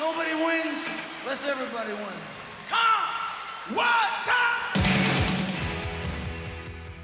Nobody 0.00 0.34
wins 0.34 0.88
unless 1.22 1.48
everybody 1.48 1.92
wins. 1.92 2.24
Come! 2.70 3.76
What 3.76 4.10
time? 4.24 4.84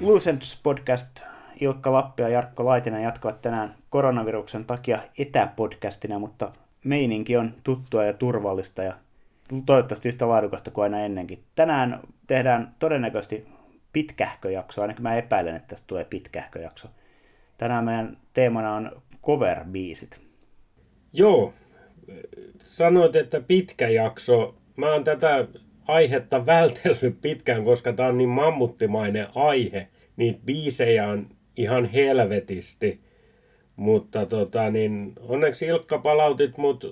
Lucents 0.00 0.60
podcast 0.62 1.20
Ilkka 1.60 1.92
Lappi 1.92 2.22
ja 2.22 2.28
Jarkko 2.28 2.64
Laitinen 2.64 3.02
jatkavat 3.02 3.42
tänään 3.42 3.74
koronaviruksen 3.90 4.66
takia 4.66 5.02
etäpodcastina, 5.18 6.18
mutta 6.18 6.52
meininki 6.84 7.36
on 7.36 7.54
tuttua 7.64 8.04
ja 8.04 8.12
turvallista 8.12 8.82
ja 8.82 8.94
toivottavasti 9.66 10.08
yhtä 10.08 10.28
laadukasta 10.28 10.70
kuin 10.70 10.82
aina 10.82 11.00
ennenkin. 11.00 11.44
Tänään 11.54 12.00
tehdään 12.26 12.74
todennäköisesti 12.78 13.48
pitkähkö 13.92 14.50
jakso, 14.50 14.82
ainakin 14.82 15.02
mä 15.02 15.16
epäilen, 15.16 15.56
että 15.56 15.68
tästä 15.68 15.86
tulee 15.86 16.04
pitkähkö 16.04 16.58
jakso. 16.58 16.88
Tänään 17.58 17.84
meidän 17.84 18.16
teemana 18.32 18.74
on 18.74 19.02
cover-biisit. 19.22 20.20
Joo, 21.12 21.54
sanoit, 22.64 23.16
että 23.16 23.40
pitkä 23.40 23.88
jakso. 23.88 24.54
Mä 24.76 24.92
oon 24.92 25.04
tätä 25.04 25.46
aihetta 25.88 26.46
vältellyt 26.46 27.20
pitkään, 27.20 27.64
koska 27.64 27.92
tää 27.92 28.08
on 28.08 28.18
niin 28.18 28.28
mammuttimainen 28.28 29.26
aihe. 29.34 29.88
Niitä 30.16 30.40
biisejä 30.44 31.08
on 31.08 31.26
ihan 31.56 31.84
helvetisti. 31.84 33.00
Mutta 33.76 34.26
tota, 34.26 34.70
niin 34.70 35.12
onneksi 35.20 35.66
Ilkka 35.66 35.98
palautit 35.98 36.58
mut 36.58 36.84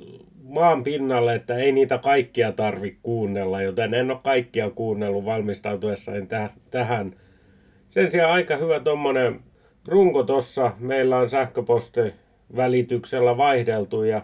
maan 0.43 0.85
pinnalle, 0.85 1.35
että 1.35 1.55
ei 1.55 1.73
niitä 1.73 1.99
kaikkia 1.99 2.53
tarvi 2.53 2.99
kuunnella, 3.03 3.63
joten 3.63 3.95
en 3.95 4.11
ole 4.11 4.19
kaikkia 4.25 4.71
kuunnellut 4.71 5.25
valmistautuessani 5.25 6.21
täh- 6.21 6.61
tähän. 6.71 7.17
Sen 7.91 8.11
sijaan 8.11 8.33
aika 8.33 8.57
hyvä 8.57 8.81
tommonen 8.81 9.41
runko 9.87 10.23
tossa. 10.23 10.73
Meillä 10.79 11.19
on 11.19 11.31
sähköposti 11.31 12.01
välityksellä 12.57 13.37
vaihdeltu 13.37 14.03
ja, 14.03 14.23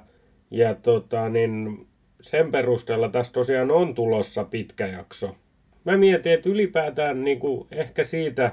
ja 0.50 0.74
tota, 0.74 1.28
niin 1.28 1.87
sen 2.20 2.52
perusteella 2.52 3.09
tässä 3.09 3.32
tosiaan 3.32 3.70
on 3.70 3.95
tulossa 3.95 4.45
pitkä 4.45 4.87
jakso. 4.87 5.37
Mä 5.84 5.96
mietin, 5.96 6.32
että 6.32 6.48
ylipäätään 6.48 7.23
niin 7.24 7.38
kuin 7.38 7.66
ehkä 7.70 8.04
siitä 8.04 8.52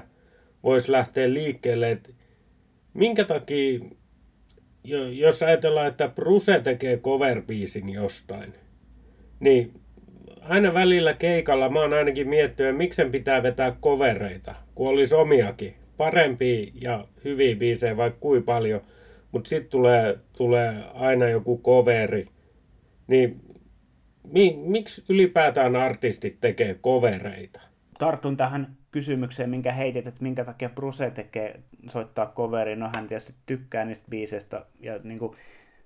voisi 0.62 0.92
lähteä 0.92 1.32
liikkeelle, 1.32 1.90
että 1.90 2.10
minkä 2.94 3.24
takia, 3.24 3.80
jos 5.12 5.42
ajatellaan, 5.42 5.86
että 5.86 6.08
Bruse 6.08 6.60
tekee 6.60 6.96
cover 6.96 7.42
jostain, 7.92 8.54
niin 9.40 9.80
aina 10.40 10.74
välillä 10.74 11.14
keikalla 11.14 11.68
mä 11.68 11.80
oon 11.80 11.92
ainakin 11.92 12.28
miettinyt, 12.28 12.76
miksen 12.76 13.10
pitää 13.10 13.42
vetää 13.42 13.76
kovereita, 13.80 14.54
kun 14.74 14.88
olisi 14.88 15.14
omiakin. 15.14 15.74
Parempia 15.96 16.70
ja 16.74 17.04
hyviä 17.24 17.56
biisejä 17.56 17.96
vaikka 17.96 18.20
kuin 18.20 18.42
paljon, 18.42 18.80
mutta 19.34 19.48
sitten 19.48 19.70
tulee, 19.70 20.18
tulee 20.32 20.84
aina 20.94 21.28
joku 21.28 21.60
coveri. 21.64 22.26
Niin 23.06 23.40
mi, 24.32 24.62
miksi 24.66 25.04
ylipäätään 25.08 25.76
artistit 25.76 26.38
tekee 26.40 26.74
kovereita? 26.80 27.60
Tartun 27.98 28.36
tähän 28.36 28.76
kysymykseen, 28.90 29.50
minkä 29.50 29.72
heitit, 29.72 30.06
että 30.06 30.22
minkä 30.22 30.44
takia 30.44 30.68
Bruse 30.68 31.10
tekee, 31.10 31.60
soittaa 31.90 32.32
coveri. 32.36 32.76
No 32.76 32.90
hän 32.94 33.08
tietysti 33.08 33.34
tykkää 33.46 33.84
niistä 33.84 34.04
biiseistä. 34.10 34.66
Ja 34.80 35.00
niin 35.02 35.18
kuin, 35.18 35.36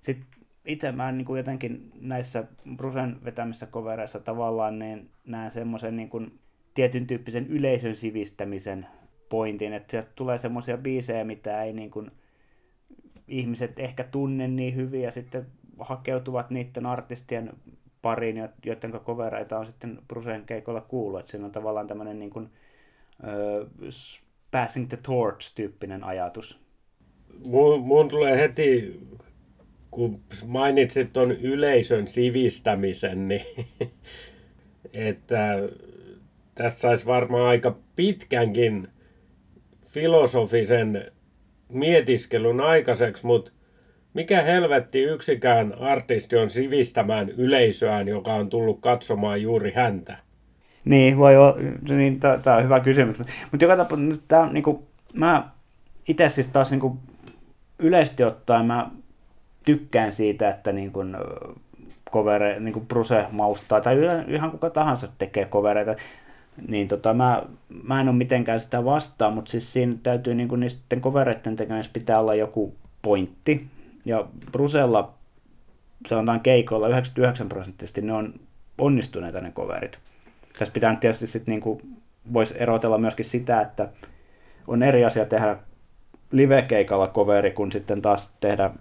sit 0.01 0.17
itse 0.65 0.91
mä 0.91 1.11
niin 1.11 1.25
kuin 1.25 1.37
jotenkin 1.37 1.91
näissä 2.01 2.43
Brusen 2.75 3.17
vetämissä 3.25 3.65
kovereissa 3.65 4.19
tavallaan 4.19 4.79
niin 4.79 5.09
näen 5.25 5.51
semmoisen 5.51 5.95
niin 5.95 6.09
kuin 6.09 6.39
tietyn 6.73 7.07
tyyppisen 7.07 7.47
yleisön 7.47 7.95
sivistämisen 7.95 8.87
pointin, 9.29 9.73
että 9.73 9.91
sieltä 9.91 10.09
tulee 10.15 10.37
semmoisia 10.37 10.77
biisejä, 10.77 11.23
mitä 11.23 11.63
ei 11.63 11.73
niin 11.73 11.91
kuin 11.91 12.11
ihmiset 13.29 13.79
ehkä 13.79 14.03
tunne 14.03 14.47
niin 14.47 14.75
hyvin 14.75 15.01
ja 15.01 15.11
sitten 15.11 15.45
hakeutuvat 15.79 16.49
niiden 16.49 16.85
artistien 16.85 17.53
pariin, 18.01 18.49
joiden 18.65 18.91
kovereita 19.03 19.59
on 19.59 19.65
sitten 19.65 19.99
Brusen 20.07 20.45
keikolla 20.45 20.81
kuullut. 20.81 21.19
Että 21.19 21.31
siinä 21.31 21.45
on 21.45 21.51
tavallaan 21.51 21.87
tämmöinen 21.87 22.19
niin 22.19 22.31
kuin, 22.31 22.49
uh, 23.23 23.69
passing 24.51 24.89
the 24.89 24.97
torch-tyyppinen 24.97 26.03
ajatus. 26.03 26.59
Mun, 27.45 27.79
mun 27.79 28.09
tulee 28.09 28.37
heti, 28.37 28.99
kun 29.91 30.19
mainitsit 30.47 31.13
tuon 31.13 31.31
yleisön 31.31 32.07
sivistämisen, 32.07 33.27
niin 33.27 33.45
että 34.93 35.59
tässä 36.55 36.79
saisi 36.79 37.05
varmaan 37.05 37.47
aika 37.47 37.77
pitkänkin 37.95 38.87
filosofisen 39.85 41.11
mietiskelun 41.69 42.61
aikaiseksi, 42.61 43.25
mutta 43.25 43.51
mikä 44.13 44.41
helvetti 44.41 45.03
yksikään 45.03 45.73
artisti 45.79 46.35
on 46.35 46.49
sivistämään 46.49 47.29
yleisöään, 47.29 48.07
joka 48.07 48.33
on 48.33 48.49
tullut 48.49 48.79
katsomaan 48.81 49.41
juuri 49.41 49.71
häntä? 49.71 50.17
Niin, 50.85 51.17
voi 51.17 51.37
olla, 51.37 51.57
niin 51.89 52.19
tämä 52.19 52.57
on 52.57 52.63
hyvä 52.63 52.79
kysymys. 52.79 53.17
Mutta 53.17 53.65
joka 53.65 53.77
tapauksessa, 53.77 54.23
tämä 54.27 54.43
on, 54.43 54.53
niin 54.53 54.63
kuin, 54.63 54.79
mä 55.13 55.49
itse 56.07 56.29
siis 56.29 56.47
taas 56.47 56.71
niin 56.71 56.79
kuin, 56.79 56.99
yleisesti 57.79 58.23
ottaen 58.23 58.65
mä 58.65 58.89
tykkään 59.65 60.13
siitä, 60.13 60.49
että 60.49 60.71
niin 60.71 60.91
kuin, 60.91 61.17
covere, 62.11 62.59
niin 62.59 62.73
kuin 62.73 62.85
Bruse 62.85 63.25
maustaa, 63.31 63.81
tai 63.81 63.97
ihan 64.27 64.51
kuka 64.51 64.69
tahansa 64.69 65.07
tekee 65.17 65.45
kovereita, 65.45 65.95
niin 66.67 66.87
tota, 66.87 67.13
mä, 67.13 67.43
mä 67.83 68.01
en 68.01 68.09
ole 68.09 68.15
mitenkään 68.15 68.61
sitä 68.61 68.85
vastaan, 68.85 69.33
mutta 69.33 69.51
siis 69.51 69.73
siinä 69.73 69.95
täytyy 70.03 70.35
niin 70.35 70.47
kuin 70.47 70.59
niiden 70.59 71.01
kovereiden 71.01 71.55
tekemisessä 71.55 71.93
pitää 71.93 72.19
olla 72.19 72.35
joku 72.35 72.75
pointti, 73.01 73.67
ja 74.05 74.25
Brusella 74.51 75.13
sanotaan 76.07 76.39
keikoilla 76.39 76.87
99 76.87 77.49
prosenttisesti 77.49 78.01
ne 78.01 78.13
on 78.13 78.33
onnistuneita 78.77 79.41
ne 79.41 79.51
coverit. 79.51 79.99
Tässä 80.59 80.73
pitää 80.73 80.95
tietysti 80.95 81.27
sitten 81.27 81.51
niinku, 81.51 81.81
voisi 82.33 82.53
erotella 82.57 82.97
myöskin 82.97 83.25
sitä, 83.25 83.61
että 83.61 83.89
on 84.67 84.83
eri 84.83 85.05
asia 85.05 85.25
tehdä 85.25 85.57
live-keikalla 86.31 87.07
coveri, 87.07 87.51
kun 87.51 87.71
sitten 87.71 88.01
taas 88.01 88.29
tehdä 88.39 88.71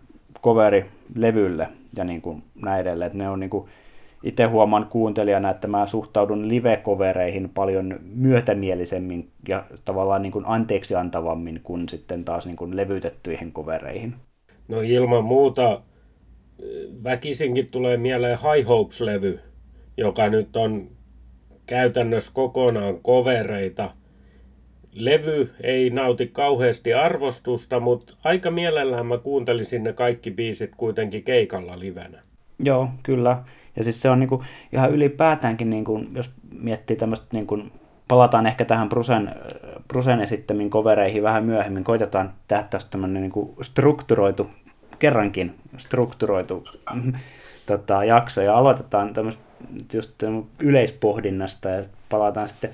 coveri 0.42 0.90
levylle 1.14 1.68
ja 1.96 2.04
niin 2.04 2.22
kuin 2.22 2.42
näin 2.62 2.80
edelleen. 2.80 3.06
Että 3.06 3.18
ne 3.18 3.28
on 3.28 3.40
niin 3.40 3.50
kuin, 3.50 3.68
itse 4.22 4.44
huomaan 4.44 4.86
kuuntelijana, 4.86 5.50
että 5.50 5.68
mä 5.68 5.86
suhtaudun 5.86 6.48
live-kovereihin 6.48 7.48
paljon 7.54 8.00
myötämielisemmin 8.14 9.30
ja 9.48 9.64
tavallaan 9.84 10.22
niin 10.22 10.32
kuin 10.32 10.44
anteeksi 10.48 10.94
antavammin 10.94 11.60
kuin 11.62 11.88
sitten 11.88 12.24
taas 12.24 12.46
niin 12.46 12.56
kuin 12.56 12.76
levytettyihin 12.76 13.52
kovereihin. 13.52 14.14
No 14.68 14.80
ilman 14.80 15.24
muuta 15.24 15.82
väkisinkin 17.04 17.66
tulee 17.66 17.96
mieleen 17.96 18.38
High 18.38 18.68
Hopes-levy, 18.68 19.40
joka 19.96 20.28
nyt 20.28 20.56
on 20.56 20.88
käytännössä 21.66 22.30
kokonaan 22.34 23.00
kovereita. 23.02 23.90
Levy 24.92 25.50
ei 25.60 25.90
nauti 25.90 26.26
kauheasti 26.26 26.94
arvostusta, 26.94 27.80
mutta 27.80 28.14
aika 28.24 28.50
mielellään 28.50 29.06
mä 29.06 29.18
kuuntelisin 29.18 29.84
ne 29.84 29.92
kaikki 29.92 30.30
biisit 30.30 30.70
kuitenkin 30.76 31.22
keikalla 31.22 31.78
livenä. 31.78 32.22
Joo, 32.58 32.88
kyllä. 33.02 33.42
Ja 33.78 33.84
siis 33.84 34.02
se 34.02 34.10
on 34.10 34.20
niinku 34.20 34.44
ihan 34.72 34.90
ylipäätäänkin, 34.90 35.70
niinku, 35.70 36.04
jos 36.14 36.30
miettii 36.58 36.96
tämmöistä, 36.96 37.26
niinku, 37.32 37.62
palataan 38.08 38.46
ehkä 38.46 38.64
tähän 38.64 38.88
Brusen, 38.88 39.34
Brusen 39.88 40.20
esittämiin 40.20 40.70
kovereihin 40.70 41.22
vähän 41.22 41.44
myöhemmin, 41.44 41.84
koitetaan 41.84 42.32
tehdä 42.48 42.62
tästä 42.62 42.90
tämmöinen 42.90 43.22
niinku 43.22 43.56
strukturoitu, 43.62 44.50
kerrankin 44.98 45.54
strukturoitu 45.76 46.64
tota, 47.66 48.04
jakso, 48.04 48.42
ja 48.42 48.56
aloitetaan 48.56 49.14
tämmöistä 49.14 49.42
just 49.92 50.22
yleispohdinnasta, 50.58 51.68
ja 51.68 51.84
palataan 52.08 52.48
sitten 52.48 52.70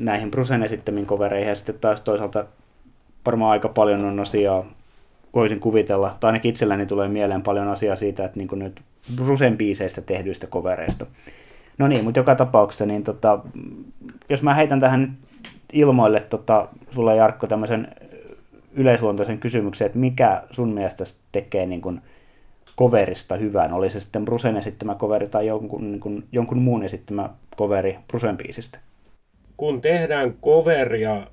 näihin 0.00 0.30
Brusen 0.30 0.62
esittämiin 0.62 1.06
kovereihin, 1.06 1.48
ja 1.48 1.56
sitten 1.56 1.78
taas 1.80 2.00
toisaalta 2.00 2.44
varmaan 3.26 3.50
aika 3.50 3.68
paljon 3.68 4.04
on 4.04 4.20
asiaa, 4.20 4.64
voisin 5.34 5.60
kuvitella, 5.60 6.16
tai 6.20 6.28
ainakin 6.28 6.48
itselläni 6.48 6.86
tulee 6.86 7.08
mieleen 7.08 7.42
paljon 7.42 7.68
asiaa 7.68 7.96
siitä, 7.96 8.24
että 8.24 8.38
niin 8.38 8.48
nyt 8.52 8.80
Brusen 9.16 9.56
biiseistä 9.56 10.00
tehdyistä 10.00 10.46
kovereista. 10.46 11.06
No 11.78 11.88
niin, 11.88 12.04
mutta 12.04 12.20
joka 12.20 12.34
tapauksessa, 12.34 12.86
niin 12.86 13.04
tota, 13.04 13.38
jos 14.28 14.42
mä 14.42 14.54
heitän 14.54 14.80
tähän 14.80 15.16
ilmoille 15.72 16.20
tota, 16.20 16.68
sulle 16.90 17.16
Jarkko 17.16 17.46
tämmöisen 17.46 17.88
yleisluontoisen 18.74 19.38
kysymyksen, 19.38 19.86
että 19.86 19.98
mikä 19.98 20.42
sun 20.50 20.68
mielestä 20.68 21.04
tekee 21.32 21.66
niin 21.66 21.80
kuin 21.80 22.00
coverista 22.78 23.36
hyvän, 23.36 23.72
oli 23.72 23.90
se 23.90 24.00
sitten 24.00 24.24
Brusen 24.24 24.56
esittämä 24.56 24.94
coveri 24.94 25.28
tai 25.28 25.46
jonkun, 25.46 25.90
niin 25.90 26.00
kuin, 26.00 26.24
jonkun 26.32 26.58
muun 26.58 26.82
esittämä 26.82 27.30
coveri 27.58 27.98
Brusen 28.08 28.36
biisistä? 28.36 28.78
Kun 29.56 29.80
tehdään 29.80 30.34
coveria 30.42 31.26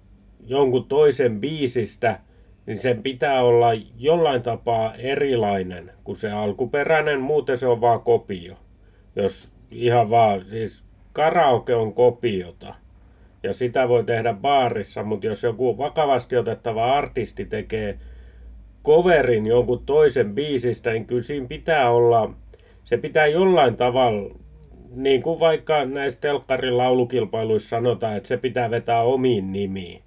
jonkun 0.47 0.85
toisen 0.85 1.39
biisistä, 1.39 2.19
niin 2.65 2.77
sen 2.77 3.03
pitää 3.03 3.43
olla 3.43 3.69
jollain 3.97 4.41
tapaa 4.41 4.95
erilainen 4.95 5.91
kuin 6.03 6.15
se 6.15 6.31
alkuperäinen, 6.31 7.21
muuten 7.21 7.57
se 7.57 7.67
on 7.67 7.81
vaan 7.81 8.01
kopio. 8.01 8.55
Jos 9.15 9.53
ihan 9.71 10.09
vaan, 10.09 10.45
siis 10.45 10.83
karaoke 11.13 11.75
on 11.75 11.93
kopiota. 11.93 12.75
Ja 13.43 13.53
sitä 13.53 13.89
voi 13.89 14.03
tehdä 14.03 14.33
baarissa, 14.33 15.03
mutta 15.03 15.27
jos 15.27 15.43
joku 15.43 15.77
vakavasti 15.77 16.37
otettava 16.37 16.93
artisti 16.97 17.45
tekee 17.45 17.99
coverin 18.85 19.45
jonkun 19.45 19.85
toisen 19.85 20.35
biisistä, 20.35 20.91
niin 20.91 21.05
kyllä 21.05 21.23
siinä 21.23 21.47
pitää 21.47 21.91
olla 21.91 22.33
se 22.83 22.97
pitää 22.97 23.27
jollain 23.27 23.77
tavalla, 23.77 24.35
niin 24.95 25.23
kuin 25.23 25.39
vaikka 25.39 25.85
näissä 25.85 26.21
telkkarin 26.21 26.77
laulukilpailuissa 26.77 27.69
sanotaan, 27.69 28.17
että 28.17 28.27
se 28.27 28.37
pitää 28.37 28.71
vetää 28.71 29.01
omiin 29.01 29.51
nimiin. 29.51 30.03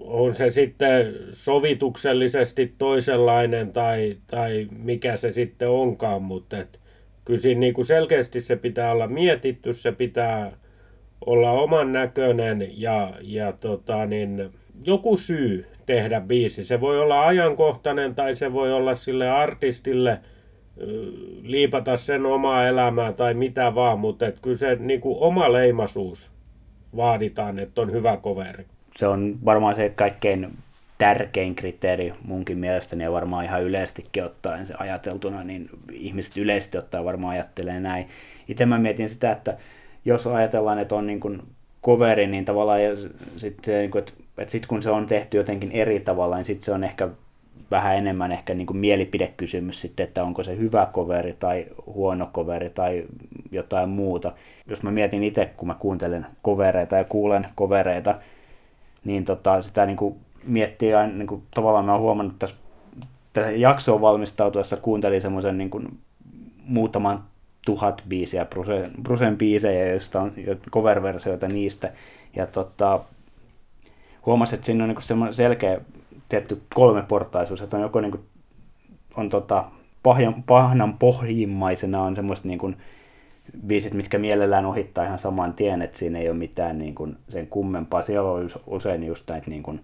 On 0.00 0.34
se 0.34 0.50
sitten 0.50 1.14
sovituksellisesti 1.32 2.74
toisenlainen 2.78 3.72
tai, 3.72 4.16
tai 4.26 4.68
mikä 4.78 5.16
se 5.16 5.32
sitten 5.32 5.68
onkaan, 5.68 6.22
mutta 6.22 6.58
et, 6.58 6.80
kyllä 7.24 7.40
siinä 7.40 7.60
niin 7.60 7.74
kuin 7.74 7.86
selkeästi 7.86 8.40
se 8.40 8.56
pitää 8.56 8.92
olla 8.92 9.06
mietitty, 9.06 9.72
se 9.72 9.92
pitää 9.92 10.56
olla 11.26 11.50
oman 11.50 11.92
näköinen 11.92 12.68
ja, 12.80 13.14
ja 13.22 13.52
tota, 13.52 14.06
niin, 14.06 14.50
joku 14.84 15.16
syy 15.16 15.66
tehdä 15.86 16.20
biisi. 16.20 16.64
Se 16.64 16.80
voi 16.80 17.00
olla 17.00 17.26
ajankohtainen 17.26 18.14
tai 18.14 18.34
se 18.34 18.52
voi 18.52 18.72
olla 18.72 18.94
sille 18.94 19.30
artistille 19.30 20.20
liipata 21.42 21.96
sen 21.96 22.26
omaa 22.26 22.66
elämää 22.66 23.12
tai 23.12 23.34
mitä 23.34 23.74
vaan, 23.74 23.98
mutta 23.98 24.26
et 24.26 24.40
kyllä 24.40 24.56
se 24.56 24.76
niin 24.80 25.00
kuin 25.00 25.18
oma 25.18 25.52
leimasuus 25.52 26.32
vaaditaan, 26.96 27.58
että 27.58 27.80
on 27.80 27.92
hyvä 27.92 28.16
coveri. 28.16 28.66
Se 28.96 29.08
on 29.08 29.38
varmaan 29.44 29.74
se 29.74 29.88
kaikkein 29.88 30.50
tärkein 30.98 31.54
kriteeri 31.54 32.12
munkin 32.24 32.58
mielestäni 32.58 33.04
ja 33.04 33.12
varmaan 33.12 33.44
ihan 33.44 33.62
yleisestikin 33.62 34.24
ottaen 34.24 34.66
se 34.66 34.74
ajateltuna, 34.78 35.44
niin 35.44 35.70
ihmiset 35.92 36.36
yleisesti 36.36 36.78
ottaa 36.78 37.04
varmaan 37.04 37.32
ajattelee 37.32 37.80
näin. 37.80 38.08
Itse 38.48 38.66
mä 38.66 38.78
mietin 38.78 39.08
sitä, 39.08 39.32
että 39.32 39.56
jos 40.04 40.26
ajatellaan, 40.26 40.78
että 40.78 40.94
on 40.94 41.06
niin 41.06 41.20
kuin 41.20 41.42
coveri, 41.84 42.26
niin 42.26 42.44
tavallaan 42.44 42.80
sitten 43.36 43.74
niin 43.74 43.98
että, 43.98 44.12
että 44.38 44.52
sit 44.52 44.66
kun 44.66 44.82
se 44.82 44.90
on 44.90 45.06
tehty 45.06 45.36
jotenkin 45.36 45.72
eri 45.72 46.00
tavalla, 46.00 46.36
niin 46.36 46.44
sitten 46.44 46.64
se 46.64 46.72
on 46.72 46.84
ehkä 46.84 47.08
vähän 47.70 47.96
enemmän 47.96 48.32
ehkä 48.32 48.54
niin 48.54 48.66
kuin 48.66 48.76
mielipidekysymys 48.76 49.80
sitten, 49.80 50.04
että 50.04 50.24
onko 50.24 50.44
se 50.44 50.56
hyvä 50.56 50.88
coveri 50.92 51.32
tai 51.38 51.66
huono 51.86 52.30
coveri 52.34 52.70
tai 52.70 53.04
jotain 53.52 53.88
muuta. 53.88 54.32
Jos 54.66 54.82
mä 54.82 54.90
mietin 54.90 55.24
itse, 55.24 55.50
kun 55.56 55.68
mä 55.68 55.74
kuuntelen 55.78 56.26
kovereita 56.42 56.96
ja 56.96 57.04
kuulen 57.04 57.46
kovereita, 57.54 58.14
niin 59.06 59.24
tota, 59.24 59.62
sitä 59.62 59.86
niin 59.86 59.96
kuin 59.96 60.16
miettii 60.44 60.94
aina, 60.94 61.12
niin 61.12 61.26
kuin, 61.26 61.42
tavallaan 61.54 61.84
mä 61.84 61.92
oon 61.92 62.00
huomannut 62.00 62.38
tässä, 62.38 62.56
tässä 63.32 63.50
jaksoon 63.50 64.00
valmistautuessa 64.00 64.76
kuuntelin 64.76 65.22
semmoisen 65.22 65.58
niin 65.58 65.70
kuin, 65.70 65.98
muutaman 66.64 67.24
tuhat 67.66 68.02
biisiä, 68.08 68.44
Brusen, 68.44 68.90
Brusen 69.02 69.38
biisejä, 69.38 69.86
joista 69.86 70.20
on 70.20 70.32
cover-versioita 70.70 71.48
niistä. 71.48 71.92
Ja 72.36 72.46
tota, 72.46 73.00
huomasin, 74.26 74.54
että 74.54 74.66
siinä 74.66 74.84
on 74.84 74.90
niin 74.90 75.02
semmoinen 75.02 75.34
selkeä 75.34 75.80
tietty 76.28 76.62
kolmeportaisuus, 76.74 77.62
että 77.62 77.76
on 77.76 77.82
joko 77.82 78.00
niin 78.00 78.10
kuin, 78.10 78.22
on 79.16 79.30
tota, 79.30 79.64
pahjan, 80.02 80.42
pahnan 80.42 80.98
pohjimmaisena 80.98 82.02
on 82.02 82.16
semmoiset 82.16 82.44
niin 82.44 82.58
kuin, 82.58 82.76
biisit, 83.66 83.94
mitkä 83.94 84.18
mielellään 84.18 84.66
ohittaa 84.66 85.04
ihan 85.04 85.18
saman 85.18 85.54
tien, 85.54 85.82
että 85.82 85.98
siinä 85.98 86.18
ei 86.18 86.28
ole 86.28 86.38
mitään 86.38 86.78
niin 86.78 86.94
kuin, 86.94 87.16
sen 87.28 87.46
kummempaa. 87.46 88.02
Siellä 88.02 88.30
on 88.30 88.50
usein 88.66 89.04
just 89.04 89.28
näitä, 89.28 89.50
niin 89.50 89.62
kuin, 89.62 89.80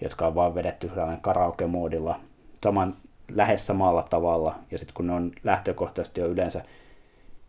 jotka 0.00 0.26
on 0.26 0.34
vaan 0.34 0.54
vedetty 0.54 0.90
karaoke-moodilla 1.20 2.20
saman, 2.64 2.96
lähes 3.32 3.66
samalla 3.66 4.02
tavalla. 4.10 4.58
Ja 4.70 4.78
sitten 4.78 4.94
kun 4.94 5.06
ne 5.06 5.12
on 5.12 5.32
lähtökohtaisesti 5.44 6.20
jo 6.20 6.26
yleensä 6.26 6.64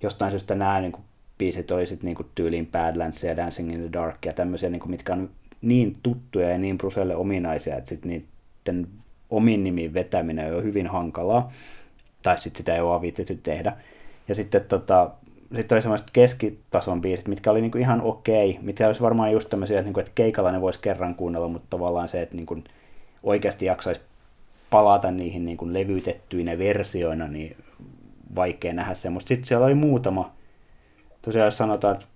jostain 0.04 0.32
syystä 0.32 0.56
nämä 0.56 0.82
niin 0.82 0.92
kuin, 0.92 1.04
biisit 1.38 1.72
oli 1.72 1.88
sitten 1.88 2.06
niin 2.06 2.30
tyyliin 2.36 2.68
Badlands 2.68 3.24
ja 3.24 3.38
Dancing 3.38 3.74
in 3.74 3.80
the 3.80 3.90
Dark 3.94 4.26
ja 4.26 4.34
tämmöisiä, 4.34 4.70
niin 4.70 4.80
kuin, 4.80 4.92
mitkä 4.92 5.14
on 5.14 5.30
niin 5.62 5.98
tuttuja 6.04 6.50
ja 6.50 6.58
niin 6.58 6.78
Bruselle 6.78 7.16
ominaisia, 7.16 7.78
että 7.78 7.90
sitten 7.90 8.10
niiden 8.10 8.88
omin 9.30 9.64
nimiin 9.64 9.94
vetäminen 9.94 10.56
on 10.56 10.64
hyvin 10.64 10.88
hankalaa. 10.88 11.52
Tai 12.22 12.42
sitten 12.42 12.58
sitä 12.58 12.76
ei 12.76 12.82
ole 12.82 13.02
viitetty 13.02 13.40
tehdä. 13.44 13.74
Ja 14.28 14.36
sitten 14.36 14.66
tota, 14.66 15.12
sitten 15.56 15.76
oli 15.76 15.82
semmoiset 15.82 16.08
keskitason 16.14 17.02
biisit, 17.02 17.28
mitkä 17.28 17.52
oli 17.52 17.62
niinku 17.62 17.78
ihan 17.78 18.02
okei, 18.02 18.60
mitkä 18.62 18.88
olisi 18.88 19.02
varmaan 19.02 19.32
just 19.32 19.50
tämmöisiä, 19.50 19.82
niinku, 19.82 20.00
että 20.00 20.12
keikalla 20.16 20.52
ne 20.52 20.62
voisi 20.62 20.80
kerran 20.80 21.16
kuunnella, 21.16 21.48
mutta 21.48 21.68
tavallaan 21.70 22.10
se, 22.10 22.22
että 22.22 22.36
niinku 22.36 22.58
oikeasti 23.24 23.66
jaksaisi 23.66 24.02
palata 24.70 25.12
niihin 25.12 25.46
niinku 25.46 25.74
levytettyinä 25.74 26.58
versioina, 26.58 27.28
niin 27.28 27.58
vaikea 28.36 28.74
nähdä 28.74 28.94
semmoista. 28.94 29.28
Sitten 29.28 29.46
siellä 29.46 29.66
oli 29.66 29.74
muutama, 29.74 30.32
tosiaan 31.22 31.46
jos 31.46 31.58
sanotaan, 31.58 31.94
että 31.96 32.08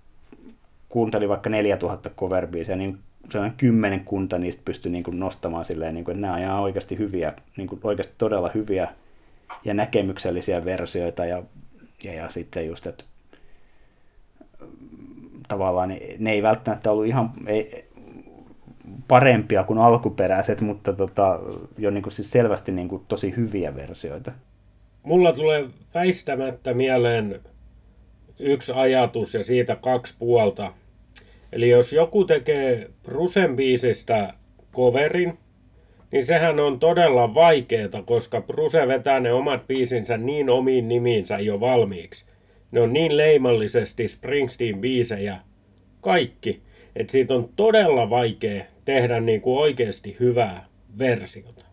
kuunteli 0.88 1.28
vaikka 1.28 1.50
4000 1.50 2.10
cover 2.10 2.48
niin 2.76 2.98
sellainen 3.30 3.56
kymmenen 3.56 4.04
kunta 4.04 4.38
niistä 4.38 4.62
pystyi 4.64 4.92
niin 4.92 5.04
kuin 5.04 5.20
nostamaan 5.20 5.64
silleen, 5.64 5.94
niin 5.94 6.04
kuin, 6.04 6.16
että 6.16 6.26
nämä 6.26 6.54
on 6.54 6.62
oikeasti 6.62 6.98
hyviä, 6.98 7.32
niin 7.56 7.68
kuin 7.68 7.80
oikeasti 7.84 8.14
todella 8.18 8.50
hyviä 8.54 8.88
ja 9.64 9.74
näkemyksellisiä 9.74 10.64
versioita 10.64 11.24
ja, 11.24 11.42
ja, 12.04 12.14
ja 12.14 12.30
sitten 12.30 12.66
just, 12.66 12.86
että 12.86 13.04
tavallaan 15.48 15.88
ne, 15.88 16.00
ne 16.18 16.32
ei 16.32 16.42
välttämättä 16.42 16.90
ollut 16.90 17.06
ihan 17.06 17.30
ei, 17.46 17.84
parempia 19.08 19.64
kuin 19.64 19.78
alkuperäiset, 19.78 20.60
mutta 20.60 20.92
tota, 20.92 21.40
jo 21.78 21.90
niin 21.90 22.02
kuin 22.02 22.12
siis 22.12 22.30
selvästi 22.30 22.72
niin 22.72 22.88
kuin 22.88 23.02
tosi 23.08 23.36
hyviä 23.36 23.76
versioita. 23.76 24.32
Mulla 25.02 25.32
tulee 25.32 25.66
väistämättä 25.94 26.74
mieleen 26.74 27.40
yksi 28.38 28.72
ajatus 28.72 29.34
ja 29.34 29.44
siitä 29.44 29.76
kaksi 29.76 30.14
puolta. 30.18 30.72
Eli 31.52 31.68
jos 31.68 31.92
joku 31.92 32.24
tekee 32.24 32.90
Brusen 33.02 33.56
biisistä 33.56 34.34
coverin, 34.72 35.38
niin 36.12 36.26
sehän 36.26 36.60
on 36.60 36.80
todella 36.80 37.34
vaikeeta, 37.34 38.02
koska 38.02 38.40
Bruse 38.40 38.88
vetää 38.88 39.20
ne 39.20 39.32
omat 39.32 39.66
biisinsä 39.66 40.16
niin 40.16 40.50
omiin 40.50 40.88
nimiinsä 40.88 41.38
jo 41.38 41.60
valmiiksi. 41.60 42.26
Ne 42.74 42.80
on 42.80 42.92
niin 42.92 43.16
leimallisesti 43.16 44.08
Springsteen-biisejä, 44.08 45.36
kaikki, 46.00 46.62
että 46.96 47.10
siitä 47.10 47.34
on 47.34 47.48
todella 47.56 48.10
vaikea 48.10 48.64
tehdä 48.84 49.20
niin 49.20 49.40
kuin 49.40 49.58
oikeasti 49.58 50.16
hyvää 50.20 50.66
versiota. 50.98 51.64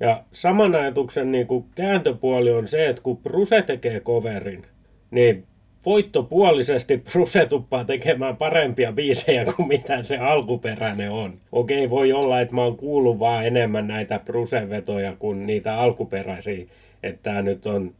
Ja 0.00 0.24
saman 0.32 0.74
ajatuksen 0.74 1.32
niin 1.32 1.46
kuin 1.46 1.64
kääntöpuoli 1.74 2.50
on 2.50 2.68
se, 2.68 2.88
että 2.88 3.02
kun 3.02 3.16
Bruse 3.16 3.62
tekee 3.62 4.00
coverin, 4.00 4.66
niin 5.10 5.46
voittopuolisesti 5.86 6.98
Bruse 7.12 7.46
tuppaa 7.46 7.84
tekemään 7.84 8.36
parempia 8.36 8.92
biisejä 8.92 9.44
kuin 9.44 9.68
mitä 9.68 10.02
se 10.02 10.18
alkuperäinen 10.18 11.10
on. 11.10 11.40
Okei, 11.52 11.90
voi 11.90 12.12
olla, 12.12 12.40
että 12.40 12.54
mä 12.54 12.62
oon 12.62 12.76
kuullut 12.76 13.18
vaan 13.18 13.46
enemmän 13.46 13.86
näitä 13.86 14.18
Bruse-vetoja 14.18 15.16
kuin 15.18 15.46
niitä 15.46 15.78
alkuperäisiä. 15.78 16.66
Että 17.02 17.22
tämä 17.22 17.42
nyt 17.42 17.66
on 17.66 17.94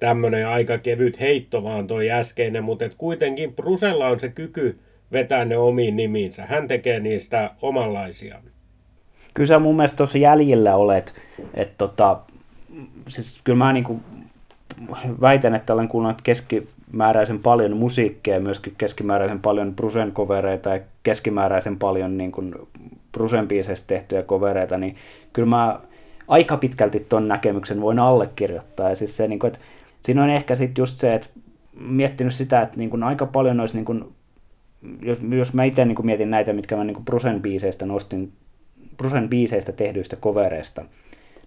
tämmöinen 0.00 0.48
aika 0.48 0.78
kevyt 0.78 1.20
heitto 1.20 1.62
vaan 1.62 1.86
toi 1.86 2.10
äskeinen, 2.10 2.64
mutta 2.64 2.84
et 2.84 2.94
kuitenkin 2.98 3.54
Brusella 3.54 4.08
on 4.08 4.20
se 4.20 4.28
kyky 4.28 4.78
vetää 5.12 5.44
ne 5.44 5.56
omiin 5.56 5.96
nimiinsä. 5.96 6.46
Hän 6.46 6.68
tekee 6.68 7.00
niistä 7.00 7.50
omanlaisia. 7.62 8.38
Kyllä 9.34 9.48
sä 9.48 9.58
mun 9.58 9.76
mielestä 9.76 9.96
tuossa 9.96 10.18
jäljellä 10.18 10.76
olet, 10.76 11.14
että 11.54 11.74
tota, 11.78 12.20
siis 13.08 13.40
kyllä 13.44 13.58
mä 13.58 13.72
niinku 13.72 14.00
väitän, 15.20 15.54
että 15.54 15.72
olen 15.72 15.88
kuunnellut 15.88 16.22
keskimääräisen 16.22 17.38
paljon 17.38 17.76
musiikkia 17.76 18.40
myöskin 18.40 18.74
keskimääräisen 18.78 19.40
paljon 19.40 19.74
Brusen 19.74 20.12
kovereita 20.12 20.70
ja 20.70 20.80
keskimääräisen 21.02 21.78
paljon 21.78 22.18
niin 22.18 22.32
kuin 22.32 22.54
Brusen 23.12 23.48
biiseistä 23.48 23.86
tehtyjä 23.86 24.22
kovereita, 24.22 24.78
niin 24.78 24.96
kyllä 25.32 25.48
mä 25.48 25.80
aika 26.28 26.56
pitkälti 26.56 27.06
ton 27.08 27.28
näkemyksen 27.28 27.80
voin 27.80 27.98
allekirjoittaa. 27.98 28.88
Ja 28.88 28.96
siis 28.96 29.16
se, 29.16 29.28
niin 29.28 29.38
kuin, 29.38 29.48
että 29.48 29.58
siinä 30.04 30.22
on 30.22 30.30
ehkä 30.30 30.56
sitten 30.56 30.82
just 30.82 30.98
se, 30.98 31.14
että 31.14 31.28
miettinyt 31.80 32.34
sitä, 32.34 32.62
että 32.62 32.76
niin 32.76 32.90
kuin 32.90 33.02
aika 33.02 33.26
paljon 33.26 33.60
olisi, 33.60 33.74
niin 33.74 33.84
kuin, 33.84 34.04
jos, 35.02 35.18
jos 35.36 35.52
mä 35.52 35.64
itse 35.64 35.84
niin 35.84 36.06
mietin 36.06 36.30
näitä, 36.30 36.52
mitkä 36.52 36.76
mä 36.76 36.84
niin 36.84 37.04
Brusen 37.04 37.42
biiseistä 37.42 37.86
nostin, 37.86 38.32
Brusen 38.96 39.28
biiseistä 39.28 39.72
tehdyistä 39.72 40.16
kovereista, 40.16 40.84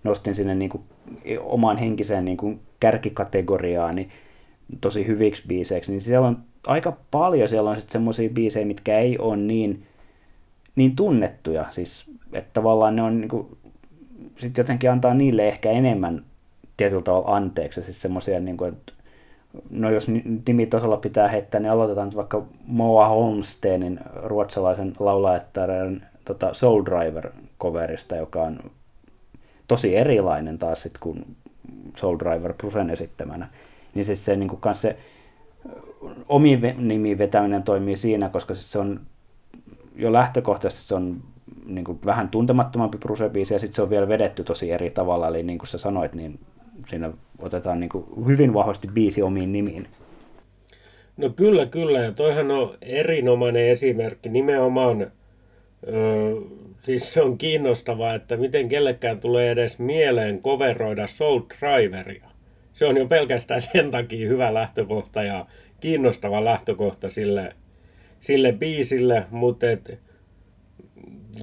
nostin 0.03 0.35
sinne 0.35 0.55
niin 0.55 0.69
kuin 0.69 0.83
omaan 1.39 1.77
henkiseen 1.77 2.25
niin 2.25 2.37
kuin 2.37 2.59
kärkikategoriaan, 2.79 3.95
niin 3.95 4.09
tosi 4.81 5.07
hyviksi 5.07 5.43
biiseiksi, 5.47 5.91
niin 5.91 6.01
siellä 6.01 6.27
on 6.27 6.37
aika 6.67 6.97
paljon 7.11 7.49
siellä 7.49 7.69
on 7.69 7.75
sitten 7.75 7.91
semmoisia 7.91 8.29
biisejä, 8.29 8.65
mitkä 8.65 8.99
ei 8.99 9.17
ole 9.17 9.37
niin, 9.37 9.83
niin 10.75 10.95
tunnettuja. 10.95 11.65
Siis, 11.69 12.05
että 12.33 12.49
tavallaan 12.53 12.95
ne 12.95 13.01
on 13.01 13.21
niin 13.21 13.29
kuin, 13.29 13.47
sit 14.37 14.57
jotenkin 14.57 14.91
antaa 14.91 15.13
niille 15.13 15.47
ehkä 15.47 15.71
enemmän 15.71 16.25
tietyllä 16.81 17.01
tavalla 17.01 17.35
anteeksi. 17.35 17.83
Siis 17.83 18.01
semmoisia, 18.01 18.39
niin 18.39 18.57
kuin, 18.57 18.73
että 18.73 18.93
no 19.69 19.89
jos 19.89 20.07
nimitasolla 20.47 20.97
pitää 20.97 21.27
heittää, 21.27 21.59
niin 21.59 21.71
aloitetaan 21.71 22.07
nyt 22.07 22.15
vaikka 22.15 22.45
Moa 22.65 23.07
Holmsteenin 23.07 23.99
ruotsalaisen 24.23 24.93
laulajattaren 24.99 26.05
tota 26.25 26.53
Soul 26.53 26.83
Driver-coverista, 26.83 28.15
joka 28.15 28.41
on 28.41 28.59
tosi 29.67 29.95
erilainen 29.95 30.57
taas 30.57 30.81
sit 30.81 30.97
kuin 30.97 31.35
Soul 31.97 32.17
Driver 32.19 32.53
Brusen 32.53 32.89
esittämänä. 32.89 33.47
Niin 33.93 34.05
siis 34.05 34.25
se, 34.25 34.35
niin 34.35 34.49
kuin 34.49 34.75
se 34.75 34.97
omi 36.29 36.59
nimi 36.77 37.17
vetäminen 37.17 37.63
toimii 37.63 37.95
siinä, 37.97 38.29
koska 38.29 38.55
siis 38.55 38.71
se 38.71 38.79
on 38.79 38.99
jo 39.95 40.13
lähtökohtaisesti 40.13 40.87
se 40.87 40.95
on 40.95 41.17
niin 41.65 41.85
kuin 41.85 41.99
vähän 42.05 42.29
tuntemattomampi 42.29 42.97
Bruce-biisi, 42.97 43.53
ja 43.53 43.59
sitten 43.59 43.75
se 43.75 43.81
on 43.81 43.89
vielä 43.89 44.07
vedetty 44.07 44.43
tosi 44.43 44.71
eri 44.71 44.89
tavalla, 44.89 45.27
eli 45.27 45.43
niin 45.43 45.57
kuin 45.57 45.67
sä 45.67 45.77
sanoit, 45.77 46.13
niin 46.13 46.39
siinä 46.89 47.11
otetaan 47.39 47.79
niin 47.79 47.89
kuin 47.89 48.05
hyvin 48.27 48.53
vahvasti 48.53 48.87
biisi 48.87 49.21
omiin 49.21 49.51
nimiin. 49.51 49.87
No 51.17 51.29
kyllä, 51.29 51.65
kyllä. 51.65 51.99
Ja 51.99 52.11
toihan 52.11 52.51
on 52.51 52.77
erinomainen 52.81 53.69
esimerkki 53.69 54.29
nimenomaan. 54.29 55.11
Öö, 55.87 56.35
siis 56.77 57.13
se 57.13 57.21
on 57.21 57.37
kiinnostavaa, 57.37 58.15
että 58.15 58.37
miten 58.37 58.67
kellekään 58.67 59.19
tulee 59.19 59.51
edes 59.51 59.79
mieleen 59.79 60.41
coveroida 60.41 61.07
Soul 61.07 61.41
Driveria. 61.59 62.25
Se 62.73 62.85
on 62.85 62.97
jo 62.97 63.05
pelkästään 63.05 63.61
sen 63.61 63.91
takia 63.91 64.29
hyvä 64.29 64.53
lähtökohta 64.53 65.23
ja 65.23 65.45
kiinnostava 65.79 66.45
lähtökohta 66.45 67.09
sille, 67.09 67.55
sille 68.19 68.51
biisille, 68.51 69.25
mutta 69.31 69.65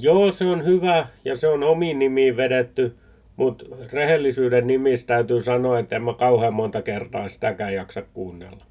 joo, 0.01 0.33
se 0.33 0.45
on 0.45 0.65
hyvä 0.65 1.07
ja 1.25 1.37
se 1.37 1.49
on 1.49 1.63
omiin 1.63 1.99
nimiin 1.99 2.37
vedetty, 2.37 2.97
mutta 3.39 3.65
rehellisyyden 3.93 4.67
nimissä 4.67 5.07
täytyy 5.07 5.43
sanoa, 5.43 5.79
että 5.79 5.97
en 5.97 6.03
mä 6.03 6.15
kauhean 6.15 6.55
monta 6.55 6.83
kertaa 6.83 7.29
sitäkään 7.29 7.75
jaksa 7.75 8.03
kuunnella. 8.03 8.65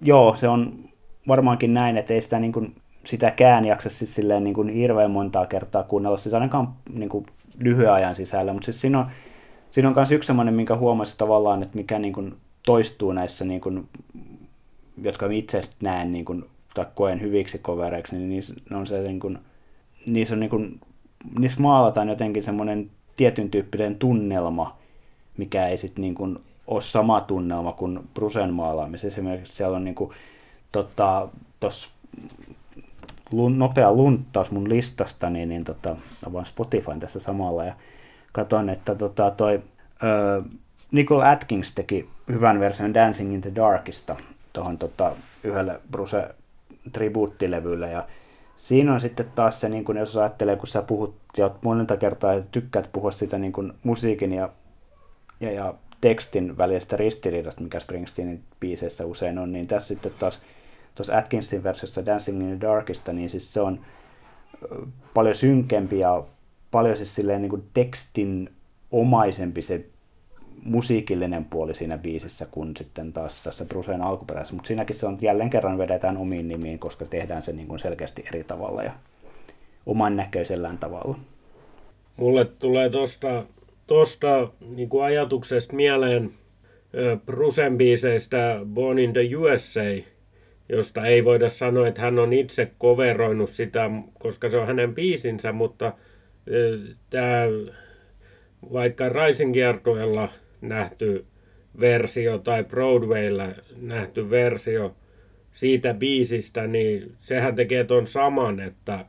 Joo, 0.00 0.36
se 0.36 0.48
on 0.48 0.88
varmaankin 1.28 1.74
näin, 1.74 1.96
että 1.96 2.14
ei 2.14 2.20
sitä 2.20 2.38
niin 2.38 2.52
kuin, 2.52 2.74
sitäkään 3.04 3.64
jaksa 3.64 3.90
siis 3.90 4.14
silleen 4.14 4.44
niin 4.44 4.54
kuin 4.54 4.68
hirveän 4.68 5.10
montaa 5.10 5.46
kertaa 5.46 5.82
kuunnella, 5.82 6.16
siis 6.16 6.34
ainakaan 6.34 6.68
niin 6.92 7.08
kuin 7.08 7.26
lyhyen 7.58 7.92
ajan 7.92 8.14
sisällä, 8.14 8.52
mutta 8.52 8.64
siis 8.64 8.80
siinä 8.80 8.98
on, 8.98 9.06
siinä 9.70 9.88
on 9.88 9.94
myös 9.94 10.12
yksi 10.12 10.26
semmoinen, 10.26 10.54
minkä 10.54 10.76
huomasi 10.76 11.18
tavallaan, 11.18 11.62
että 11.62 11.76
mikä 11.76 11.98
niin 11.98 12.12
kuin 12.12 12.34
toistuu 12.66 13.12
näissä, 13.12 13.44
niin 13.44 13.60
kuin, 13.60 13.88
jotka 15.02 15.26
itse 15.30 15.62
näen 15.82 16.12
niin 16.12 16.24
kuin, 16.24 16.44
tai 16.74 16.86
koen 16.94 17.20
hyviksi 17.20 17.58
kovereiksi, 17.58 18.16
niin 18.16 18.28
niissä 18.28 18.54
on 18.70 18.86
se 18.86 19.02
niin 19.02 19.20
kuin, 19.20 19.38
niissä, 20.06 20.34
on 20.34 20.40
niin 20.40 20.50
kuin, 20.50 20.80
niissä 21.38 21.60
maalataan 21.60 22.08
jotenkin 22.08 22.42
semmoinen 22.42 22.90
tietyn 23.18 23.50
tyyppinen 23.50 23.96
tunnelma, 23.96 24.76
mikä 25.36 25.68
ei 25.68 25.78
sitten 25.78 26.02
niin 26.02 26.14
kuin 26.14 26.38
ole 26.66 26.82
sama 26.82 27.20
tunnelma 27.20 27.72
kuin 27.72 28.00
Brusen 28.14 28.52
maalaamisessa. 28.52 29.08
Esimerkiksi 29.08 29.56
siellä 29.56 29.76
on 29.76 29.84
niin 29.84 29.94
kuin, 29.94 30.10
tota, 30.72 31.28
tos, 31.60 31.90
lun, 33.30 33.58
nopea 33.58 33.92
lunttaus 33.92 34.50
mun 34.50 34.68
listasta, 34.68 35.30
niin, 35.30 35.48
niin 35.48 35.64
tota, 35.64 35.96
avaan 36.26 36.46
Spotifyn 36.46 37.00
tässä 37.00 37.20
samalla 37.20 37.64
ja 37.64 37.74
katson, 38.32 38.68
että 38.68 38.94
tota, 38.94 39.30
toi 39.30 39.62
ö, 40.02 40.42
Nicole 40.92 41.28
Atkins 41.28 41.74
teki 41.74 42.08
hyvän 42.28 42.60
version 42.60 42.94
Dancing 42.94 43.34
in 43.34 43.40
the 43.40 43.54
Darkista 43.54 44.16
tuohon 44.52 44.78
tota, 44.78 45.12
yhdelle 45.44 45.80
Bruce 45.90 46.34
tribuuttilevylle 46.92 47.90
ja 47.90 48.06
siinä 48.58 48.94
on 48.94 49.00
sitten 49.00 49.26
taas 49.34 49.60
se, 49.60 49.68
niin 49.68 49.84
kun 49.84 49.96
jos 49.96 50.16
ajattelee, 50.16 50.56
kun 50.56 50.66
sä 50.66 50.82
puhut 50.82 51.14
ja 51.36 51.50
monelta 51.62 51.96
kertaa 51.96 52.34
ja 52.34 52.42
tykkäät 52.52 52.92
puhua 52.92 53.10
sitä 53.10 53.38
niin 53.38 53.52
kun 53.52 53.74
musiikin 53.82 54.32
ja, 54.32 54.48
ja, 55.40 55.52
ja 55.52 55.74
tekstin 56.00 56.58
välisestä 56.58 56.96
ristiriidasta, 56.96 57.60
mikä 57.60 57.80
Springsteenin 57.80 58.42
biiseissä 58.60 59.06
usein 59.06 59.38
on, 59.38 59.52
niin 59.52 59.66
tässä 59.66 59.88
sitten 59.88 60.12
taas 60.18 60.42
tuossa 60.94 61.18
Atkinsin 61.18 61.62
versiossa 61.62 62.06
Dancing 62.06 62.42
in 62.42 62.58
the 62.58 62.68
Darkista, 62.68 63.12
niin 63.12 63.30
siis 63.30 63.54
se 63.54 63.60
on 63.60 63.80
paljon 65.14 65.34
synkempi 65.34 65.98
ja 65.98 66.22
paljon 66.70 66.96
siis 66.96 67.14
silleen 67.14 67.42
niin 67.42 67.50
kuin 67.50 67.64
tekstin 67.74 68.50
omaisempi 68.90 69.62
se 69.62 69.84
musiikillinen 70.64 71.44
puoli 71.44 71.74
siinä 71.74 71.98
biisissä 71.98 72.46
kuin 72.50 72.76
sitten 72.76 73.12
taas 73.12 73.42
tässä 73.42 73.64
Bruceen 73.64 74.02
alkuperäisessä, 74.02 74.54
mutta 74.54 74.68
siinäkin 74.68 74.96
se 74.96 75.06
on 75.06 75.18
jälleen 75.20 75.50
kerran 75.50 75.78
vedetään 75.78 76.16
omiin 76.16 76.48
nimiin, 76.48 76.78
koska 76.78 77.04
tehdään 77.04 77.42
se 77.42 77.52
niin 77.52 77.68
kuin 77.68 77.78
selkeästi 77.78 78.24
eri 78.28 78.44
tavalla 78.44 78.82
ja 78.82 78.92
oman 79.86 80.16
näköisellään 80.16 80.78
tavalla. 80.78 81.18
Mulle 82.16 82.44
tulee 82.44 82.90
tuosta 82.90 83.44
tosta 83.86 84.48
niin 84.76 84.88
kuin 84.88 85.04
ajatuksesta 85.04 85.76
mieleen 85.76 86.30
Brucen 87.26 87.78
biiseistä 87.78 88.60
Born 88.74 88.98
in 88.98 89.12
the 89.12 89.36
USA, 89.36 90.08
josta 90.68 91.06
ei 91.06 91.24
voida 91.24 91.48
sanoa, 91.48 91.88
että 91.88 92.00
hän 92.00 92.18
on 92.18 92.32
itse 92.32 92.70
koveroinut 92.78 93.50
sitä, 93.50 93.90
koska 94.18 94.50
se 94.50 94.58
on 94.58 94.66
hänen 94.66 94.94
biisinsä, 94.94 95.52
mutta 95.52 95.92
tämä 97.10 97.42
vaikka 98.72 99.08
Rising 99.08 99.52
kiertueella 99.52 100.28
nähty 100.60 101.26
versio 101.80 102.38
tai 102.38 102.64
Broadwaylla 102.64 103.48
nähty 103.80 104.30
versio 104.30 104.94
siitä 105.52 105.94
biisistä, 105.94 106.66
niin 106.66 107.12
sehän 107.18 107.54
tekee 107.54 107.84
ton 107.84 108.06
saman, 108.06 108.60
että, 108.60 109.04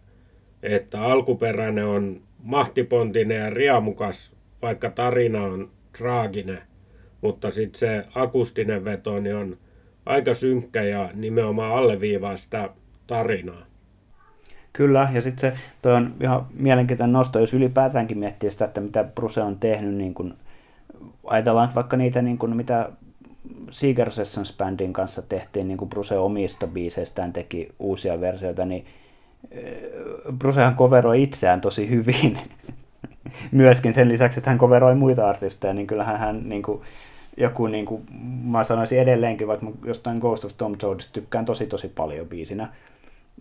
että 0.64 1.02
alkuperäinen 1.02 1.86
on 1.86 2.22
mahtipontinen 2.44 3.38
ja 3.38 3.50
riamukas, 3.50 4.36
vaikka 4.62 4.90
tarina 4.90 5.44
on 5.44 5.70
traaginen, 5.98 6.62
mutta 7.22 7.52
sitten 7.52 7.80
se 7.80 8.06
akustinen 8.16 8.86
veto 8.86 9.20
niin 9.20 9.36
on 9.36 9.58
aika 10.06 10.34
synkkä 10.34 10.84
ja 10.84 11.10
nimenomaan 11.14 11.76
alleviivaa 11.76 12.38
sitä 12.38 12.70
tarinaa. 13.08 13.66
Kyllä, 14.74 15.10
ja 15.14 15.22
sitten 15.22 15.52
se 15.52 15.60
toi 15.82 15.94
on 15.94 16.14
ihan 16.22 16.46
mielenkiintoinen 16.54 17.14
nosto, 17.14 17.40
jos 17.40 17.54
ylipäätäänkin 17.54 18.18
miettii 18.18 18.52
sitä, 18.52 18.66
että 18.66 18.82
mitä 18.82 19.04
Bruce 19.04 19.42
on 19.42 19.60
tehnyt, 19.60 19.94
niin 19.94 20.14
kun, 20.14 20.34
ajatellaan 21.30 21.76
vaikka 21.76 21.98
niitä, 21.98 22.22
niin 22.22 22.38
kun, 22.38 22.56
mitä 22.56 22.90
Seeger 23.72 24.12
Sessions 24.12 24.58
Bandin 24.58 24.94
kanssa 24.94 25.22
tehtiin, 25.22 25.68
niin 25.68 25.78
kuin 25.78 25.90
Bruce 25.90 26.18
omista 26.18 26.68
biiseistään 26.68 27.34
teki 27.34 27.70
uusia 27.80 28.22
versioita, 28.22 28.66
niin 28.66 28.86
eh, 29.52 29.64
Brucehan 30.38 30.76
coveroi 30.76 31.24
itseään 31.24 31.62
tosi 31.62 31.90
hyvin. 31.90 32.40
Myöskin 33.52 33.94
sen 33.94 34.10
lisäksi, 34.10 34.40
että 34.40 34.50
hän 34.50 34.60
coveroi 34.60 34.96
muita 34.96 35.30
artisteja, 35.30 35.74
niin 35.74 35.88
kyllähän 35.88 36.20
hän 36.20 36.50
niin 36.50 36.64
kuin, 36.64 36.82
joku, 37.38 37.68
niin 37.68 37.86
kuin, 37.86 38.04
mä 38.44 38.64
sanoisin 38.64 39.00
edelleenkin, 39.00 39.48
vaikka 39.48 39.68
jostain 39.86 40.18
Ghost 40.20 40.46
of 40.46 40.52
Tom 40.58 40.76
Jonesista 40.82 41.14
tykkään 41.14 41.46
tosi 41.46 41.66
tosi 41.66 41.88
paljon 41.88 42.28
biisinä, 42.28 42.74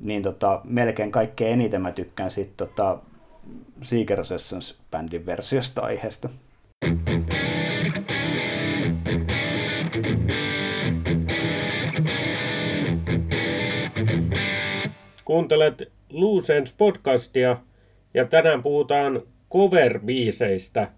niin 0.05 0.23
tota, 0.23 0.61
melkein 0.65 1.13
kaikkein 1.13 1.53
eniten 1.53 1.83
mä 1.83 1.93
tykkään 1.93 2.31
siitä 2.31 2.53
tota, 2.57 2.99
Seeker 3.83 4.25
Sessions 4.25 4.79
bändin 4.91 5.27
versiosta 5.27 5.83
aiheesta. 5.83 6.29
Kuuntelet 15.29 15.93
Luusens 16.11 16.73
podcastia 16.73 17.57
ja 18.15 18.25
tänään 18.25 18.63
puhutaan 18.63 19.23
cover-biiseistä, 19.53 20.89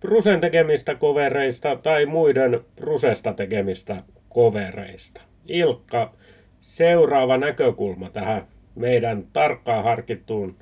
Prusen 0.00 0.40
tekemistä 0.40 0.94
kovereista 0.94 1.76
tai 1.76 2.06
muiden 2.06 2.60
Prusesta 2.76 3.32
tekemistä 3.32 4.02
kovereista. 4.28 5.20
Ilkka, 5.46 6.12
seuraava 6.60 7.38
näkökulma 7.38 8.10
tähän 8.10 8.42
meidän 8.74 9.24
tarkkaan 9.32 9.84
harkittuun 9.84 10.56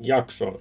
jaksoon? 0.00 0.60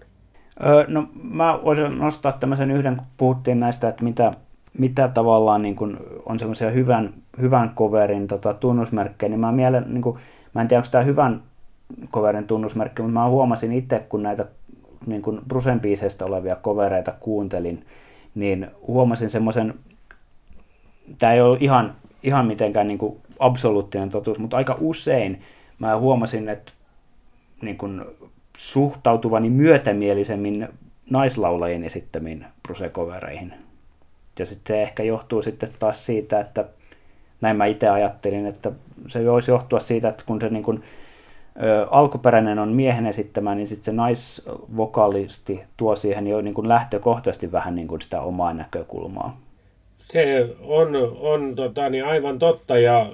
Öö, 0.65 0.85
no 0.87 1.07
mä 1.23 1.59
voisin 1.63 1.99
nostaa 1.99 2.31
tämmöisen 2.31 2.71
yhden, 2.71 2.95
kun 2.95 3.05
puhuttiin 3.17 3.59
näistä, 3.59 3.89
että 3.89 4.03
mitä, 4.03 4.33
mitä 4.77 5.07
tavallaan 5.07 5.61
niin 5.61 5.75
kun 5.75 5.97
on 6.25 6.39
semmoisia 6.39 6.71
hyvän, 6.71 7.13
hyvän 7.41 7.71
coverin 7.75 8.27
tota, 8.27 8.53
tunnusmerkkejä, 8.53 9.29
niin 9.29 9.39
mä, 9.39 9.51
mielen, 9.51 9.85
niin 9.87 10.01
kun, 10.01 10.19
mä 10.53 10.61
en 10.61 10.67
tiedä, 10.67 10.79
onko 10.79 10.89
tämä 10.91 11.03
hyvän 11.03 11.49
coverin 12.11 12.47
tunnusmerkki, 12.47 13.01
mutta 13.01 13.19
mä 13.19 13.27
huomasin 13.27 13.71
itse, 13.71 13.99
kun 14.09 14.23
näitä 14.23 14.45
niin 15.05 15.21
kun 15.21 15.41
Brusen 15.47 15.79
biiseistä 15.79 16.25
olevia 16.25 16.55
covereita 16.55 17.11
kuuntelin, 17.19 17.85
niin 18.35 18.67
huomasin 18.87 19.29
semmoisen, 19.29 19.73
tämä 21.17 21.33
ei 21.33 21.41
ole 21.41 21.57
ihan, 21.61 21.95
ihan 22.23 22.45
mitenkään 22.45 22.87
niin 22.87 22.97
kuin 22.97 23.17
absoluuttinen 23.39 24.09
totuus, 24.09 24.39
mutta 24.39 24.57
aika 24.57 24.77
usein 24.79 25.41
mä 25.79 25.97
huomasin, 25.97 26.49
että 26.49 26.71
niin 27.61 27.77
kuin 27.77 28.05
suhtautuvani 28.57 29.49
myötämielisemmin 29.49 30.67
naislaulajien 31.09 31.83
esittämiin 31.83 32.45
brusekovereihin. 32.63 33.53
Ja 34.39 34.45
sitten 34.45 34.75
se 34.75 34.81
ehkä 34.81 35.03
johtuu 35.03 35.41
sitten 35.41 35.69
taas 35.79 36.05
siitä, 36.05 36.39
että 36.39 36.65
näin 37.41 37.57
mä 37.57 37.65
itse 37.65 37.89
ajattelin, 37.89 38.45
että 38.45 38.71
se 39.07 39.25
voisi 39.25 39.51
johtua 39.51 39.79
siitä, 39.79 40.09
että 40.09 40.23
kun 40.25 40.41
se 40.41 40.49
niin 40.49 40.63
kuin, 40.63 40.83
alkuperäinen 41.89 42.59
on 42.59 42.69
miehen 42.69 43.05
esittämä, 43.05 43.55
niin 43.55 43.67
sitten 43.67 43.85
se 43.85 43.91
naisvokalisti 43.91 45.61
tuo 45.77 45.95
siihen 45.95 46.27
jo 46.27 46.41
niin 46.41 46.53
kuin 46.53 46.69
lähtökohtaisesti 46.69 47.51
vähän 47.51 47.75
niin 47.75 47.87
kuin 47.87 48.01
sitä 48.01 48.21
omaa 48.21 48.53
näkökulmaa. 48.53 49.39
Se 49.97 50.55
on, 50.61 50.89
on 51.19 51.55
tota, 51.55 51.89
niin 51.89 52.05
aivan 52.05 52.39
totta 52.39 52.77
ja 52.77 53.11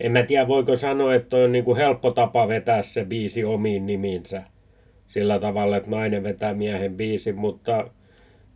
en 0.00 0.12
mä 0.12 0.22
tiedä 0.22 0.48
voiko 0.48 0.76
sanoa, 0.76 1.14
että 1.14 1.36
on 1.36 1.52
niin 1.52 1.64
kuin 1.64 1.76
helppo 1.76 2.10
tapa 2.10 2.48
vetää 2.48 2.82
se 2.82 3.04
biisi 3.04 3.44
omiin 3.44 3.86
nimiinsä. 3.86 4.42
Sillä 5.08 5.38
tavalla, 5.38 5.76
että 5.76 5.90
nainen 5.90 6.22
vetää 6.22 6.54
miehen 6.54 6.96
biisin, 6.96 7.36
mutta 7.36 7.90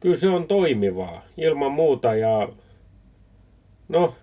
kyllä 0.00 0.16
se 0.16 0.28
on 0.28 0.46
toimivaa 0.46 1.22
ilman 1.36 1.72
muuta 1.72 2.14
ja 2.14 2.48
no 3.88 4.14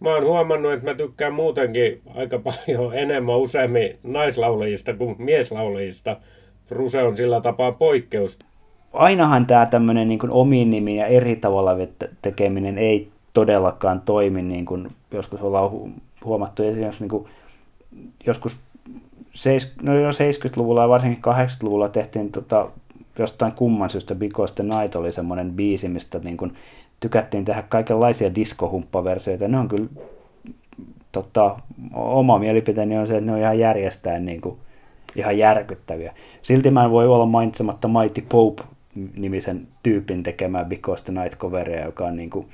mä 0.00 0.14
oon 0.14 0.24
huomannut, 0.24 0.72
että 0.72 0.84
mä 0.84 0.94
tykkään 0.94 1.34
muutenkin 1.34 2.00
aika 2.14 2.38
paljon 2.38 2.94
enemmän 3.04 3.38
useammin 3.38 3.98
naislaulajista 4.02 4.94
kuin 4.94 5.16
mieslaulajista. 5.18 6.16
Ruse 6.70 7.02
on 7.02 7.16
sillä 7.16 7.40
tapaa 7.40 7.72
poikkeus. 7.72 8.38
ainahan 8.92 9.46
tämä 9.46 9.66
tämmöinen 9.66 10.08
niin 10.08 10.30
omiin 10.30 10.70
nimiin 10.70 10.98
ja 10.98 11.06
eri 11.06 11.36
tavalla 11.36 11.72
tekeminen 12.22 12.78
ei 12.78 13.08
todellakaan 13.34 14.00
toimi, 14.00 14.42
niin 14.42 14.64
kuin 14.64 14.88
joskus 15.12 15.42
ollaan 15.42 15.70
huomattu 16.24 16.62
esimerkiksi 16.62 17.00
niin 17.00 17.10
kuin 17.10 17.28
joskus 18.26 18.56
no 19.82 19.94
jo 19.94 20.10
70-luvulla 20.10 20.82
ja 20.82 20.88
varsinkin 20.88 21.22
80-luvulla 21.24 21.88
tehtiin 21.88 22.32
tota, 22.32 22.68
jostain 23.18 23.52
kumman 23.52 23.90
syystä 23.90 24.14
Because 24.14 24.54
the 24.54 24.64
Night 24.64 24.96
oli 24.96 25.12
semmoinen 25.12 25.52
biisi, 25.52 25.88
mistä 25.88 26.18
niin 26.18 26.36
kuin 26.36 26.52
tykättiin 27.00 27.44
tehdä 27.44 27.62
kaikenlaisia 27.68 28.34
diskohumppaversioita. 28.34 29.48
Ne 29.48 29.58
on 29.58 29.68
kyllä 29.68 29.88
tota, 31.12 31.56
oma 31.94 32.38
mielipiteeni 32.38 32.98
on 32.98 33.06
se, 33.06 33.16
että 33.16 33.26
ne 33.26 33.32
on 33.32 33.38
ihan 33.38 33.58
järjestään 33.58 34.24
niin 34.24 34.40
kuin, 34.40 34.58
ihan 35.16 35.38
järkyttäviä. 35.38 36.14
Silti 36.42 36.70
mä 36.70 36.84
en 36.84 36.90
voi 36.90 37.06
olla 37.06 37.26
mainitsematta 37.26 37.88
Mighty 37.88 38.24
Pope-nimisen 38.28 39.66
tyypin 39.82 40.22
tekemään 40.22 40.66
Because 40.66 41.04
the 41.04 41.12
Night 41.12 41.38
coveria, 41.38 41.84
joka 41.84 42.04
on 42.04 42.16
niin 42.16 42.30
kuin, 42.30 42.46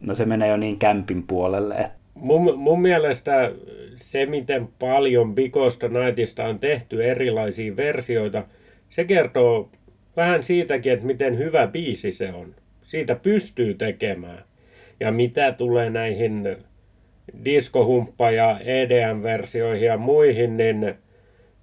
no 0.00 0.14
se 0.14 0.24
menee 0.24 0.48
jo 0.48 0.56
niin 0.56 0.78
kämpin 0.78 1.22
puolelle. 1.22 1.74
Että... 1.74 1.90
Mun, 2.14 2.58
mun 2.58 2.82
mielestä 2.82 3.50
se, 3.96 4.26
miten 4.26 4.68
paljon 4.78 5.34
Because 5.34 5.78
the 5.78 5.88
Nightista 5.88 6.44
on 6.44 6.60
tehty 6.60 7.10
erilaisia 7.10 7.76
versioita, 7.76 8.44
se 8.90 9.04
kertoo 9.04 9.68
vähän 10.16 10.44
siitäkin, 10.44 10.92
että 10.92 11.06
miten 11.06 11.38
hyvä 11.38 11.66
biisi 11.66 12.12
se 12.12 12.32
on. 12.32 12.54
Siitä 12.94 13.14
pystyy 13.14 13.74
tekemään. 13.74 14.44
Ja 15.00 15.12
mitä 15.12 15.52
tulee 15.52 15.90
näihin 15.90 16.56
diskohumppa- 17.44 18.30
ja 18.30 18.60
EDM-versioihin 18.60 19.86
ja 19.86 19.98
muihin, 19.98 20.56
niin 20.56 20.94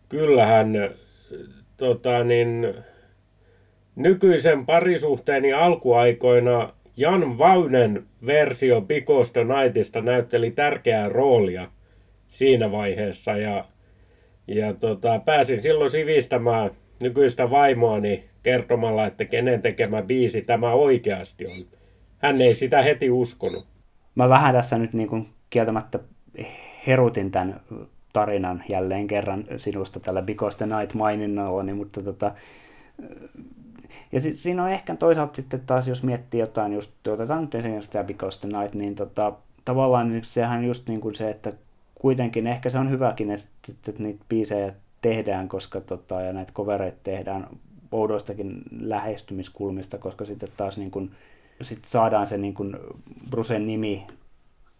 kyllähän 0.09 0.73
tota, 1.77 2.23
niin, 2.23 2.73
nykyisen 3.95 4.65
parisuhteeni 4.65 5.53
alkuaikoina 5.53 6.73
Jan 6.97 7.37
Vaunen 7.37 8.03
versio 8.25 8.81
the 9.33 9.43
Nightista 9.43 10.01
näytteli 10.01 10.51
tärkeää 10.51 11.09
roolia 11.09 11.71
siinä 12.27 12.71
vaiheessa 12.71 13.37
ja, 13.37 13.65
ja 14.47 14.73
tota, 14.73 15.19
pääsin 15.25 15.61
silloin 15.61 15.91
sivistämään 15.91 16.71
nykyistä 17.01 17.49
vaimoani 17.49 18.30
kertomalla, 18.43 19.07
että 19.07 19.25
kenen 19.25 19.61
tekemä 19.61 20.01
biisi 20.01 20.41
tämä 20.41 20.73
oikeasti 20.73 21.45
on. 21.45 21.79
Hän 22.17 22.41
ei 22.41 22.55
sitä 22.55 22.81
heti 22.81 23.09
uskonut. 23.09 23.67
Mä 24.15 24.29
vähän 24.29 24.55
tässä 24.55 24.77
nyt 24.77 24.93
niin 24.93 25.09
kuin 25.09 25.29
kieltämättä 25.49 25.99
herutin 26.87 27.31
tämän 27.31 27.61
tarinan 28.13 28.63
jälleen 28.69 29.07
kerran 29.07 29.45
sinusta 29.57 29.99
tällä 29.99 30.21
Because 30.21 30.57
the 30.57 30.65
Night 30.65 30.93
maininnalla, 30.93 31.63
niin, 31.63 31.77
mutta 31.77 32.01
tota, 32.01 32.31
ja 34.11 34.21
sit, 34.21 34.35
siinä 34.35 34.63
on 34.63 34.71
ehkä 34.71 34.95
toisaalta 34.95 35.35
sitten 35.35 35.61
taas, 35.65 35.87
jos 35.87 36.03
miettii 36.03 36.39
jotain, 36.39 36.73
just 36.73 37.07
otetaan 37.07 37.41
nyt 37.41 37.55
esimerkiksi 37.55 37.91
tämä 37.91 38.03
Because 38.03 38.39
the 38.39 38.59
Night, 38.59 38.75
niin 38.75 38.95
tota, 38.95 39.33
tavallaan 39.65 40.21
sehän 40.23 40.63
just 40.63 40.87
niin 40.87 41.01
kuin 41.01 41.15
se, 41.15 41.29
että 41.29 41.53
kuitenkin 41.95 42.47
ehkä 42.47 42.69
se 42.69 42.77
on 42.77 42.89
hyväkin, 42.89 43.31
että, 43.31 43.47
että 43.87 44.03
niitä 44.03 44.25
biisejä 44.29 44.73
tehdään, 45.01 45.47
koska 45.47 45.81
tota, 45.81 46.21
ja 46.21 46.33
näitä 46.33 46.51
kovereita 46.53 46.97
tehdään 47.03 47.47
oudoistakin 47.91 48.61
lähestymiskulmista, 48.79 49.97
koska 49.97 50.25
sitten 50.25 50.49
taas 50.57 50.77
niin 50.77 50.91
kuin, 50.91 51.11
sit 51.61 51.85
saadaan 51.85 52.27
se 52.27 52.37
niin 52.37 52.53
kuin 52.53 52.77
Brusen 53.29 53.67
nimi 53.67 54.07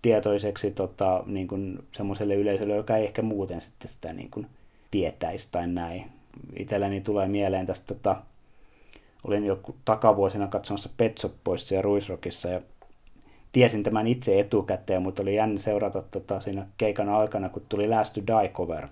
tietoiseksi 0.01 0.71
tota, 0.71 1.23
niin 1.25 1.47
kuin 1.47 1.79
semmoiselle 1.91 2.35
yleisölle, 2.35 2.75
joka 2.75 2.97
ei 2.97 3.05
ehkä 3.05 3.21
muuten 3.21 3.61
sitten 3.61 3.91
sitä 3.91 4.13
niin 4.13 4.31
kuin 4.31 4.47
tietäisi 4.91 5.47
tai 5.51 5.67
näin. 5.67 6.05
Itselläni 6.55 7.01
tulee 7.01 7.27
mieleen 7.27 7.65
tästä, 7.65 7.93
tota, 7.93 8.15
olin 9.23 9.45
jo 9.45 9.59
takavuosina 9.85 10.47
katsomassa 10.47 10.89
Pet 10.97 11.17
Shop 11.17 11.33
ja 11.71 11.81
Ruisrockissa 11.81 12.49
ja 12.49 12.61
tiesin 13.51 13.83
tämän 13.83 14.07
itse 14.07 14.39
etukäteen, 14.39 15.01
mutta 15.01 15.21
oli 15.21 15.35
jännä 15.35 15.59
seurata 15.59 16.01
tota, 16.01 16.41
siinä 16.41 16.67
keikan 16.77 17.09
aikana, 17.09 17.49
kun 17.49 17.61
tuli 17.69 17.87
Last 17.87 18.13
to 18.13 18.21
Die 18.21 18.49
cover, 18.49 18.87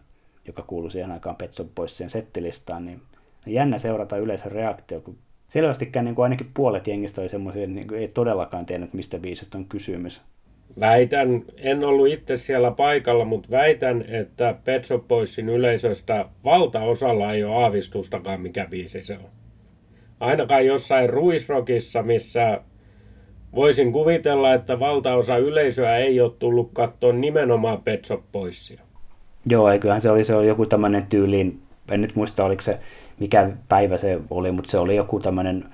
joka 0.48 0.62
kuului 0.62 0.92
siihen 0.92 1.12
aikaan 1.12 1.36
Pet 1.36 1.54
Shop 1.54 1.76
Boysien 1.76 2.10
settilistaan, 2.10 2.86
niin 2.86 3.02
jännä 3.46 3.80
seurata 3.80 4.18
yleisön 4.18 4.52
reaktio, 4.52 5.02
kun 5.02 5.18
selvästikään 5.48 6.06
niin 6.06 6.16
kuin 6.16 6.24
ainakin 6.24 6.52
puolet 6.54 6.88
jengistä 6.88 7.22
oli 7.22 7.30
semmoisia, 7.30 7.64
että 7.64 7.76
niin 7.76 7.88
kuin 7.88 8.00
ei 8.00 8.08
todellakaan 8.08 8.66
tiennyt, 8.66 8.94
mistä 8.94 9.20
biisistä 9.20 9.58
on 9.58 9.66
kysymys. 9.66 10.22
Väitän, 10.80 11.44
en 11.58 11.84
ollut 11.84 12.08
itse 12.08 12.38
siellä 12.38 12.72
paikalla, 12.72 13.26
mutta 13.26 13.52
väitän, 13.52 14.06
että 14.08 14.56
Pet 14.64 14.86
Shop 14.86 15.08
Boysin 15.08 15.50
yleisöstä 15.50 16.26
valtaosalla 16.44 17.34
ei 17.34 17.44
ole 17.44 17.64
aavistustakaan, 17.64 18.42
mikä 18.42 18.68
biisi 18.70 19.04
se 19.04 19.14
on. 19.14 19.30
Ainakaan 20.20 20.66
jossain 20.66 21.10
ruisrokissa, 21.10 22.04
missä 22.04 22.62
voisin 23.56 23.94
kuvitella, 23.94 24.54
että 24.54 24.80
valtaosa 24.80 25.38
yleisöä 25.38 25.98
ei 25.98 26.22
ole 26.22 26.32
tullut 26.40 26.70
katsoa 26.74 27.14
nimenomaan 27.14 27.82
Pet 27.84 28.06
Shop 28.06 28.22
Boysia. 28.32 28.82
Joo, 29.46 29.70
eiköhän 29.70 30.02
se 30.02 30.12
oli, 30.12 30.26
se 30.26 30.36
oli 30.36 30.48
joku 30.48 30.66
tämmöinen 30.66 31.06
tyyliin, 31.10 31.62
en 31.92 32.02
nyt 32.02 32.16
muista 32.16 32.46
oliko 32.46 32.62
se, 32.62 32.80
mikä 33.20 33.50
päivä 33.70 33.98
se 33.98 34.20
oli, 34.30 34.52
mutta 34.52 34.72
se 34.72 34.78
oli 34.78 34.96
joku 34.96 35.20
tämmöinen 35.20 35.66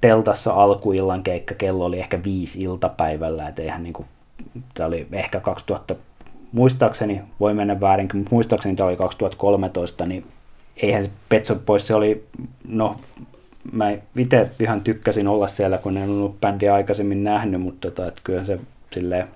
teltassa 0.00 0.52
alkuillan 0.52 1.22
keikka, 1.22 1.54
kello 1.54 1.84
oli 1.84 1.98
ehkä 1.98 2.24
viisi 2.24 2.62
iltapäivällä, 2.62 3.48
että 3.48 3.62
eihän 3.62 3.82
niinku, 3.82 4.04
tämä 4.74 4.86
oli 4.86 5.06
ehkä 5.12 5.40
2000, 5.40 5.94
muistaakseni, 6.52 7.20
voi 7.40 7.54
mennä 7.54 7.80
väärinkin, 7.80 8.18
mutta 8.20 8.34
muistaakseni 8.34 8.76
tämä 8.76 8.88
oli 8.88 8.96
2013, 8.96 10.06
niin 10.06 10.24
eihän 10.82 11.04
se 11.04 11.10
Petso 11.28 11.54
pois, 11.54 11.86
se 11.86 11.94
oli, 11.94 12.24
no 12.68 12.96
mä 13.72 13.96
itse 14.16 14.50
ihan 14.60 14.80
tykkäsin 14.80 15.28
olla 15.28 15.48
siellä, 15.48 15.78
kun 15.78 15.96
en 15.96 16.10
ollut 16.10 16.40
bändiä 16.40 16.74
aikaisemmin 16.74 17.24
nähnyt, 17.24 17.60
mutta 17.60 17.90
tota, 17.90 18.08
että 18.08 18.20
kyllä 18.24 18.44
se 18.44 18.60
silleen, 18.92 19.28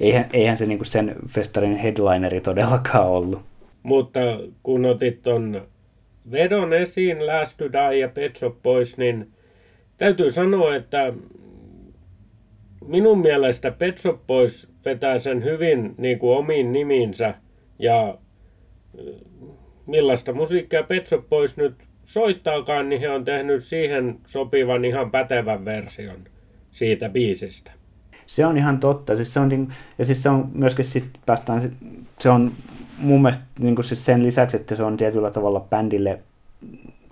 eihän, 0.00 0.26
eihän 0.32 0.58
se 0.58 0.66
niinku 0.66 0.84
sen 0.84 1.14
festarin 1.28 1.76
headlineri 1.76 2.40
todellakaan 2.40 3.06
ollut. 3.06 3.40
Mutta 3.82 4.20
kun 4.62 4.86
otit 4.86 5.22
ton 5.22 5.62
vedon 6.30 6.72
esiin 6.72 7.26
Last 7.26 7.58
to 7.58 7.72
Die 7.72 7.98
ja 7.98 8.08
Pet 8.08 8.36
Shop 8.36 8.62
Boys, 8.62 8.98
niin 8.98 9.32
täytyy 9.98 10.30
sanoa, 10.30 10.74
että 10.74 11.12
minun 12.86 13.18
mielestä 13.18 13.70
Pet 13.70 13.98
Shop 13.98 14.26
Boys 14.26 14.72
vetää 14.84 15.18
sen 15.18 15.44
hyvin 15.44 15.94
niin 15.98 16.18
kuin 16.18 16.38
omiin 16.38 16.72
nimiinsä 16.72 17.34
ja 17.78 18.18
millaista 19.86 20.32
musiikkia 20.32 20.82
Pet 20.82 21.06
Shop 21.06 21.28
Boys 21.28 21.56
nyt 21.56 21.74
soittaakaan, 22.04 22.88
niin 22.88 23.00
he 23.00 23.10
on 23.10 23.24
tehnyt 23.24 23.64
siihen 23.64 24.18
sopivan 24.26 24.84
ihan 24.84 25.10
pätevän 25.10 25.64
version 25.64 26.18
siitä 26.70 27.08
biisistä. 27.08 27.72
Se 28.26 28.46
on 28.46 28.56
ihan 28.56 28.80
totta. 28.80 29.16
Siis 29.16 29.34
se 29.34 29.40
on, 29.40 29.48
niin, 29.48 29.72
ja 29.98 30.04
siis 30.04 30.22
se 30.22 30.28
on 30.28 30.50
myöskin 30.54 30.84
sitten 30.84 31.22
päästään, 31.26 31.76
se 32.20 32.30
on 32.30 32.52
mun 32.98 33.22
mielestä 33.22 33.44
niin 33.58 33.74
kuin 33.74 33.84
siis 33.84 34.04
sen 34.04 34.22
lisäksi, 34.22 34.56
että 34.56 34.76
se 34.76 34.82
on 34.82 34.96
tietyllä 34.96 35.30
tavalla 35.30 35.60
bändille, 35.60 36.18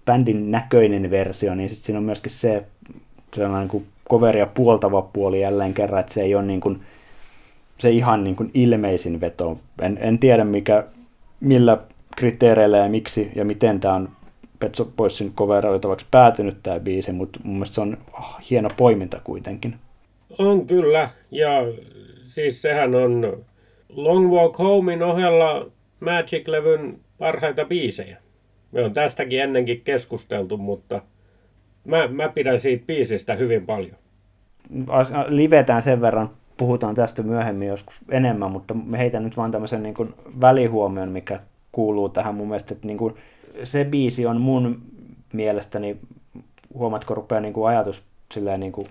bändin 0.04 0.50
näköinen 0.50 1.10
versio, 1.10 1.54
niin 1.54 1.68
sitten 1.68 1.84
siinä 1.84 1.98
on 1.98 2.04
myöskin 2.04 2.32
se 2.32 2.64
sellainen 3.34 3.70
niin 3.72 3.86
coveria 4.10 4.46
puoltava 4.46 5.02
puoli 5.02 5.40
jälleen 5.40 5.74
kerran, 5.74 6.00
että 6.00 6.14
se 6.14 6.22
ei 6.22 6.34
ole 6.34 6.42
niin 6.42 6.60
kuin, 6.60 6.80
se 7.78 7.90
ihan 7.90 8.24
niin 8.24 8.36
kuin 8.36 8.50
ilmeisin 8.54 9.20
veto. 9.20 9.58
En, 9.82 9.98
en 10.00 10.18
tiedä 10.18 10.44
mikä, 10.44 10.84
millä 11.40 11.78
kriteereillä 12.16 12.76
ja 12.76 12.88
miksi 12.88 13.30
ja 13.34 13.44
miten 13.44 13.80
tämä 13.80 13.94
on 13.94 14.08
Pet 14.58 14.74
Shop 14.74 14.88
Boysin 14.96 15.32
coveroitavaksi 15.34 16.06
päätynyt 16.10 16.56
tämä 16.62 16.80
biisi, 16.80 17.12
mutta 17.12 17.40
mun 17.42 17.54
mielestä 17.54 17.74
se 17.74 17.80
on 17.80 17.98
oh, 18.12 18.36
hieno 18.50 18.70
poiminta 18.76 19.20
kuitenkin. 19.24 19.74
On 20.38 20.66
kyllä, 20.66 21.10
ja 21.30 21.50
siis 22.22 22.62
sehän 22.62 22.94
on 22.94 23.36
Long 23.88 24.30
Walk 24.32 24.58
Homein 24.58 25.02
ohella 25.02 25.66
Magic-levyn 26.04 26.98
parhaita 27.18 27.64
biisejä. 27.64 28.18
Me 28.72 28.84
on 28.84 28.92
tästäkin 28.92 29.40
ennenkin 29.40 29.80
keskusteltu, 29.80 30.56
mutta 30.56 31.02
mä, 31.84 32.06
mä 32.08 32.28
pidän 32.28 32.60
siitä 32.60 32.86
biisistä 32.86 33.34
hyvin 33.34 33.66
paljon. 33.66 33.96
Livetään 35.28 35.82
sen 35.82 36.00
verran, 36.00 36.30
puhutaan 36.56 36.94
tästä 36.94 37.22
myöhemmin 37.22 37.68
joskus 37.68 37.94
enemmän, 38.08 38.50
mutta 38.50 38.74
me 38.74 38.98
heitän 38.98 39.24
nyt 39.24 39.36
vaan 39.36 39.50
tämmöisen 39.50 39.82
niin 39.82 39.94
kuin 39.94 40.14
välihuomion, 40.40 41.08
mikä 41.08 41.40
kuuluu 41.72 42.08
tähän 42.08 42.34
mun 42.34 42.48
mielestä, 42.48 42.74
että 42.74 42.86
niin 42.86 42.98
kuin 42.98 43.14
se 43.64 43.84
biisi 43.84 44.26
on 44.26 44.40
mun 44.40 44.82
mielestäni, 45.32 45.96
huomatko 46.74 47.14
rupeaa 47.14 47.40
niin 47.40 47.54
kuin 47.54 47.68
ajatus 47.68 48.02
silleen 48.34 48.60
niin 48.60 48.72
kuin 48.72 48.88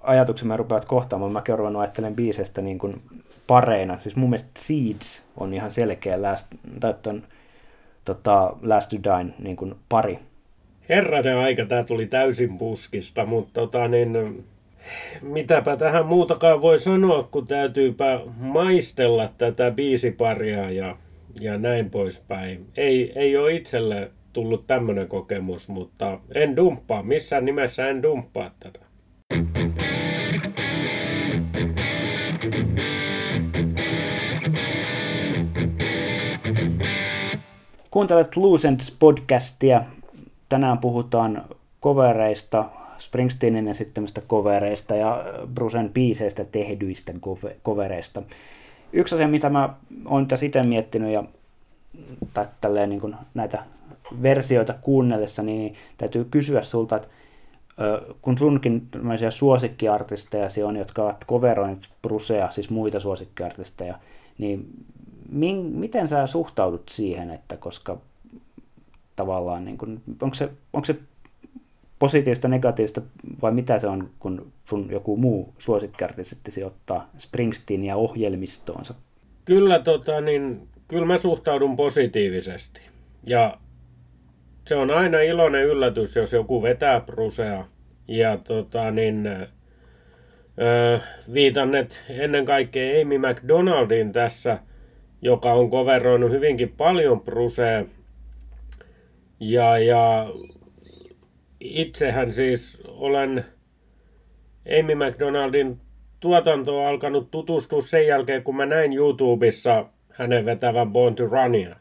ajatuksemme 0.00 0.56
rupeat 0.56 0.84
kohtaamaan. 0.84 1.32
Mä 1.32 1.42
kerron 1.42 1.76
ajattelen 1.76 2.16
biisestä 2.16 2.62
niin 2.62 2.78
kuin 2.78 3.02
pareina. 3.46 3.98
Siis 4.02 4.16
mun 4.16 4.30
mielestä 4.30 4.50
Seeds 4.58 5.26
on 5.36 5.54
ihan 5.54 5.72
selkeä 5.72 6.22
last, 6.22 6.46
tai 6.80 6.94
ton, 7.02 7.22
tota, 8.04 8.56
Last 8.62 8.90
to 8.90 8.96
Dine 8.96 9.34
niin 9.38 9.56
kuin 9.56 9.74
pari. 9.88 10.18
Herranen 10.88 11.36
aika, 11.38 11.66
tää 11.66 11.84
tuli 11.84 12.06
täysin 12.06 12.58
puskista, 12.58 13.26
mutta 13.26 13.52
tota 13.52 13.88
niin, 13.88 14.44
mitäpä 15.22 15.76
tähän 15.76 16.06
muutakaan 16.06 16.60
voi 16.62 16.78
sanoa, 16.78 17.28
kun 17.30 17.46
täytyypä 17.46 18.20
maistella 18.36 19.28
tätä 19.38 19.70
biisiparia 19.70 20.70
ja, 20.70 20.96
ja 21.40 21.58
näin 21.58 21.90
poispäin. 21.90 22.66
Ei, 22.76 23.12
ei 23.14 23.36
ole 23.36 23.52
itselle 23.52 24.10
tullut 24.32 24.66
tämmöinen 24.66 25.08
kokemus, 25.08 25.68
mutta 25.68 26.20
en 26.34 26.56
dumppaa, 26.56 27.02
missään 27.02 27.44
nimessä 27.44 27.88
en 27.88 28.02
dumppaa 28.02 28.50
tätä. 28.60 28.80
Kuuntelet 37.96 38.36
Lucents 38.36 38.96
podcastia. 38.98 39.82
Tänään 40.48 40.78
puhutaan 40.78 41.44
kovereista, 41.80 42.64
Springsteenin 42.98 43.68
esittämistä 43.68 44.22
kovereista 44.26 44.94
ja 44.94 45.24
Brusen 45.54 45.90
biiseistä 45.92 46.44
tehdyistä 46.44 47.12
kovereista. 47.62 48.22
Yksi 48.92 49.14
asia, 49.14 49.28
mitä 49.28 49.50
mä 49.50 49.74
oon 50.04 50.28
tässä 50.28 50.46
itse 50.46 50.62
miettinyt 50.62 51.12
ja 51.12 51.24
tai 52.34 52.46
tälleen 52.60 52.88
niin 52.88 53.00
kuin 53.00 53.16
näitä 53.34 53.62
versioita 54.22 54.74
kuunnellessa, 54.80 55.42
niin 55.42 55.74
täytyy 55.98 56.24
kysyä 56.30 56.62
sulta, 56.62 56.96
että 56.96 57.08
kun 58.22 58.38
sunkin 58.38 58.88
suosikkiartisteja 59.30 60.48
on, 60.66 60.76
jotka 60.76 61.02
ovat 61.02 61.24
coveroineet 61.28 61.88
Brusea, 62.02 62.50
siis 62.50 62.70
muita 62.70 63.00
suosikkiartisteja, 63.00 63.98
niin 64.38 64.68
min, 65.28 65.56
miten 65.56 66.08
sä 66.08 66.26
suhtaudut 66.26 66.88
siihen, 66.88 67.30
että 67.30 67.56
koska 67.56 67.98
tavallaan, 69.16 69.64
niin 69.64 69.78
kun, 69.78 70.02
onko, 70.22 70.34
se, 70.34 70.48
onko 70.72 70.84
se 70.84 70.96
positiivista, 71.98 72.48
negatiivista 72.48 73.02
vai 73.42 73.52
mitä 73.52 73.78
se 73.78 73.86
on, 73.86 74.10
kun 74.18 74.52
sun 74.68 74.88
joku 74.90 75.16
muu 75.16 75.54
suosikkiartisti 75.58 76.64
ottaa 76.64 77.10
Springsteenia 77.18 77.96
ohjelmistoonsa? 77.96 78.94
Kyllä, 79.44 79.78
tota, 79.78 80.20
niin, 80.20 80.68
kyllä 80.88 81.06
mä 81.06 81.18
suhtaudun 81.18 81.76
positiivisesti. 81.76 82.80
Ja 83.26 83.58
se 84.68 84.76
on 84.76 84.90
aina 84.90 85.20
iloinen 85.20 85.64
yllätys, 85.64 86.16
jos 86.16 86.32
joku 86.32 86.62
vetää 86.62 87.00
Brusea. 87.00 87.64
Ja 88.08 88.36
tota, 88.36 88.90
niin, 88.90 89.26
öö, 90.60 90.98
ennen 92.08 92.44
kaikkea 92.44 93.02
Amy 93.02 93.18
McDonaldin 93.18 94.12
tässä, 94.12 94.58
joka 95.26 95.52
on 95.52 95.70
koveroinut 95.70 96.30
hyvinkin 96.30 96.72
paljon 96.76 97.20
Brusea. 97.20 97.84
Ja, 99.40 99.78
ja 99.78 100.30
itsehän 101.60 102.32
siis 102.32 102.82
olen 102.86 103.44
Amy 104.80 104.94
McDonaldin 104.94 105.80
tuotantoa 106.20 106.88
alkanut 106.88 107.30
tutustua 107.30 107.82
sen 107.82 108.06
jälkeen, 108.06 108.42
kun 108.42 108.56
mä 108.56 108.66
näin 108.66 108.92
YouTubessa 108.92 109.86
hänen 110.12 110.44
vetävän 110.44 110.92
Born 110.92 111.14
to 111.14 111.26
Runia. 111.26 111.76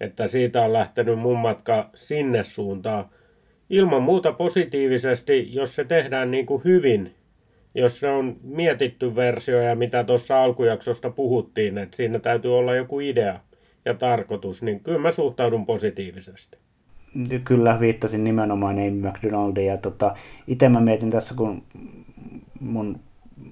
Että 0.00 0.28
siitä 0.28 0.62
on 0.62 0.72
lähtenyt 0.72 1.18
mun 1.18 1.38
matka 1.38 1.90
sinne 1.94 2.44
suuntaan. 2.44 3.04
Ilman 3.70 4.02
muuta 4.02 4.32
positiivisesti, 4.32 5.54
jos 5.54 5.74
se 5.74 5.84
tehdään 5.84 6.30
niin 6.30 6.46
kuin 6.46 6.64
hyvin, 6.64 7.14
jos 7.76 7.98
se 7.98 8.08
on 8.08 8.36
mietitty 8.42 9.16
versio 9.16 9.60
ja 9.60 9.76
mitä 9.76 10.04
tuossa 10.04 10.42
alkujaksosta 10.42 11.10
puhuttiin, 11.10 11.78
että 11.78 11.96
siinä 11.96 12.18
täytyy 12.18 12.58
olla 12.58 12.74
joku 12.74 13.00
idea 13.00 13.40
ja 13.84 13.94
tarkoitus, 13.94 14.62
niin 14.62 14.80
kyllä 14.80 14.98
mä 14.98 15.12
suhtaudun 15.12 15.66
positiivisesti 15.66 16.58
kyllä 17.44 17.80
viittasin 17.80 18.24
nimenomaan 18.24 18.78
Amy 18.78 19.08
McDonaldiin. 19.08 19.78
Tota, 19.78 20.14
itse 20.46 20.68
mä 20.68 20.80
mietin 20.80 21.10
tässä, 21.10 21.34
kun 21.34 21.62
mun 22.60 23.00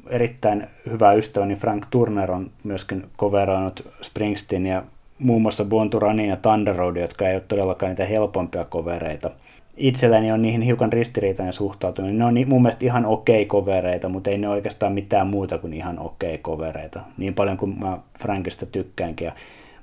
erittäin 0.09 0.67
hyvä 0.91 1.13
ystäväni 1.13 1.57
Frank 1.57 1.87
Turner 1.91 2.33
on 2.33 2.51
myöskin 2.65 3.07
coveroinut 3.19 3.89
Springsteen 4.03 4.67
ja 4.67 4.83
muun 5.19 5.43
muassa 5.43 5.67
Runin 5.99 6.29
ja 6.29 6.37
Thunder 6.37 6.77
Road, 6.77 6.97
jotka 6.97 7.29
ei 7.29 7.35
ole 7.35 7.43
todellakaan 7.49 7.91
niitä 7.91 8.05
helpompia 8.05 8.65
kovereita. 8.65 9.31
Itselläni 9.77 10.33
on 10.33 10.43
niihin 10.43 10.61
hiukan 10.61 10.93
ristiriitainen 10.93 11.53
suhtautuminen. 11.53 12.19
Ne 12.19 12.25
on 12.25 12.35
mun 12.47 12.63
mielestä 12.63 12.85
ihan 12.85 13.07
okei 13.07 13.47
kovereita, 13.47 14.09
mutta 14.09 14.31
ei 14.31 14.39
ne 14.39 14.49
oikeastaan 14.49 14.93
mitään 14.93 15.27
muuta 15.27 15.59
kuin 15.59 15.73
ihan 15.73 15.99
okei 15.99 16.39
kovereita. 16.39 17.01
Niin 17.19 17.35
paljon 17.35 17.57
kuin 17.57 17.79
mä 17.79 17.99
Frankista 18.21 18.67
tykkäänkin. 18.67 19.33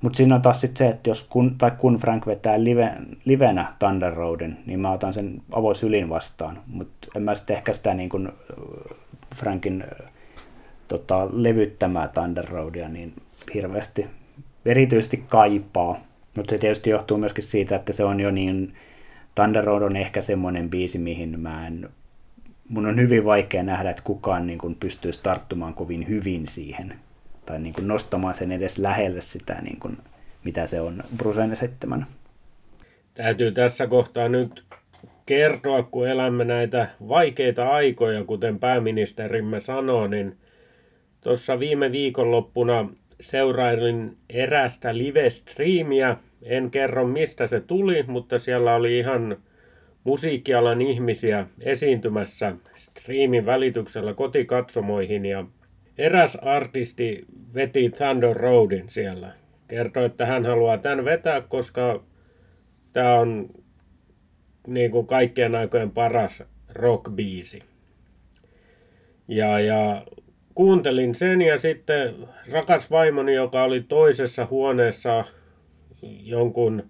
Mutta 0.01 0.17
siinä 0.17 0.35
on 0.35 0.41
taas 0.41 0.61
sit 0.61 0.77
se, 0.77 0.87
että 0.87 1.09
jos 1.09 1.23
kun, 1.23 1.55
tai 1.57 1.71
kun 1.77 1.97
Frank 1.97 2.27
vetää 2.27 2.63
live, 2.63 2.91
livenä 3.25 3.73
Thunder 3.79 4.13
Roadin, 4.13 4.57
niin 4.65 4.79
mä 4.79 4.91
otan 4.91 5.13
sen 5.13 5.41
avoisylin 5.51 6.09
vastaan. 6.09 6.59
Mutta 6.67 7.07
en 7.15 7.23
mä 7.23 7.35
sitten 7.35 7.55
ehkä 7.55 7.73
sitä 7.73 7.93
niin 7.93 8.09
kuin 8.09 8.29
Frankin 9.35 9.83
tota, 10.87 11.27
levyttämää 11.31 12.07
Thunder 12.07 12.45
Roadia 12.49 12.89
niin 12.89 13.13
hirveästi 13.53 14.07
erityisesti 14.65 15.23
kaipaa. 15.29 15.99
Mutta 16.35 16.51
se 16.51 16.57
tietysti 16.57 16.89
johtuu 16.89 17.17
myöskin 17.17 17.43
siitä, 17.43 17.75
että 17.75 17.93
se 17.93 18.03
on 18.03 18.19
jo 18.19 18.31
niin, 18.31 18.73
Thunder 19.35 19.63
Road 19.63 19.81
on 19.81 19.95
ehkä 19.95 20.21
semmoinen 20.21 20.69
biisi, 20.69 20.97
mihin 20.97 21.39
mä 21.39 21.67
en, 21.67 21.89
mun 22.69 22.85
on 22.85 22.99
hyvin 22.99 23.25
vaikea 23.25 23.63
nähdä, 23.63 23.89
että 23.89 24.03
kukaan 24.03 24.47
niin 24.47 24.59
kuin 24.59 24.75
pystyisi 24.75 25.19
tarttumaan 25.23 25.73
kovin 25.73 26.07
hyvin 26.07 26.47
siihen 26.47 26.93
tai 27.45 27.59
niin 27.59 27.73
kuin 27.73 27.87
nostamaan 27.87 28.35
sen 28.35 28.51
edes 28.51 28.77
lähelle 28.77 29.21
sitä, 29.21 29.61
niin 29.61 29.79
kuin, 29.79 29.97
mitä 30.43 30.67
se 30.67 30.81
on 30.81 31.01
Brusen 31.17 31.55
seitsemän. 31.55 32.05
Täytyy 33.13 33.51
tässä 33.51 33.87
kohtaa 33.87 34.29
nyt 34.29 34.63
kertoa, 35.25 35.83
kun 35.83 36.07
elämme 36.07 36.45
näitä 36.45 36.87
vaikeita 37.07 37.69
aikoja, 37.69 38.23
kuten 38.23 38.59
pääministerimme 38.59 39.59
sanoi, 39.59 40.09
niin 40.09 40.37
tuossa 41.21 41.59
viime 41.59 41.91
viikonloppuna 41.91 42.89
seurailin 43.21 44.17
erästä 44.29 44.97
live-striimiä. 44.97 46.17
En 46.43 46.71
kerro 46.71 47.07
mistä 47.07 47.47
se 47.47 47.59
tuli, 47.59 48.03
mutta 48.07 48.39
siellä 48.39 48.75
oli 48.75 48.99
ihan 48.99 49.37
musiikkialan 50.03 50.81
ihmisiä 50.81 51.47
esiintymässä 51.59 52.55
striimin 52.75 53.45
välityksellä 53.45 54.13
kotikatsomoihin 54.13 55.25
ja 55.25 55.45
eräs 55.97 56.35
artisti 56.35 57.25
veti 57.53 57.89
Thunder 57.89 58.37
Roadin 58.37 58.89
siellä. 58.89 59.33
Kertoi, 59.67 60.05
että 60.05 60.25
hän 60.25 60.45
haluaa 60.45 60.77
tämän 60.77 61.05
vetää, 61.05 61.41
koska 61.41 62.03
tämä 62.93 63.13
on 63.13 63.49
niin 64.67 64.91
kuin 64.91 65.07
kaikkien 65.07 65.55
aikojen 65.55 65.91
paras 65.91 66.43
rockbiisi. 66.69 67.63
Ja, 69.27 69.59
ja 69.59 70.05
kuuntelin 70.55 71.15
sen 71.15 71.41
ja 71.41 71.59
sitten 71.59 72.15
rakas 72.51 72.91
vaimoni, 72.91 73.33
joka 73.33 73.63
oli 73.63 73.81
toisessa 73.81 74.47
huoneessa 74.49 75.25
jonkun, 76.23 76.83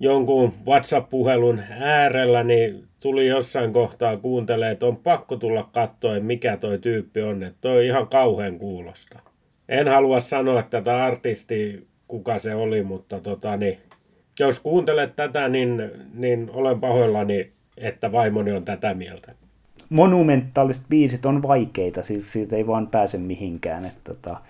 jonkun 0.00 0.52
WhatsApp-puhelun 0.66 1.60
äärellä, 1.80 2.44
niin 2.44 2.84
tuli 3.00 3.26
jossain 3.26 3.72
kohtaa 3.72 4.16
kuuntelee, 4.16 4.70
että 4.70 4.86
on 4.86 4.96
pakko 4.96 5.36
tulla 5.36 5.68
katsoa, 5.72 6.20
mikä 6.20 6.56
toi 6.56 6.78
tyyppi 6.78 7.22
on. 7.22 7.42
Että 7.42 7.58
toi 7.60 7.86
ihan 7.86 8.08
kauhean 8.08 8.58
kuulosta. 8.58 9.18
En 9.68 9.88
halua 9.88 10.20
sanoa 10.20 10.62
tätä 10.62 11.04
artisti, 11.04 11.86
kuka 12.08 12.38
se 12.38 12.54
oli, 12.54 12.82
mutta 12.82 13.20
tota, 13.20 13.56
niin, 13.56 13.78
jos 14.40 14.60
kuuntelet 14.60 15.16
tätä, 15.16 15.48
niin, 15.48 15.90
niin 16.14 16.50
olen 16.52 16.80
pahoillani, 16.80 17.52
että 17.76 18.12
vaimoni 18.12 18.52
on 18.52 18.64
tätä 18.64 18.94
mieltä. 18.94 19.34
Monumentaaliset 19.88 20.84
biisit 20.88 21.26
on 21.26 21.42
vaikeita, 21.42 22.02
siis 22.02 22.32
siitä 22.32 22.56
ei 22.56 22.66
vaan 22.66 22.86
pääse 22.86 23.18
mihinkään. 23.18 23.84
Että, 23.84 24.12
tota, 24.12 24.40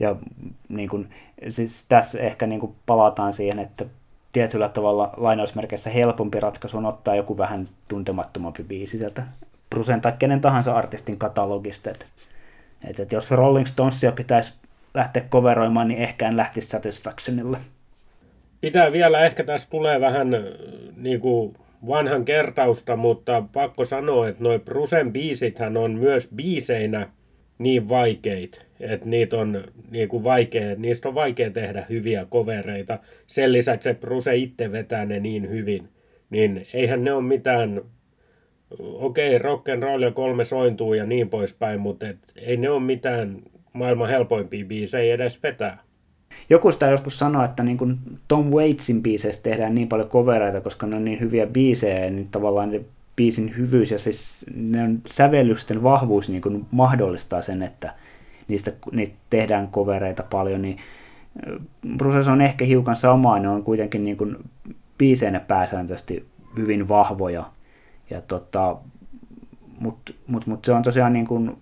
ja 0.00 0.16
niin 0.68 0.88
kun, 0.88 1.08
siis 1.48 1.86
tässä 1.88 2.20
ehkä 2.20 2.46
niin 2.46 2.60
kun 2.60 2.74
palataan 2.86 3.32
siihen, 3.32 3.58
että 3.58 3.84
tietyllä 4.32 4.68
tavalla 4.68 5.14
lainausmerkeissä 5.16 5.90
helpompi 5.90 6.40
ratkaisu 6.40 6.76
on 6.78 6.86
ottaa 6.86 7.14
joku 7.14 7.38
vähän 7.38 7.68
tuntemattomampi 7.88 8.62
biisi 8.62 8.98
sieltä 8.98 9.22
Brusen 9.70 10.00
tai 10.00 10.12
kenen 10.18 10.40
tahansa 10.40 10.74
artistin 10.74 11.18
katalogista. 11.18 11.90
Että, 11.90 12.06
että, 12.84 13.02
että 13.02 13.14
jos 13.14 13.30
Rolling 13.30 13.66
Stonesia 13.66 14.12
pitäisi 14.12 14.54
lähteä 14.94 15.24
coveroimaan, 15.30 15.88
niin 15.88 16.02
ehkä 16.02 16.28
en 16.28 16.36
lähtisi 16.36 16.68
Satisfactionille. 16.68 17.58
Pitää 18.60 18.92
vielä, 18.92 19.20
ehkä 19.20 19.44
tässä 19.44 19.70
tulee 19.70 20.00
vähän 20.00 20.28
niin 20.96 21.20
kuin 21.20 21.56
vanhan 21.88 22.24
kertausta, 22.24 22.96
mutta 22.96 23.42
pakko 23.52 23.84
sanoa, 23.84 24.28
että 24.28 24.44
noin 24.44 24.60
Brusen 24.60 25.12
biisithän 25.12 25.76
on 25.76 25.92
myös 25.92 26.28
biiseinä 26.36 27.08
niin 27.58 27.88
vaikeita, 27.88 28.60
että 28.80 29.08
niitä 29.08 29.36
on 29.36 29.64
niin 29.90 30.08
kuin 30.08 30.24
vaikea, 30.24 30.74
niistä 30.76 31.08
on 31.08 31.14
vaikea 31.14 31.50
tehdä 31.50 31.86
hyviä 31.88 32.26
kovereita. 32.30 32.98
Sen 33.26 33.52
lisäksi, 33.52 33.88
että 33.88 34.06
Bruse 34.06 34.36
itse 34.36 34.72
vetää 34.72 35.04
ne 35.04 35.20
niin 35.20 35.50
hyvin, 35.50 35.88
niin 36.30 36.66
eihän 36.74 37.04
ne 37.04 37.12
ole 37.12 37.22
mitään, 37.22 37.82
okei, 38.80 39.36
okay, 39.36 39.38
rock 39.38 39.68
and 39.68 39.82
roll 39.82 40.02
ja 40.02 40.10
kolme 40.10 40.44
sointuu 40.44 40.94
ja 40.94 41.06
niin 41.06 41.28
poispäin, 41.28 41.80
mutta 41.80 42.08
et, 42.08 42.18
ei 42.36 42.56
ne 42.56 42.70
ole 42.70 42.82
mitään 42.82 43.36
maailman 43.72 44.08
helpoimpia 44.08 44.64
biisejä 44.64 45.14
edes 45.14 45.42
vetää. 45.42 45.78
Joku 46.50 46.72
sitä 46.72 46.86
joskus 46.86 47.18
sanoi, 47.18 47.44
että 47.44 47.62
niin 47.62 47.78
kuin 47.78 47.98
Tom 48.28 48.46
Waitsin 48.46 49.02
biiseistä 49.02 49.42
tehdään 49.42 49.74
niin 49.74 49.88
paljon 49.88 50.08
kovereita, 50.08 50.60
koska 50.60 50.86
ne 50.86 50.96
on 50.96 51.04
niin 51.04 51.20
hyviä 51.20 51.46
biisejä, 51.46 52.10
niin 52.10 52.28
tavallaan 52.30 52.70
ne 52.70 52.80
biisin 53.16 53.56
hyvyys 53.56 53.90
ja 53.90 53.98
siis 53.98 54.46
ne 54.54 54.82
on 54.82 55.00
sävellysten 55.10 55.82
vahvuus 55.82 56.28
niin 56.28 56.42
kuin 56.42 56.66
mahdollistaa 56.70 57.42
sen, 57.42 57.62
että 57.62 57.94
niistä 58.48 58.72
niitä 58.92 59.14
tehdään 59.30 59.68
kovereita 59.68 60.22
paljon, 60.22 60.62
niin 60.62 60.78
Bruces 61.96 62.28
on 62.28 62.40
ehkä 62.40 62.64
hiukan 62.64 62.96
samaa, 62.96 63.38
ne 63.38 63.48
on 63.48 63.62
kuitenkin 63.62 64.04
niin 64.04 64.16
kuin 64.16 64.36
biiseinä 64.98 65.40
pääsääntöisesti 65.40 66.26
hyvin 66.56 66.88
vahvoja. 66.88 67.50
Ja 68.10 68.20
tota, 68.20 68.76
mutta 69.80 70.12
mut, 70.26 70.46
mut 70.46 70.64
se 70.64 70.72
on 70.72 70.82
tosiaan 70.82 71.12
niin 71.12 71.26
kuin, 71.26 71.56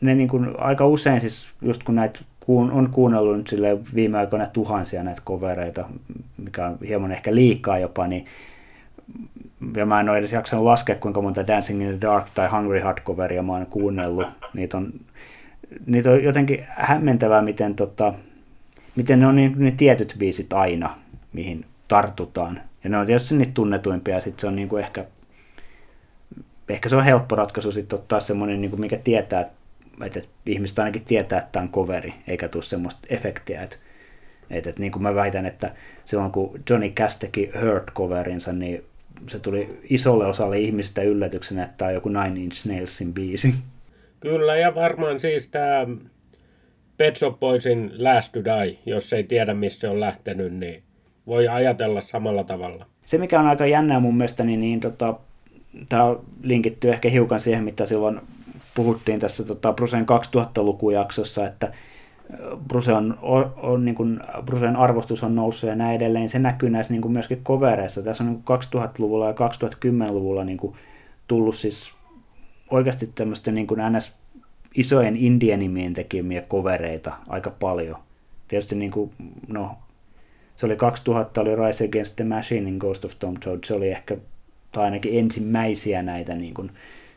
ne 0.00 0.14
niin 0.14 0.28
kuin 0.28 0.60
aika 0.60 0.86
usein 0.86 1.20
siis, 1.20 1.48
just 1.62 1.82
kun 1.82 1.94
näitä 1.94 2.20
kuun, 2.40 2.70
on 2.70 2.90
kuunnellut 2.90 3.36
nyt 3.36 3.48
sille 3.48 3.78
viime 3.94 4.18
aikoina 4.18 4.46
tuhansia 4.46 5.02
näitä 5.02 5.22
kovereita, 5.24 5.88
mikä 6.36 6.66
on 6.66 6.78
hieman 6.86 7.12
ehkä 7.12 7.34
liikaa 7.34 7.78
jopa, 7.78 8.06
niin 8.06 8.26
ja 9.76 9.86
mä 9.86 10.00
en 10.00 10.08
ole 10.08 10.18
edes 10.18 10.32
jaksanut 10.32 10.64
laskea, 10.64 10.94
kuinka 10.94 11.22
monta 11.22 11.46
Dancing 11.46 11.82
in 11.82 11.88
the 11.88 12.00
Dark 12.00 12.26
tai 12.34 12.48
Hungry 12.48 12.80
Heart 12.80 13.02
coveria 13.04 13.42
mä 13.42 13.52
oon 13.52 13.66
kuunnellut. 13.66 14.26
Niitä 14.54 14.76
on, 14.76 14.92
niitä 15.86 16.10
on 16.10 16.24
jotenkin 16.24 16.64
hämmentävää, 16.68 17.42
miten, 17.42 17.74
tota, 17.74 18.14
miten 18.96 19.20
ne 19.20 19.26
on 19.26 19.36
niin, 19.36 19.54
ne 19.56 19.70
tietyt 19.70 20.14
biisit 20.18 20.52
aina, 20.52 20.98
mihin 21.32 21.64
tartutaan. 21.88 22.60
Ja 22.84 22.90
ne 22.90 22.98
on 22.98 23.06
tietysti 23.06 23.36
niitä 23.36 23.52
tunnetuimpia, 23.54 24.20
sitten 24.20 24.40
se 24.40 24.46
on 24.46 24.56
niin 24.56 24.68
kuin 24.68 24.84
ehkä, 24.84 25.04
ehkä 26.68 26.88
se 26.88 26.96
on 26.96 27.04
helppo 27.04 27.36
ratkaisu 27.36 27.72
sitten 27.72 27.98
ottaa 27.98 28.20
semmoinen, 28.20 28.60
niin 28.60 28.70
kuin 28.70 28.80
mikä 28.80 28.96
tietää, 28.96 29.50
että, 30.04 30.20
ihmiset 30.46 30.78
ainakin 30.78 31.04
tietää, 31.04 31.38
että 31.38 31.52
tämä 31.52 31.62
on 31.62 31.72
coveri, 31.72 32.14
eikä 32.26 32.48
tule 32.48 32.62
semmoista 32.62 33.00
efektiä, 33.10 33.62
että, 33.62 33.76
että, 34.50 34.70
että 34.70 34.80
niin 34.80 34.92
kuin 34.92 35.02
mä 35.02 35.14
väitän, 35.14 35.46
että 35.46 35.74
silloin 36.04 36.32
kun 36.32 36.60
Johnny 36.70 36.90
Cash 36.90 37.18
teki 37.18 37.50
Hurt-coverinsa, 37.54 38.52
niin 38.52 38.84
se 39.28 39.38
tuli 39.38 39.80
isolle 39.90 40.26
osalle 40.26 40.58
ihmisistä 40.58 41.02
yllätyksenä, 41.02 41.62
että 41.62 41.74
tämä 41.76 41.88
on 41.88 41.94
joku 41.94 42.08
Nine 42.08 42.40
Inch 42.40 42.66
Nailsin 42.66 43.14
biisi. 43.14 43.54
Kyllä, 44.20 44.56
ja 44.56 44.74
varmaan 44.74 45.20
siis 45.20 45.48
tämä 45.48 45.86
Pet 46.96 47.16
Shop 47.16 47.40
Boysin 47.40 47.92
Last 47.98 48.32
to 48.32 48.40
Die, 48.44 48.78
jos 48.86 49.12
ei 49.12 49.24
tiedä, 49.24 49.54
missä 49.54 49.80
se 49.80 49.88
on 49.88 50.00
lähtenyt, 50.00 50.52
niin 50.52 50.82
voi 51.26 51.48
ajatella 51.48 52.00
samalla 52.00 52.44
tavalla. 52.44 52.86
Se, 53.06 53.18
mikä 53.18 53.40
on 53.40 53.46
aika 53.46 53.66
jännää 53.66 54.00
mun 54.00 54.16
mielestä, 54.16 54.44
niin, 54.44 54.60
niin 54.60 54.80
tota, 54.80 55.14
tämä 55.88 56.16
linkittyy 56.42 56.90
ehkä 56.90 57.08
hiukan 57.08 57.40
siihen, 57.40 57.64
mitä 57.64 57.86
silloin 57.86 58.20
puhuttiin 58.74 59.20
tässä 59.20 59.44
tota, 59.44 59.72
Brusen 59.72 60.06
2000-lukujaksossa, 60.08 61.46
että 61.46 61.72
Bruse 62.68 62.92
on, 62.92 63.18
on, 63.56 63.84
niin 63.84 63.94
kuin, 63.94 64.20
Brusen 64.44 64.76
arvostus 64.76 65.24
on 65.24 65.34
noussut 65.34 65.70
ja 65.70 65.76
näin 65.76 65.96
edelleen. 65.96 66.28
Se 66.28 66.38
näkyy 66.38 66.70
näissä 66.70 66.92
niin 66.92 67.02
kuin 67.02 67.12
myöskin 67.12 67.40
kovereissa. 67.42 68.02
Tässä 68.02 68.24
on 68.24 68.30
niin 68.30 68.44
2000-luvulla 68.84 69.26
ja 69.26 69.32
2010-luvulla 69.32 70.44
niin 70.44 70.58
kuin, 70.58 70.74
tullut 71.28 71.56
siis 71.56 71.92
oikeasti 72.70 73.10
tämmöistä 73.14 73.50
niin 73.50 73.66
kuin 73.66 73.80
NS 73.92 74.12
isojen 74.74 75.16
indianimien 75.16 75.94
tekemiä 75.94 76.42
kovereita 76.42 77.12
aika 77.28 77.50
paljon. 77.50 77.96
Tietysti 78.48 78.74
niin 78.74 78.90
kuin, 78.90 79.10
no, 79.48 79.76
se 80.56 80.66
oli 80.66 80.76
2000, 80.76 81.40
oli 81.40 81.56
Rise 81.56 81.84
Against 81.84 82.16
the 82.16 82.24
Machine 82.24 82.68
in 82.68 82.76
Ghost 82.76 83.04
of 83.04 83.12
Tom 83.18 83.34
Toad, 83.44 83.58
se 83.64 83.74
oli 83.74 83.88
ehkä, 83.88 84.16
tai 84.72 84.84
ainakin 84.84 85.18
ensimmäisiä 85.18 86.02
näitä 86.02 86.34
niin 86.34 86.54
kuin, 86.54 86.70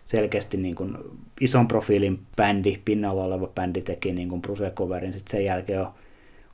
selkeästi 0.05 0.57
niin 0.57 0.75
kuin 0.75 0.97
ison 1.41 1.67
profiilin 1.67 2.19
bändi, 2.35 2.79
pinnalla 2.85 3.23
oleva 3.23 3.47
bändi 3.47 3.81
teki 3.81 4.11
niin 4.11 4.29
kuin 4.29 4.41
Bruce-coverin. 4.41 5.13
Sitten 5.13 5.31
sen 5.31 5.45
jälkeen 5.45 5.81
on 5.81 5.93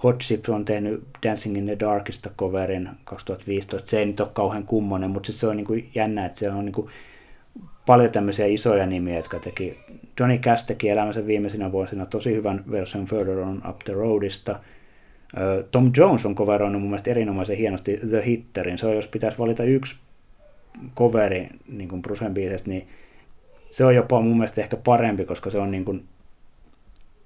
Hot 0.04 0.20
Chips 0.20 0.50
on 0.50 0.66
tehnyt 0.66 1.04
Dancing 1.24 1.58
in 1.58 1.66
the 1.66 1.78
Darkista 1.80 2.30
coverin 2.38 2.90
2015. 3.04 3.90
Se 3.90 4.00
ei 4.00 4.06
nyt 4.06 4.20
ole 4.20 4.30
kauhean 4.34 4.64
kummonen, 4.64 5.10
mutta 5.10 5.34
se 5.34 5.48
on 5.48 5.58
niin 5.58 5.68
kuin 5.68 5.90
jännä, 5.96 6.26
että 6.26 6.40
se 6.40 6.52
on 6.52 6.66
niin 6.66 6.74
kuin 6.74 6.90
paljon 7.88 8.12
tämmöisiä 8.12 8.46
isoja 8.46 8.86
nimiä, 8.86 9.16
jotka 9.16 9.40
teki. 9.40 9.80
Johnny 10.20 10.38
Cash 10.38 10.66
teki 10.66 10.90
elämänsä 10.90 11.28
viimeisinä 11.28 11.72
vuosina 11.72 12.06
tosi 12.06 12.36
hyvän 12.36 12.64
version 12.72 13.06
Further 13.06 13.40
on 13.40 13.62
Up 13.70 13.80
the 13.80 13.94
Roadista. 13.94 14.60
Tom 15.72 15.92
Jones 15.98 16.26
on 16.26 16.36
coveroinut 16.36 16.82
mun 16.82 16.90
mielestä 16.90 17.12
erinomaisen 17.12 17.58
hienosti 17.58 18.00
The 18.10 18.24
Hitterin. 18.26 18.78
Se 18.78 18.88
on, 18.88 18.96
jos 18.96 19.08
pitäisi 19.08 19.38
valita 19.38 19.64
yksi 19.64 19.96
coveri 20.96 21.50
niin 21.68 21.90
kuin 21.90 22.02
Brucen 22.02 22.34
biisestä, 22.34 22.70
niin 22.70 22.88
se 23.72 23.86
on 23.86 23.96
jopa 23.96 24.22
mun 24.22 24.38
mielestä 24.38 24.62
ehkä 24.62 24.78
parempi, 24.78 25.26
koska 25.26 25.50
se 25.50 25.58
on 25.58 25.72
niin 25.72 25.86
kuin, 25.86 26.06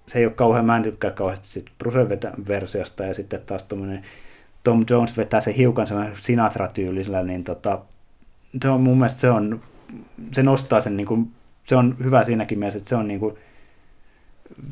se 0.08 0.20
ei 0.20 0.26
ole 0.26 0.34
kauhean, 0.34 0.66
mä 0.66 0.78
en 0.78 0.84
tykkää 0.84 1.12
kauheasti 1.12 1.48
sit 1.48 1.66
Brucen 1.78 2.08
versiosta 2.48 3.06
ja 3.06 3.14
sitten 3.14 3.42
taas 3.46 3.64
tuommoinen 3.64 4.04
Tom 4.64 4.86
Jones 4.90 5.18
vetää 5.18 5.42
se 5.42 5.58
hiukan 5.58 5.88
semmoinen 5.88 6.16
Sinatra-tyylisellä, 6.22 7.24
niin 7.24 7.44
tota, 7.44 7.80
se 8.62 8.70
on 8.70 8.82
mun 8.82 8.98
mielestä 8.98 9.22
se 9.22 9.30
on, 9.30 9.62
se 10.34 10.44
nostaa 10.44 10.82
sen 10.82 10.98
niin 10.98 11.08
kuin, 11.08 11.32
se 11.68 11.76
on 11.76 11.96
hyvä 12.04 12.24
siinäkin 12.24 12.60
mielessä, 12.60 12.78
että 12.78 12.90
se 12.90 12.96
on 12.96 13.08
niin 13.08 13.20
kuin, 13.20 13.36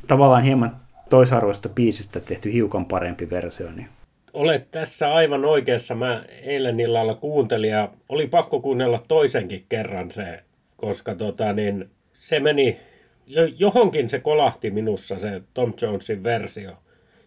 tavallaan 0.08 0.44
hieman 0.44 0.76
toisarvoista 1.10 1.70
biisistä 1.70 2.20
tehty 2.20 2.54
hiukan 2.54 2.86
parempi 2.86 3.30
versio. 3.30 3.72
Niin. 3.72 3.88
Olet 4.34 4.72
tässä 4.72 5.14
aivan 5.14 5.46
oikeassa. 5.46 5.96
Mä 5.96 6.24
eilen 6.42 6.80
illalla 6.80 7.16
kuuntelin 7.16 7.70
ja 7.70 7.90
oli 8.10 8.28
pakko 8.28 8.60
kuunnella 8.60 9.00
toisenkin 9.08 9.66
kerran 9.70 10.12
se 10.12 10.44
koska 10.80 11.16
tota, 11.16 11.54
niin, 11.54 11.90
se 12.14 12.40
meni, 12.40 12.80
johonkin 13.58 14.10
se 14.10 14.20
kolahti 14.20 14.72
minussa 14.72 15.20
se 15.20 15.42
Tom 15.54 15.74
Jonesin 15.82 16.24
versio. 16.24 16.72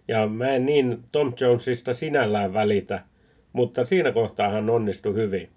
Ja 0.09 0.26
mä 0.26 0.48
en 0.48 0.66
niin 0.66 0.98
Tom 1.12 1.33
Jonesista 1.40 1.94
sinällään 1.94 2.55
välitä, 2.55 3.02
mutta 3.52 3.85
siinä 3.85 4.12
kohtaa 4.12 4.48
hän 4.48 4.70
onnistui 4.70 5.14
hyvin. 5.14 5.48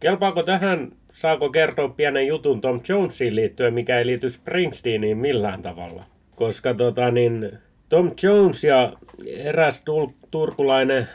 Kelpaako 0.00 0.42
tähän, 0.42 0.92
saako 1.12 1.50
kertoa 1.50 1.88
pienen 1.88 2.26
jutun 2.26 2.60
Tom 2.60 2.80
Jonesiin 2.88 3.36
liittyen, 3.36 3.74
mikä 3.74 3.98
ei 3.98 4.06
liity 4.06 4.30
Springsteeniin 4.30 5.18
millään 5.18 5.62
tavalla? 5.62 6.04
Koska 6.36 6.74
tota, 6.74 7.10
niin, 7.10 7.58
Tom 7.88 8.10
Jones 8.22 8.64
ja 8.64 8.92
eräs 9.26 9.84
turkulainen 10.30 11.08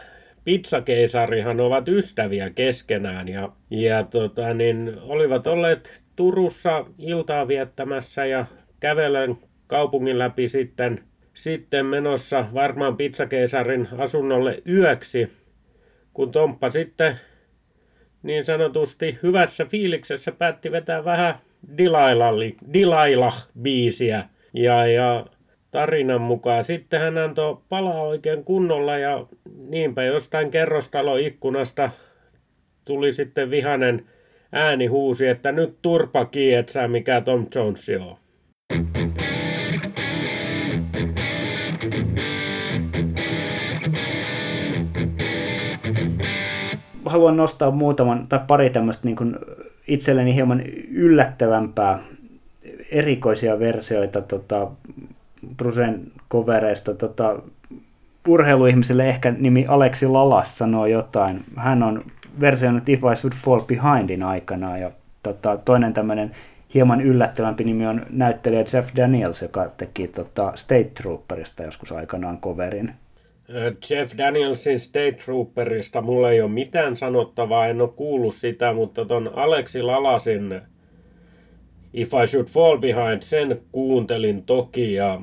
pizzakeisarihan 0.43 1.60
ovat 1.60 1.88
ystäviä 1.88 2.50
keskenään 2.50 3.28
ja, 3.28 3.50
ja 3.69 4.04
tota, 4.04 4.54
niin, 4.54 4.98
olivat 5.02 5.48
olleet 5.48 6.04
Turussa 6.15 6.86
iltaa 7.00 7.48
viettämässä 7.48 8.26
ja 8.26 8.45
kävelen 8.80 9.38
kaupungin 9.67 10.19
läpi 10.19 10.50
sitten, 10.50 11.00
sitten 11.34 11.86
menossa 11.86 12.45
varmaan 12.54 12.98
pizzakeisarin 12.98 13.88
asunnolle 13.98 14.62
yöksi, 14.69 15.32
kun 16.13 16.32
Tomppa 16.32 16.69
sitten 16.69 17.19
niin 18.26 18.46
sanotusti 18.46 19.20
hyvässä 19.24 19.66
fiiliksessä 19.66 20.32
päätti 20.32 20.72
vetää 20.72 21.06
vähän 21.06 21.36
Dilaila-biisiä. 22.74 24.24
Ja, 24.54 24.88
ja 24.88 25.26
tarinan 25.72 26.22
mukaan. 26.22 26.66
Sitten 26.66 27.00
hän 27.00 27.18
antoi 27.18 27.58
palaa 27.70 28.02
oikein 28.02 28.44
kunnolla 28.44 28.98
ja 28.98 29.26
niinpä 29.58 30.04
jostain 30.04 30.52
kerrostaloikkunasta 30.52 31.90
tuli 32.86 33.14
sitten 33.14 33.50
vihanen 33.50 34.06
ääni 34.52 34.86
huusi, 34.86 35.28
että 35.28 35.52
nyt 35.52 35.78
turpa 35.82 36.26
kietsää, 36.26 36.88
mikä 36.88 37.22
Tom 37.22 37.46
Jones 37.56 37.90
on. 37.90 38.18
Haluan 47.15 47.38
nostaa 47.38 47.71
muutaman 47.71 48.28
tai 48.28 48.39
pari 48.47 48.69
tämmöistä 48.69 49.08
niin 49.08 49.36
itselleni 49.88 50.36
hieman 50.36 50.62
yllättävämpää 50.91 51.99
erikoisia 52.91 53.60
versioita 53.60 54.21
tota, 54.21 54.67
Brusen 55.58 56.01
kovereista. 56.28 56.93
Tota, 56.93 57.39
urheiluihmisille 58.28 59.10
ehkä 59.10 59.32
nimi 59.32 59.65
Aleksi 59.67 60.08
Lalas 60.08 60.58
sanoo 60.58 60.86
jotain. 60.86 61.43
Hän 61.56 61.84
on 61.84 62.04
versioinut 62.39 62.89
If 62.89 62.99
I 62.99 63.15
Should 63.15 63.34
Fall 63.34 63.62
Behindin 63.62 64.23
aikana 64.23 64.78
ja 64.78 64.91
tota, 65.23 65.58
toinen 65.65 65.93
tämmöinen 65.93 66.32
hieman 66.73 67.01
yllättävämpi 67.01 67.63
nimi 67.63 67.88
on 67.88 68.06
näyttelijä 68.10 68.65
Jeff 68.73 68.95
Daniels, 68.95 69.41
joka 69.41 69.69
teki 69.78 70.08
tota, 70.08 70.51
State 70.56 70.91
Trooperista 71.01 71.63
joskus 71.63 71.91
aikanaan 71.91 72.38
coverin. 72.38 72.93
Jeff 73.90 74.18
Danielsin 74.18 74.80
State 74.80 75.12
Trooperista 75.12 76.02
mulla 76.02 76.32
ei 76.32 76.42
ole 76.42 76.52
mitään 76.52 76.98
sanottavaa, 76.98 77.68
en 77.68 77.82
ole 77.82 77.90
kuullut 77.96 78.36
sitä, 78.36 78.74
mutta 78.74 79.06
ton 79.06 79.32
Aleksi 79.34 79.82
Lalasin 79.82 80.62
If 81.94 82.12
I 82.24 82.28
Should 82.28 82.48
Fall 82.48 82.78
Behind, 82.78 83.22
sen 83.22 83.62
kuuntelin 83.72 84.44
toki 84.44 84.94
ja 84.94 85.22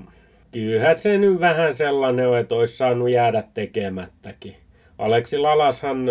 kyllähän 0.52 0.96
se 0.96 1.18
nyt 1.18 1.40
vähän 1.40 1.74
sellainen 1.74 2.28
on, 2.28 2.38
että 2.38 2.54
olisi 2.54 2.76
saanut 2.76 3.10
jäädä 3.10 3.44
tekemättäkin. 3.54 4.56
Aleksi 4.98 5.38
Lalashan, 5.38 6.10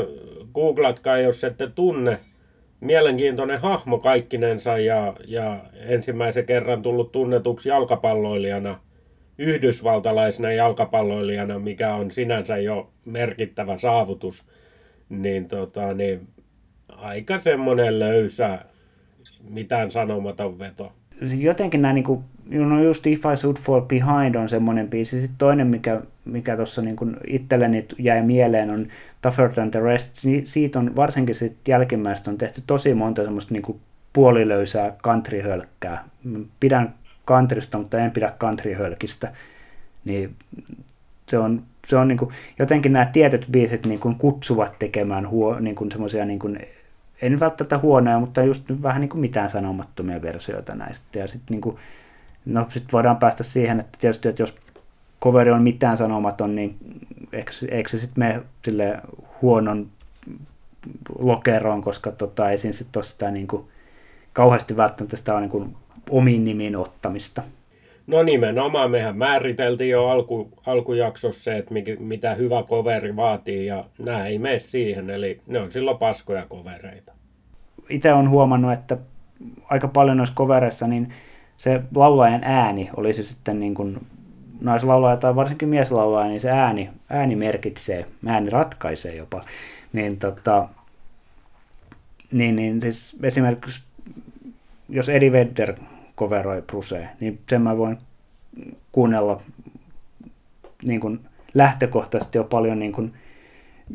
googlatkaa 0.54 1.18
jos 1.18 1.44
ette 1.44 1.68
tunne, 1.68 2.20
mielenkiintoinen 2.80 3.62
hahmo 3.62 3.98
kaikkinensa 3.98 4.78
ja, 4.78 5.14
ja 5.28 5.60
ensimmäisen 5.76 6.46
kerran 6.46 6.82
tullut 6.82 7.12
tunnetuksi 7.12 7.70
jalkapalloilijana, 7.70 8.80
yhdysvaltalaisena 9.42 10.52
jalkapalloilijana, 10.52 11.60
mikä 11.60 11.96
on 11.96 12.12
sinänsä 12.12 12.58
jo 12.58 12.90
merkittävä 13.06 13.78
saavutus, 13.78 14.44
niin, 15.10 15.48
tota, 15.48 15.94
niin 15.94 16.28
aika 16.88 17.40
semmoinen 17.40 18.00
löysä, 18.00 18.60
mitään 19.50 19.92
sanomaton 19.92 20.60
veto. 20.60 20.94
Jotenkin 21.38 21.82
nämä 21.82 21.94
niin 21.94 22.04
kuin 22.04 22.24
no 22.52 22.84
just 22.84 23.08
If 23.08 23.20
I 23.34 23.38
Should 23.38 23.58
Fall 23.58 23.82
Behind 23.82 24.36
on 24.36 24.50
semmoinen 24.50 24.90
biisi. 24.90 25.22
Sitten 25.22 25.38
toinen, 25.38 25.68
mikä, 25.68 26.02
mikä 26.26 26.56
tuossa 26.56 26.82
niin 26.82 26.98
itselleni 27.28 27.86
jäi 27.98 28.22
mieleen, 28.22 28.70
on 28.70 28.88
Tougher 29.22 29.50
Than 29.50 29.72
The 29.72 29.80
Rest, 29.80 30.10
siitä 30.46 30.80
on 30.80 30.96
varsinkin 30.96 31.36
sit 31.36 31.68
jälkimmäistä 31.68 32.32
on 32.32 32.38
tehty 32.38 32.64
tosi 32.68 32.94
monta 32.94 33.24
semmoista 33.24 33.54
niin 33.54 33.82
puolilöysää 34.14 34.96
countryhölkkää. 35.04 36.04
Pidän 36.60 36.94
countrysta, 37.28 37.78
mutta 37.78 38.00
en 38.00 38.12
pidä 38.12 38.34
countryhölkistä. 38.40 39.32
Niin 40.06 40.36
se 41.30 41.38
on, 41.38 41.64
se 41.88 41.98
on 41.98 42.08
niin 42.08 42.18
kuin, 42.18 42.32
jotenkin 42.60 42.94
nämä 42.94 43.06
tietyt 43.06 43.46
biisit 43.52 43.86
niin 43.86 44.00
kuin 44.00 44.16
kutsuvat 44.16 44.80
tekemään 44.80 45.30
huo, 45.30 45.60
niin 45.60 45.76
kuin 45.76 45.92
semmoisia, 45.92 46.26
niin 46.26 46.40
kuin, 46.40 46.60
en 47.22 47.40
välttämättä 47.40 47.78
huonoja, 47.78 48.20
mutta 48.20 48.44
just 48.44 48.64
vähän 48.82 49.02
niin 49.02 49.10
kuin 49.10 49.22
mitään 49.22 49.50
sanomattomia 49.50 50.22
versioita 50.22 50.76
näistä. 50.76 51.20
Ja 51.20 51.28
sitten 51.28 51.62
niin 51.62 51.78
no 52.46 52.68
sit 52.70 52.94
voidaan 52.94 53.18
päästä 53.18 53.44
siihen, 53.44 53.80
että 53.80 53.98
tietysti, 54.02 54.30
että 54.30 54.42
jos 54.42 54.56
coveri 55.24 55.52
on 55.52 55.64
mitään 55.64 55.98
sanomaton, 55.98 56.56
niin 56.56 56.76
eikö, 57.34 57.52
eikö 57.70 57.90
se 57.90 58.00
sitten 58.00 58.24
mene 58.24 58.42
sille 58.66 59.02
huonon 59.42 59.88
lokeroon, 61.20 61.82
koska 61.82 62.12
tota, 62.12 62.50
ei 62.50 62.58
siinä 62.58 62.78
sitten 62.78 63.00
ole 63.00 63.06
sitä 63.06 63.32
niin 63.32 63.48
kuin, 63.48 63.66
kauheasti 64.34 64.78
välttämättä 64.78 65.18
sitä 65.18 65.36
on 65.36 65.42
niin 65.42 65.50
kuin, 65.50 65.76
omiin 66.10 66.46
nimiin 66.46 66.76
ottamista. 66.76 67.44
No 68.08 68.24
nimenomaan, 68.24 68.92
mehän 68.92 69.18
määriteltiin 69.18 69.90
jo 69.90 70.08
alku, 70.08 70.50
alkujaksossa 70.66 71.44
se, 71.44 71.58
että 71.58 71.74
mikä, 71.74 71.96
mitä 72.00 72.36
hyvä 72.36 72.64
coveri 72.64 73.16
vaatii, 73.16 73.66
ja 73.66 73.86
nämä 74.00 74.28
ei 74.28 74.40
mene 74.40 74.60
siihen, 74.60 75.10
eli 75.10 75.42
ne 75.48 75.60
on 75.60 75.72
silloin 75.72 75.98
paskoja 75.98 76.46
kovereita. 76.50 77.12
Itse 77.90 78.14
olen 78.14 78.30
huomannut, 78.30 78.74
että 78.74 78.98
aika 79.70 79.88
paljon 79.88 80.18
noissa 80.18 80.36
kovereissa, 80.36 80.88
niin 80.88 81.14
se 81.58 81.82
laulajan 81.96 82.44
ääni 82.44 82.90
olisi 82.98 83.24
sitten 83.24 83.60
niin 83.60 83.74
kuin 83.74 84.00
naislaulaja 84.62 85.18
tai 85.18 85.36
varsinkin 85.36 85.70
mieslaulaja, 85.70 86.28
niin 86.28 86.42
se 86.42 86.50
ääni, 86.52 86.90
ääni 87.10 87.36
merkitsee, 87.36 88.06
ääni 88.26 88.50
ratkaisee 88.50 89.16
jopa. 89.16 89.42
Niin, 89.94 90.20
tota, 90.20 90.68
niin, 92.32 92.56
niin 92.56 92.82
siis 92.82 93.18
esimerkiksi 93.24 93.82
jos 94.92 95.10
Eddie 95.10 95.32
Vedder 95.32 95.76
coveroi 96.18 96.62
Brusea, 96.62 97.08
niin 97.20 97.40
sen 97.50 97.62
mä 97.62 97.78
voin 97.78 97.98
kuunnella 98.92 99.42
niin 100.84 101.00
kuin 101.00 101.20
lähtökohtaisesti 101.54 102.38
jo 102.38 102.44
paljon 102.44 102.80
niin 102.80 102.92
kuin 102.92 103.14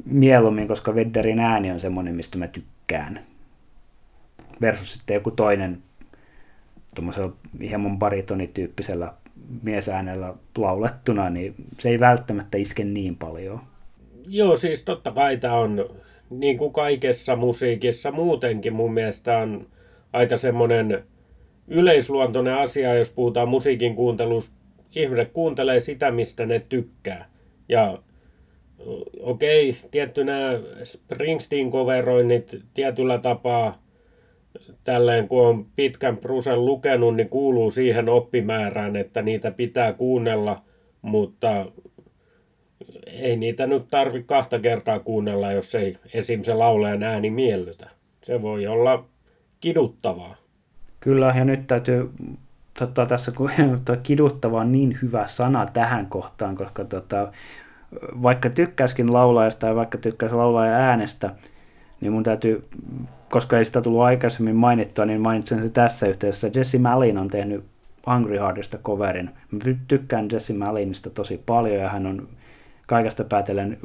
mieluummin, 0.05 0.69
koska 0.69 0.95
Vedderin 0.95 1.39
ääni 1.39 1.71
on 1.71 1.81
semmoinen, 1.81 2.15
mistä 2.15 2.39
mä 2.39 2.49
tykkään. 2.49 3.21
Versus 4.61 4.93
sitten 4.93 5.15
joku 5.15 5.31
toinen 5.31 5.83
tuommoisella 6.95 7.33
hieman 7.61 7.99
baritonityyppisellä 7.99 9.13
miesäänellä 9.63 10.35
laulettuna, 10.59 11.31
niin 11.31 11.55
se 11.79 11.89
ei 11.89 12.01
välttämättä 12.01 12.59
iske 12.59 12.85
niin 12.85 13.17
paljon. 13.17 13.61
Joo, 14.29 14.57
siis 14.57 14.83
totta 14.83 15.13
kai 15.13 15.37
tämä 15.37 15.55
on 15.55 15.91
niin 16.31 16.59
kuin 16.59 16.73
kaikessa 16.73 17.37
musiikissa 17.37 18.13
muutenkin 18.13 18.75
mun 18.75 18.95
mielestä 18.95 19.39
on 19.39 19.67
aika 20.17 20.39
semmoinen 20.39 21.05
yleisluontoinen 21.69 22.55
asia, 22.55 22.95
jos 22.95 23.11
puhutaan 23.11 23.49
musiikin 23.49 23.95
kuuntelusta. 23.95 24.55
Ihmiset 24.97 25.33
kuuntelee 25.33 25.81
sitä, 25.81 26.11
mistä 26.11 26.47
ne 26.47 26.63
tykkää. 26.69 27.29
Ja 27.69 27.99
okei, 29.21 29.71
okay, 29.71 29.91
tietty 29.91 30.25
nämä 30.25 30.53
Springsteen-coveroinnit 30.85 32.63
tietyllä 32.75 33.19
tapaa 33.19 33.83
tälleen, 34.85 35.29
kun 35.29 35.47
on 35.47 35.67
pitkän 35.77 36.17
prusen 36.17 36.65
lukenut, 36.65 37.17
niin 37.17 37.31
kuuluu 37.31 37.71
siihen 37.71 38.09
oppimäärään, 38.09 38.97
että 38.97 39.23
niitä 39.23 39.51
pitää 39.51 39.93
kuunnella, 39.93 40.63
mutta 41.03 41.67
ei 43.07 43.37
niitä 43.37 43.67
nyt 43.67 43.87
tarvi 43.91 44.23
kahta 44.23 44.59
kertaa 44.59 44.99
kuunnella, 44.99 45.53
jos 45.53 45.75
ei 45.75 45.97
esim. 46.15 46.43
se 46.43 46.55
laulajan 46.55 47.03
ääni 47.03 47.31
miellytä. 47.31 47.91
Se 48.23 48.43
voi 48.43 48.67
olla 48.67 49.05
kiduttavaa. 49.67 50.37
Kyllä, 51.01 51.35
ja 51.37 51.45
nyt 51.45 51.67
täytyy 51.67 52.11
tota, 52.79 53.07
tässä, 53.07 53.33
kun 53.33 53.51
tuo 53.85 53.97
kiduttava 54.03 54.61
on 54.61 54.73
niin 54.73 54.99
hyvä 55.03 55.27
sana 55.27 55.67
tähän 55.67 56.07
kohtaan, 56.07 56.57
koska 56.57 56.85
tota, 56.85 57.33
vaikka 58.23 58.51
tykkäskin 58.51 59.13
laulajasta 59.13 59.67
ja 59.67 59.75
vaikka 59.75 59.99
tykkäisi 59.99 60.35
laulaja 60.35 60.73
äänestä, 60.73 61.35
niin 62.01 62.13
mun 62.13 62.23
täytyy, 62.23 62.65
koska 63.31 63.59
ei 63.59 63.65
sitä 63.65 63.83
tullut 63.83 64.03
aikaisemmin 64.03 64.57
mainittua, 64.57 65.05
niin 65.05 65.21
mainitsen 65.21 65.63
se 65.63 65.69
tässä 65.69 66.07
yhteydessä. 66.07 66.51
Jesse 66.55 66.79
Malin 66.79 67.19
on 67.19 67.29
tehnyt 67.29 67.65
Hungry 68.07 68.39
Heartista 68.39 68.79
coverin. 68.79 69.31
Mä 69.51 69.59
tykkään 69.89 70.29
Jesse 70.33 70.53
Malinista 70.53 71.11
tosi 71.11 71.43
paljon 71.47 71.77
ja 71.77 71.89
hän 71.89 72.07
on 72.07 72.29
kaikesta 72.87 73.25
päätellen 73.25 73.79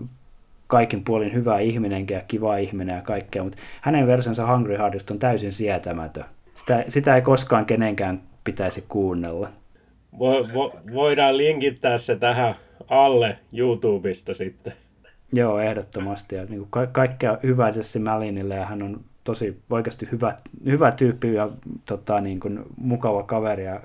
kaikin 0.72 1.04
puolin 1.04 1.34
hyvä 1.34 1.60
ihminen 1.60 2.06
ja 2.10 2.22
kiva 2.28 2.58
ihminen 2.58 2.96
ja 2.96 3.02
kaikkea, 3.02 3.44
mutta 3.44 3.58
hänen 3.82 4.08
versionsa 4.08 4.54
Hungry 4.54 4.78
Heartista 4.78 5.14
on 5.14 5.20
täysin 5.20 5.54
sietämätön. 5.54 6.26
Sitä, 6.56 6.86
sitä 6.90 7.16
ei 7.16 7.22
koskaan 7.22 7.66
kenenkään 7.66 8.22
pitäisi 8.44 8.84
kuunnella. 8.90 9.50
Vo, 10.20 10.32
vo, 10.54 10.74
voidaan 10.94 11.38
linkittää 11.38 11.98
se 11.98 12.16
tähän 12.16 12.56
alle 12.88 13.38
YouTubesta 13.54 14.34
sitten. 14.34 14.74
Joo, 15.34 15.60
ehdottomasti. 15.60 16.36
Ja 16.36 16.46
niin 16.46 16.68
ka- 16.70 16.88
kaikkea 16.88 17.38
hyvää 17.44 17.70
Jesse 17.70 18.00
Malinille 18.00 18.56
ja 18.56 18.66
hän 18.66 18.84
on 18.84 19.00
tosi 19.24 19.58
oikeasti 19.70 20.08
hyvä, 20.12 20.38
hyvä 20.66 20.92
tyyppi 20.92 21.34
ja 21.34 21.50
tota, 21.86 22.22
niin 22.22 22.40
kuin, 22.40 22.60
mukava 22.78 23.24
kaveri 23.24 23.66
ja 23.66 23.82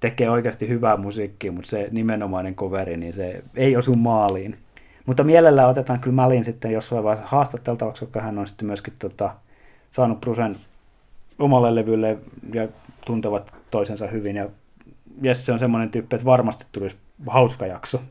tekee 0.00 0.30
oikeasti 0.30 0.68
hyvää 0.68 0.96
musiikkia, 0.96 1.52
mutta 1.52 1.70
se 1.70 1.88
nimenomainen 1.90 2.54
coveri, 2.54 2.96
niin 2.96 3.12
se 3.12 3.42
ei 3.56 3.76
osu 3.76 3.94
maaliin. 3.94 4.56
Mutta 5.06 5.24
mielellään 5.24 5.68
otetaan 5.68 6.00
kyllä 6.00 6.14
Malin 6.14 6.44
sitten 6.44 6.72
jossain 6.72 7.04
vaiheessa 7.04 7.36
haastatteltavaksi, 7.36 8.04
koska 8.04 8.20
hän 8.20 8.38
on 8.38 8.48
sitten 8.48 8.66
myöskin 8.66 8.94
tota, 8.98 9.34
saanut 9.90 10.20
Brusen 10.20 10.56
omalle 11.38 11.74
levylle 11.74 12.18
ja 12.54 12.68
tuntevat 13.06 13.54
toisensa 13.70 14.06
hyvin. 14.06 14.36
Ja 14.36 14.48
Jesse 15.22 15.52
on 15.52 15.58
semmoinen 15.58 15.90
tyyppi, 15.90 16.16
että 16.16 16.26
varmasti 16.26 16.66
tulisi 16.72 16.96
hauska 17.26 17.66
jakso. 17.66 18.02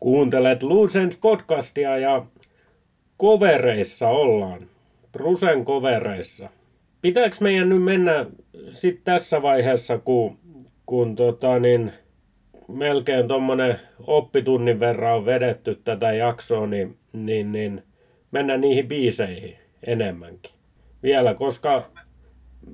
Kuuntelet 0.00 0.62
Lucens 0.62 1.16
podcastia 1.16 1.98
ja 1.98 2.24
kovereissa 3.16 4.08
ollaan. 4.08 4.60
Brusen 5.12 5.64
kovereissa. 5.64 6.48
Pitääkö 7.02 7.36
meidän 7.40 7.68
nyt 7.68 7.82
mennä 7.82 8.26
sitten 8.70 9.04
tässä 9.04 9.42
vaiheessa, 9.42 9.98
kun, 9.98 10.38
kun 10.86 11.16
tota 11.16 11.58
niin, 11.58 11.92
melkein 12.68 13.28
tuommoinen 13.28 13.76
oppitunnin 13.98 14.80
verran 14.80 15.16
on 15.16 15.26
vedetty 15.26 15.80
tätä 15.84 16.12
jaksoa, 16.12 16.66
niin, 16.66 16.98
niin, 17.12 17.52
niin 17.52 17.82
mennä 18.30 18.56
niihin 18.56 18.88
biiseihin 18.88 19.56
enemmänkin. 19.86 20.52
Vielä, 21.02 21.34
koska 21.34 21.90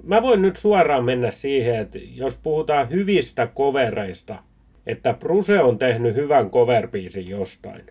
mä 0.03 0.23
voin 0.23 0.43
nyt 0.43 0.57
suoraan 0.57 1.05
mennä 1.05 1.31
siihen, 1.31 1.79
että 1.79 1.99
jos 2.15 2.37
puhutaan 2.37 2.91
hyvistä 2.91 3.47
kovereista, 3.47 4.43
että 4.87 5.15
Bruse 5.15 5.61
on 5.61 5.79
tehnyt 5.79 6.15
hyvän 6.15 6.51
coverbiisin 6.51 7.29
jostain, 7.29 7.87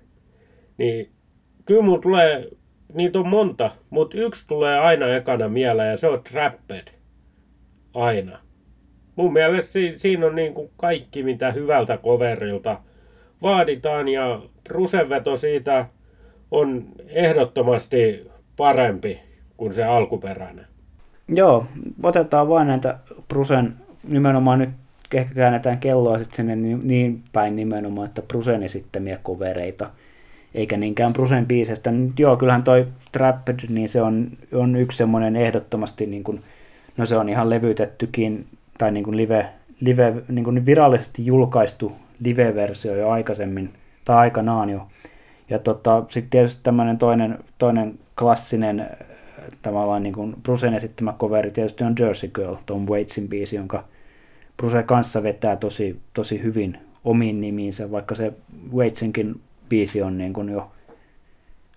niin 0.77 1.09
kyllä 1.65 1.81
mun 1.81 2.01
tulee, 2.01 2.49
niitä 2.93 3.19
on 3.19 3.27
monta, 3.27 3.71
mutta 3.89 4.17
yksi 4.17 4.47
tulee 4.47 4.79
aina 4.79 5.07
ekana 5.15 5.49
mieleen 5.49 5.91
ja 5.91 5.97
se 5.97 6.07
on 6.07 6.23
Trapped. 6.23 6.87
Aina 7.93 8.39
mun 9.17 9.33
mielestä 9.33 9.79
siinä 9.95 10.25
on 10.25 10.35
niin 10.35 10.53
kuin 10.53 10.69
kaikki, 10.77 11.23
mitä 11.23 11.51
hyvältä 11.51 11.97
coverilta 11.97 12.79
vaaditaan 13.41 14.07
ja 14.07 14.41
Brusenveto 14.63 15.37
siitä 15.37 15.85
on 16.51 16.85
ehdottomasti 17.07 18.31
parempi 18.57 19.19
kuin 19.57 19.73
se 19.73 19.83
alkuperäinen. 19.83 20.65
Joo, 21.27 21.65
otetaan 22.03 22.49
vain 22.49 22.67
näitä 22.67 22.97
Brusen, 23.27 23.73
nimenomaan 24.07 24.59
nyt 24.59 24.69
ehkä 25.13 25.33
käännetään 25.35 25.77
kelloa 25.77 26.17
sitten 26.17 26.35
sinne 26.35 26.55
niin, 26.55 26.87
niin 26.87 27.23
päin 27.33 27.55
nimenomaan, 27.55 28.07
että 28.07 28.21
Brusen 28.21 28.63
esittämiä 28.63 29.19
kovereita, 29.23 29.89
eikä 30.57 30.77
niinkään 30.77 31.13
Brusen 31.13 31.45
biisestä. 31.45 31.91
Nyt 31.91 32.19
joo, 32.19 32.37
kyllähän 32.37 32.63
toi 32.63 32.87
Trapped, 33.11 33.59
niin 33.69 33.89
se 33.89 34.01
on, 34.01 34.27
on 34.53 34.75
yksi 34.75 34.97
semmoinen 34.97 35.35
ehdottomasti, 35.35 36.05
niin 36.05 36.23
kuin, 36.23 36.41
no 36.97 37.05
se 37.05 37.17
on 37.17 37.29
ihan 37.29 37.49
levytettykin 37.49 38.45
tai 38.77 38.91
niin 38.91 39.03
kuin 39.03 39.17
live, 39.17 39.45
live, 39.79 40.13
niin 40.27 40.43
kuin 40.43 40.65
virallisesti 40.65 41.25
julkaistu 41.25 41.91
live-versio 42.19 42.95
jo 42.95 43.09
aikaisemmin, 43.09 43.73
tai 44.05 44.15
aikanaan 44.15 44.69
jo. 44.69 44.87
Ja 45.49 45.59
tota, 45.59 46.03
sitten 46.09 46.29
tietysti 46.29 46.59
tämmöinen 46.63 46.97
toinen, 46.97 47.37
toinen 47.57 47.99
klassinen 48.19 48.79
äh, 48.79 48.87
tavallaan 49.61 50.03
niin 50.03 50.13
kuin 50.13 50.35
Brucen 50.43 50.73
esittämä 50.73 51.13
coveri 51.19 51.51
tietysti 51.51 51.83
on 51.83 51.95
Jersey 51.99 52.29
Girl, 52.29 52.55
Tom 52.65 52.85
Waitsin 52.85 53.27
biisi, 53.27 53.55
jonka 53.55 53.83
Bruce 54.57 54.83
kanssa 54.83 55.23
vetää 55.23 55.55
tosi, 55.55 55.99
tosi 56.13 56.43
hyvin 56.43 56.77
omiin 57.03 57.41
nimiinsä, 57.41 57.91
vaikka 57.91 58.15
se 58.15 58.33
Waitsinkin 58.75 59.35
biisi 59.69 60.01
on 60.01 60.17
niin 60.17 60.33
kuin 60.33 60.49
jo 60.49 60.71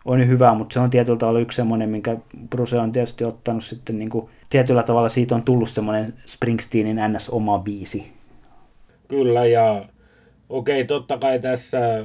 on 0.04 0.28
hyvä, 0.28 0.54
mutta 0.54 0.74
se 0.74 0.80
on 0.80 0.90
tietyllä 0.90 1.18
tavalla 1.18 1.40
yksi 1.40 1.56
semmoinen, 1.56 1.88
minkä 1.88 2.16
Bruce 2.50 2.78
on 2.78 2.92
tietysti 2.92 3.24
ottanut 3.24 3.64
sitten 3.64 3.98
niin 3.98 4.10
kuin 4.10 4.28
tietyllä 4.50 4.82
tavalla 4.82 5.08
siitä 5.08 5.34
on 5.34 5.42
tullut 5.42 5.70
semmoinen 5.70 6.14
Springsteenin 6.26 7.00
ns. 7.08 7.30
oma 7.30 7.58
biisi. 7.58 8.06
Kyllä, 9.08 9.46
ja 9.46 9.84
okei, 10.48 10.84
totta 10.84 11.18
kai 11.18 11.38
tässä 11.38 12.04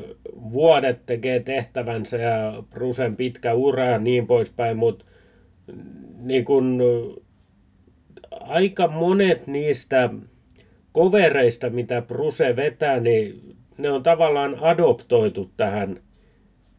vuodet 0.51 1.05
tekee 1.05 1.39
tehtävänsä 1.39 2.17
ja 2.17 2.63
Brusen 2.69 3.15
pitkä 3.15 3.53
ura 3.53 3.85
ja 3.85 3.99
niin 3.99 4.27
poispäin, 4.27 4.77
mutta 4.77 5.05
niin 6.19 6.45
kun, 6.45 6.81
aika 8.31 8.87
monet 8.87 9.47
niistä 9.47 10.09
kovereista, 10.91 11.69
mitä 11.69 12.01
Bruse 12.01 12.55
vetää, 12.55 12.99
niin 12.99 13.54
ne 13.77 13.91
on 13.91 14.03
tavallaan 14.03 14.57
adoptoitu 14.61 15.49
tähän 15.57 15.99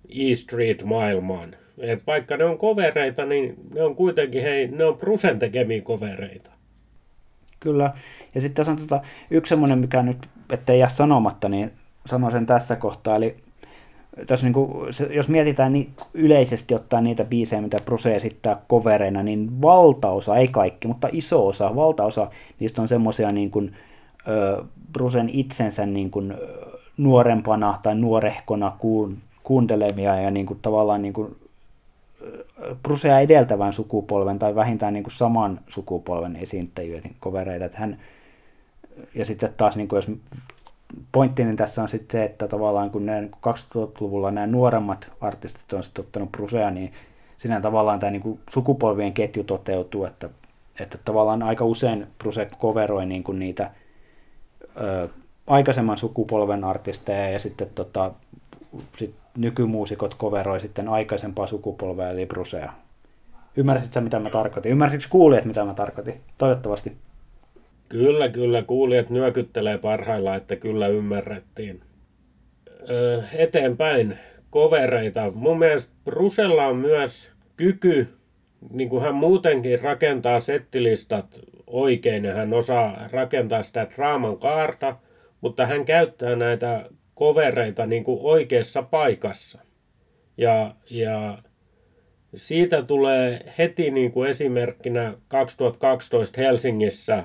E 0.09 0.35
Street-maailmaan. 0.35 1.57
Et 1.79 2.07
vaikka 2.07 2.37
ne 2.37 2.45
on 2.45 2.59
kovereita, 2.59 3.25
niin 3.25 3.55
ne 3.75 3.83
on 3.83 3.97
kuitenkin, 3.97 4.43
hei, 4.43 4.69
ne 4.69 4.85
on 4.85 4.99
Brusen 4.99 5.39
tekemiä 5.39 5.81
kovereita. 5.81 6.51
Kyllä. 7.61 7.93
Ja 8.35 8.41
sitten 8.41 8.55
tässä 8.55 8.73
on 8.73 8.79
tota, 8.79 9.01
yksi 9.31 9.49
semmoinen, 9.49 9.79
mikä 9.79 10.03
nyt, 10.03 10.19
ettei 10.53 10.79
jää 10.79 10.89
sanomatta, 10.89 11.49
niin 11.49 11.73
sanon 12.07 12.33
sen 12.33 12.47
tässä 12.47 12.77
kohtaa. 12.77 13.17
Eli 13.17 13.37
tässä 14.27 14.47
niin 14.47 14.55
kuin, 14.55 14.71
jos 15.11 15.29
mietitään 15.29 15.73
niin 15.73 15.91
yleisesti 16.15 16.75
ottaa 16.75 17.01
niitä 17.01 17.25
biisejä, 17.25 17.63
mitä 17.63 17.81
Bruse 17.85 18.17
esittää 18.17 18.61
kovereina, 18.69 19.23
niin 19.23 19.63
valtaosa, 19.63 20.37
ei 20.37 20.49
kaikki, 20.49 20.89
mutta 20.89 21.09
iso 21.13 21.47
osa, 21.47 21.77
valtaosa 21.77 22.31
niistä 22.59 22.83
on 22.83 22.89
semmoisia 22.89 23.33
niin 23.33 23.51
kuin, 23.51 23.73
Brusen 24.93 25.31
itsensä 25.33 25.87
niin 25.87 26.11
kuin, 26.11 26.35
nuorempana 26.97 27.79
tai 27.83 27.95
nuorehkona 27.95 28.77
kuun, 28.79 29.19
kuuntelemia 29.43 30.17
ja 30.17 30.31
niin 30.31 30.47
kuin, 30.47 30.59
tavallaan 30.63 31.03
niin 31.03 31.13
kuin, 31.13 31.37
Brusea 32.83 33.21
edeltävän 33.21 33.73
sukupolven 33.73 34.39
tai 34.39 34.55
vähintään 34.55 34.93
niin 34.93 35.05
kuin 35.05 35.15
saman 35.15 35.61
sukupolven 35.69 36.37
esiintäjiä, 36.37 37.03
kovereita. 37.21 37.65
Että 37.65 37.79
hän, 37.79 37.99
ja 39.15 39.25
sitten 39.25 39.55
taas, 39.57 39.77
niin 39.77 39.89
kuin 39.89 39.97
jos 39.97 40.19
pointtini 41.13 41.57
tässä 41.57 41.83
on 41.83 41.89
sitten 41.89 42.21
se, 42.21 42.25
että 42.25 42.49
tavallaan 42.49 42.91
kun 42.91 43.07
2000-luvulla 43.47 44.31
nämä 44.31 44.47
nuoremmat 44.47 45.13
artistit 45.21 45.73
on 45.73 45.85
sitten 45.85 46.05
ottanut 46.05 46.33
Brusea, 46.33 46.71
niin 46.71 46.93
siinä 47.39 47.61
tavallaan 47.61 48.01
tämä 48.01 48.11
niin 48.11 48.23
kuin 48.23 48.41
sukupolvien 48.51 49.13
ketju 49.13 49.45
toteutuu, 49.45 50.05
että, 50.05 50.29
että 50.81 50.99
tavallaan 51.05 51.43
aika 51.43 51.65
usein 51.65 52.07
Bruse 52.19 52.51
coveroi 52.61 53.07
niin 53.07 53.25
kuin 53.25 53.39
niitä 53.39 53.71
ö, 54.81 55.09
aikaisemman 55.47 55.99
sukupolven 55.99 56.65
artisteja 56.65 57.31
ja 57.31 57.39
sitten 57.39 57.69
tota, 57.75 58.13
sit 58.99 59.15
nykymuusikot 59.37 60.17
coveroi 60.19 60.61
sitten 60.61 60.89
aikaisempaa 60.89 61.47
sukupolvea 61.47 62.11
eli 62.11 62.27
Brusea. 62.27 62.73
Ymmärsitkö 63.57 64.01
mitä 64.01 64.19
mä 64.19 64.31
tarkoitin? 64.31 64.73
Ymmärsitkö 64.73 65.07
kuulijat 65.11 65.45
mitä 65.45 65.65
mä 65.65 65.75
tarkoitin? 65.75 66.21
Toivottavasti. 66.39 66.93
Kyllä, 67.89 68.29
kyllä. 68.29 68.63
Kuulijat 68.63 69.11
nyökyttelee 69.11 69.79
parhailla, 69.79 70.35
että 70.35 70.57
kyllä 70.57 70.87
ymmärrettiin. 70.87 71.81
Öö, 72.91 73.23
eteenpäin 73.33 74.19
kovereita. 74.51 75.31
Mun 75.35 75.59
mielestä 75.59 75.93
Brusella 76.05 76.67
on 76.67 76.77
myös 76.77 77.31
kyky, 77.57 78.09
niin 78.71 78.89
kuin 78.89 79.03
hän 79.03 79.15
muutenkin 79.15 79.81
rakentaa 79.81 80.41
settilistat 80.41 81.41
oikein 81.67 82.25
ja 82.25 82.35
hän 82.35 82.53
osaa 82.53 83.09
rakentaa 83.13 83.63
sitä 83.63 83.87
draaman 83.97 84.39
kaarta, 84.39 84.97
mutta 85.47 85.67
hän 85.67 85.85
käyttää 85.85 86.37
näitä 86.37 86.91
kovereita 87.15 87.87
niin 87.87 88.05
kuin 88.05 88.19
oikeassa 88.23 88.83
paikassa. 88.83 89.59
Ja, 90.37 90.75
ja 90.91 91.39
siitä 92.37 92.83
tulee 92.83 93.53
heti 93.59 93.91
niin 93.91 94.13
kuin 94.13 94.31
esimerkkinä 94.31 95.15
2012 95.29 96.41
Helsingissä, 96.41 97.25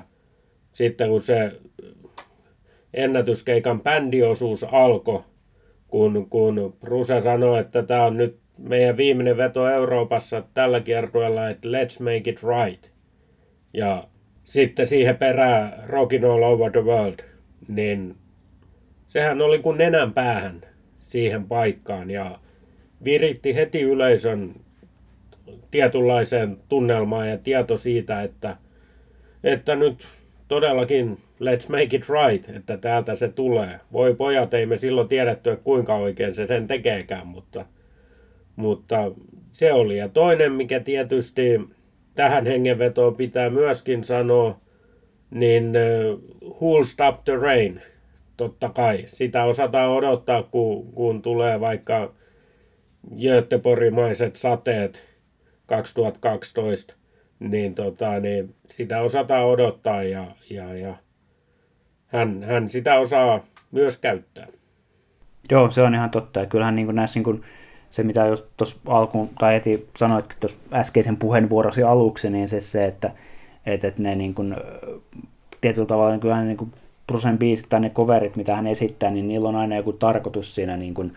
sitten 0.72 1.08
kun 1.08 1.22
se 1.22 1.52
ennätyskeikan 2.94 3.82
bändiosuus 3.82 4.64
alkoi, 4.64 5.22
kun, 5.88 6.26
kun 6.30 6.76
Bruse 6.80 7.22
sanoi, 7.22 7.60
että 7.60 7.82
tämä 7.82 8.04
on 8.04 8.16
nyt 8.16 8.38
meidän 8.58 8.96
viimeinen 8.96 9.36
veto 9.36 9.68
Euroopassa 9.68 10.42
tällä 10.54 10.80
kiertueella, 10.80 11.48
että 11.48 11.68
let's 11.68 12.02
make 12.02 12.30
it 12.30 12.40
right. 12.42 12.90
Ja 13.72 14.08
sitten 14.44 14.88
siihen 14.88 15.16
perään 15.16 15.82
Rockin 15.86 16.24
all 16.24 16.42
over 16.42 16.72
the 16.72 16.84
world, 16.84 17.31
niin 17.68 18.16
sehän 19.08 19.42
oli 19.42 19.58
kuin 19.58 19.78
nenän 19.78 20.12
päähän 20.12 20.60
siihen 21.00 21.44
paikkaan 21.44 22.10
ja 22.10 22.38
viritti 23.04 23.54
heti 23.54 23.82
yleisön 23.82 24.54
tietynlaiseen 25.70 26.56
tunnelmaan 26.68 27.28
ja 27.28 27.38
tieto 27.38 27.76
siitä, 27.76 28.22
että, 28.22 28.56
että 29.44 29.76
nyt 29.76 30.08
todellakin 30.48 31.18
let's 31.40 31.68
make 31.68 31.96
it 31.96 32.04
right, 32.08 32.56
että 32.56 32.76
täältä 32.76 33.16
se 33.16 33.28
tulee. 33.28 33.80
Voi 33.92 34.14
pojat, 34.14 34.54
ei 34.54 34.66
me 34.66 34.78
silloin 34.78 35.08
tiedetty, 35.08 35.50
että 35.50 35.64
kuinka 35.64 35.94
oikein 35.94 36.34
se 36.34 36.46
sen 36.46 36.66
tekeekään, 36.66 37.26
mutta, 37.26 37.66
mutta 38.56 39.12
se 39.52 39.72
oli. 39.72 39.98
Ja 39.98 40.08
toinen, 40.08 40.52
mikä 40.52 40.80
tietysti 40.80 41.60
tähän 42.14 42.46
hengenvetoon 42.46 43.16
pitää 43.16 43.50
myöskin 43.50 44.04
sanoa, 44.04 44.60
niin 45.32 45.72
uh, 46.44 46.50
Who'll 46.50 46.84
Stop 46.84 47.24
the 47.24 47.36
Rain– 47.36 47.82
totta 48.36 48.68
kai. 48.68 49.04
Sitä 49.06 49.44
osataan 49.44 49.90
odottaa, 49.90 50.42
kun, 50.42 50.92
kun 50.92 51.22
tulee 51.22 51.60
vaikka 51.60 52.12
Göteborgimaiset 53.20 54.36
sateet 54.36 55.04
2012, 55.66 56.94
niin, 57.38 57.74
tota, 57.74 58.20
niin 58.20 58.54
sitä 58.70 59.00
osataan 59.00 59.46
odottaa 59.46 60.02
ja, 60.02 60.26
ja, 60.50 60.74
ja 60.74 60.94
hän, 62.06 62.42
hän 62.42 62.70
sitä 62.70 62.98
osaa 62.98 63.44
myös 63.70 63.96
käyttää. 63.96 64.46
Joo, 65.50 65.70
se 65.70 65.82
on 65.82 65.94
ihan 65.94 66.10
totta. 66.10 66.40
Ja 66.40 66.46
kyllähän 66.46 66.76
niin 66.76 66.94
näissä 66.94 67.18
niin 67.18 67.24
kuin, 67.24 67.42
se, 67.90 68.02
mitä 68.02 68.24
tuossa 68.56 68.80
alkuun, 68.86 69.30
tai 69.38 69.54
heti 69.54 69.88
sanoit 69.96 70.36
tuossa 70.40 70.58
äskeisen 70.72 71.16
puheenvuorosi 71.16 71.82
aluksi, 71.82 72.30
niin 72.30 72.48
se, 72.48 72.60
se 72.60 72.84
että, 72.84 73.10
että, 73.66 73.88
että 73.88 74.02
ne 74.02 74.14
niin 74.14 74.34
kuin, 74.34 74.56
tietyllä 75.60 75.86
tavalla 75.86 76.10
niin 76.10 76.20
kyllähän 76.20 76.46
niin 76.46 76.56
kuin 76.56 76.72
Brusen 77.06 77.38
biisit 77.38 77.68
tai 77.68 77.80
ne 77.80 77.90
coverit, 77.90 78.36
mitä 78.36 78.56
hän 78.56 78.66
esittää, 78.66 79.10
niin 79.10 79.28
niillä 79.28 79.48
on 79.48 79.56
aina 79.56 79.76
joku 79.76 79.92
tarkoitus 79.92 80.54
siinä 80.54 80.76
niin 80.76 80.94
kuin, 80.94 81.14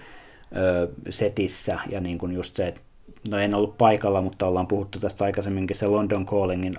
ö, 0.55 0.89
setissä. 1.09 1.79
Ja 1.89 2.01
niin 2.01 2.17
kuin 2.17 2.31
just 2.31 2.55
se, 2.55 2.67
että 2.67 2.81
no 3.29 3.37
en 3.37 3.53
ollut 3.53 3.77
paikalla, 3.77 4.21
mutta 4.21 4.47
ollaan 4.47 4.67
puhuttu 4.67 4.99
tästä 4.99 5.23
aikaisemminkin 5.23 5.77
se 5.77 5.87
London 5.87 6.25
Callingin, 6.25 6.75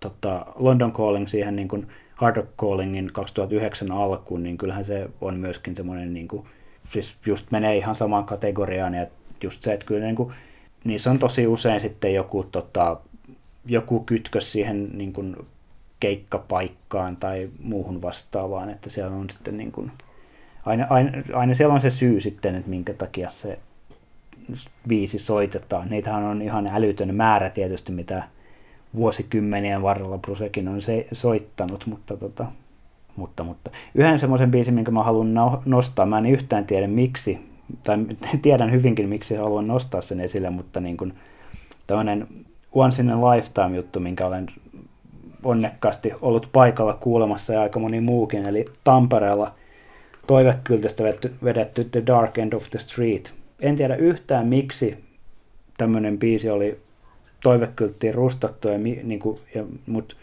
tota, 0.00 0.46
London 0.54 0.92
Calling 0.92 1.28
siihen 1.28 1.56
niin 1.56 1.68
kuin 1.68 1.86
Hard 2.16 2.36
Rock 2.36 2.56
Callingin 2.58 3.10
2009 3.12 3.92
alkuun, 3.92 4.42
niin 4.42 4.58
kyllähän 4.58 4.84
se 4.84 5.08
on 5.20 5.36
myöskin 5.36 5.76
semmoinen, 5.76 6.14
niin 6.14 6.28
kuin, 6.28 6.46
siis 6.92 7.16
just 7.26 7.50
menee 7.50 7.76
ihan 7.76 7.96
samaan 7.96 8.24
kategoriaan. 8.24 8.94
Ja 8.94 9.06
just 9.42 9.62
se, 9.62 9.72
että 9.72 9.86
kyllä 9.86 10.06
niin 10.06 10.16
kuin, 10.16 10.32
niissä 10.84 11.10
on 11.10 11.18
tosi 11.18 11.46
usein 11.46 11.80
sitten 11.80 12.14
joku, 12.14 12.44
tota, 12.52 13.00
joku 13.66 14.00
kytkös 14.00 14.52
siihen 14.52 14.90
niin 14.98 15.12
kuin 15.12 15.36
keikkapaikkaan 16.00 17.16
tai 17.16 17.50
muuhun 17.62 18.02
vastaavaan, 18.02 18.70
että 18.70 18.90
siellä 18.90 19.16
on 19.16 19.30
sitten 19.30 19.56
niin 19.56 19.72
kuin, 19.72 19.92
aina, 20.66 20.86
aina, 20.90 21.10
aina 21.34 21.54
siellä 21.54 21.74
on 21.74 21.80
se 21.80 21.90
syy 21.90 22.20
sitten, 22.20 22.54
että 22.54 22.70
minkä 22.70 22.92
takia 22.92 23.30
se 23.30 23.58
biisi 24.88 25.18
soitetaan. 25.18 25.90
Niitähän 25.90 26.24
on 26.24 26.42
ihan 26.42 26.66
älytön 26.66 27.14
määrä 27.14 27.50
tietysti, 27.50 27.92
mitä 27.92 28.22
vuosikymmenien 28.94 29.82
varrella 29.82 30.18
Brusekin 30.18 30.68
on 30.68 30.82
se, 30.82 31.06
soittanut, 31.12 31.86
mutta, 31.86 32.16
tota, 32.16 32.46
mutta, 33.16 33.44
mutta 33.44 33.70
yhden 33.94 34.18
semmoisen 34.18 34.50
biisin, 34.50 34.74
minkä 34.74 34.90
mä 34.90 35.02
haluan 35.02 35.34
no, 35.34 35.62
nostaa, 35.64 36.06
mä 36.06 36.18
en 36.18 36.26
yhtään 36.26 36.66
tiedä 36.66 36.86
miksi, 36.86 37.38
tai 37.84 37.98
tiedän 38.42 38.72
hyvinkin 38.72 39.08
miksi 39.08 39.34
haluan 39.34 39.66
nostaa 39.66 40.00
sen 40.00 40.20
esille, 40.20 40.50
mutta 40.50 40.80
niin 40.80 40.96
kuin 40.96 41.14
tämmöinen 41.86 42.28
Once 42.74 43.02
in 43.02 43.10
a 43.10 43.30
Lifetime 43.30 43.76
juttu, 43.76 44.00
minkä 44.00 44.26
olen 44.26 44.46
onnekkaasti 45.42 46.12
ollut 46.20 46.48
paikalla 46.52 46.94
kuulemassa 46.94 47.52
ja 47.52 47.60
aika 47.62 47.78
moni 47.78 48.00
muukin, 48.00 48.46
eli 48.46 48.64
Tampereella 48.84 49.54
toivekyltästä 50.26 51.04
vedetty, 51.04 51.34
vedetty 51.44 51.84
The 51.84 52.02
Dark 52.06 52.38
End 52.38 52.52
of 52.52 52.70
the 52.70 52.78
Street. 52.78 53.32
En 53.60 53.76
tiedä 53.76 53.96
yhtään 53.96 54.46
miksi 54.46 55.04
tämmöinen 55.78 56.18
biisi 56.18 56.50
oli 56.50 56.78
toivekylttiin 57.42 58.14
rustattu, 58.14 58.68
ja, 58.68 58.78
niin 58.78 59.18
kuin, 59.18 59.40
ja, 59.54 59.64
mutta 59.86 60.14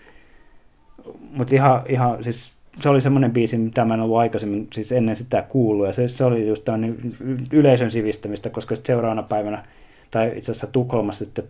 mut 1.32 1.54
ihan, 1.54 1.82
ihan 1.88 2.24
siis 2.24 2.52
se 2.80 2.89
oli 2.89 3.02
semmoinen 3.02 3.32
biisi, 3.32 3.58
mitä 3.58 3.86
mä 3.86 3.93
en 3.93 4.00
ollut 4.00 4.18
aikaisemmin 4.18 4.68
siis 4.74 4.91
ennen 4.91 5.16
sitä 5.16 5.41
kuullut, 5.41 5.88
ja 5.88 5.93
se, 5.93 6.08
se 6.08 6.26
oli 6.26 6.47
just 6.47 6.64
niin 6.78 7.16
yleisön 7.52 7.91
sivistämistä, 7.91 8.50
koska 8.50 8.76
seuraavana 8.84 9.24
päivänä, 9.24 9.64
tai 10.12 10.32
itse 10.36 10.52
asiassa 10.52 10.68
Tukholmassa 10.68 11.26
sitten, 11.26 11.43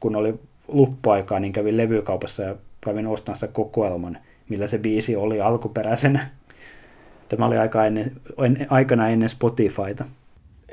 kun 0.00 0.16
oli 0.16 0.34
luppuaikaa, 0.68 1.40
niin 1.40 1.52
kävin 1.52 1.76
levykaupassa 1.76 2.42
ja 2.42 2.56
kävin 2.80 3.06
ostamassa 3.06 3.48
kokoelman, 3.48 4.18
millä 4.48 4.66
se 4.66 4.78
biisi 4.78 5.16
oli 5.16 5.40
alkuperäisenä. 5.40 6.30
Tämä 7.28 7.46
oli 7.46 7.58
aika 7.58 7.86
ennen, 7.86 8.12
aikana 8.68 9.08
ennen 9.08 9.28
Spotifyta. 9.28 10.04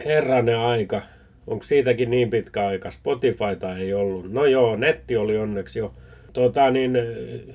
Herranen 0.05 0.59
aika. 0.59 1.01
Onko 1.47 1.63
siitäkin 1.63 2.09
niin 2.09 2.29
pitkä 2.29 2.67
aika? 2.67 2.91
Spotifyta 2.91 3.77
ei 3.77 3.93
ollut. 3.93 4.31
No 4.31 4.45
joo, 4.45 4.75
netti 4.75 5.17
oli 5.17 5.37
onneksi 5.37 5.79
jo 5.79 5.93
Tota, 6.37 6.71
niin, 6.71 6.97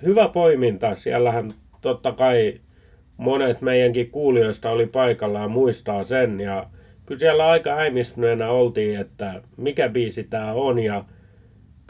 hyvä 0.03 0.29
poiminta. 0.29 0.95
Siellähän 0.95 1.53
totta 1.81 2.13
kai 2.13 2.61
monet 3.17 3.61
meidänkin 3.61 4.11
kuulijoista 4.11 4.71
oli 4.71 4.87
paikalla 4.87 5.41
ja 5.41 5.49
muistaa 5.49 6.05
sen. 6.05 6.41
Ja 6.41 6.67
kyllä 7.07 7.19
siellä 7.19 7.49
aika 7.49 7.71
äimistyneenä 7.71 8.51
oltiin, 8.51 9.01
että 9.01 9.43
mikä 9.57 9.89
biisi 9.89 10.25
tämä 10.25 10.53
on. 10.53 10.79
Ja 10.79 11.05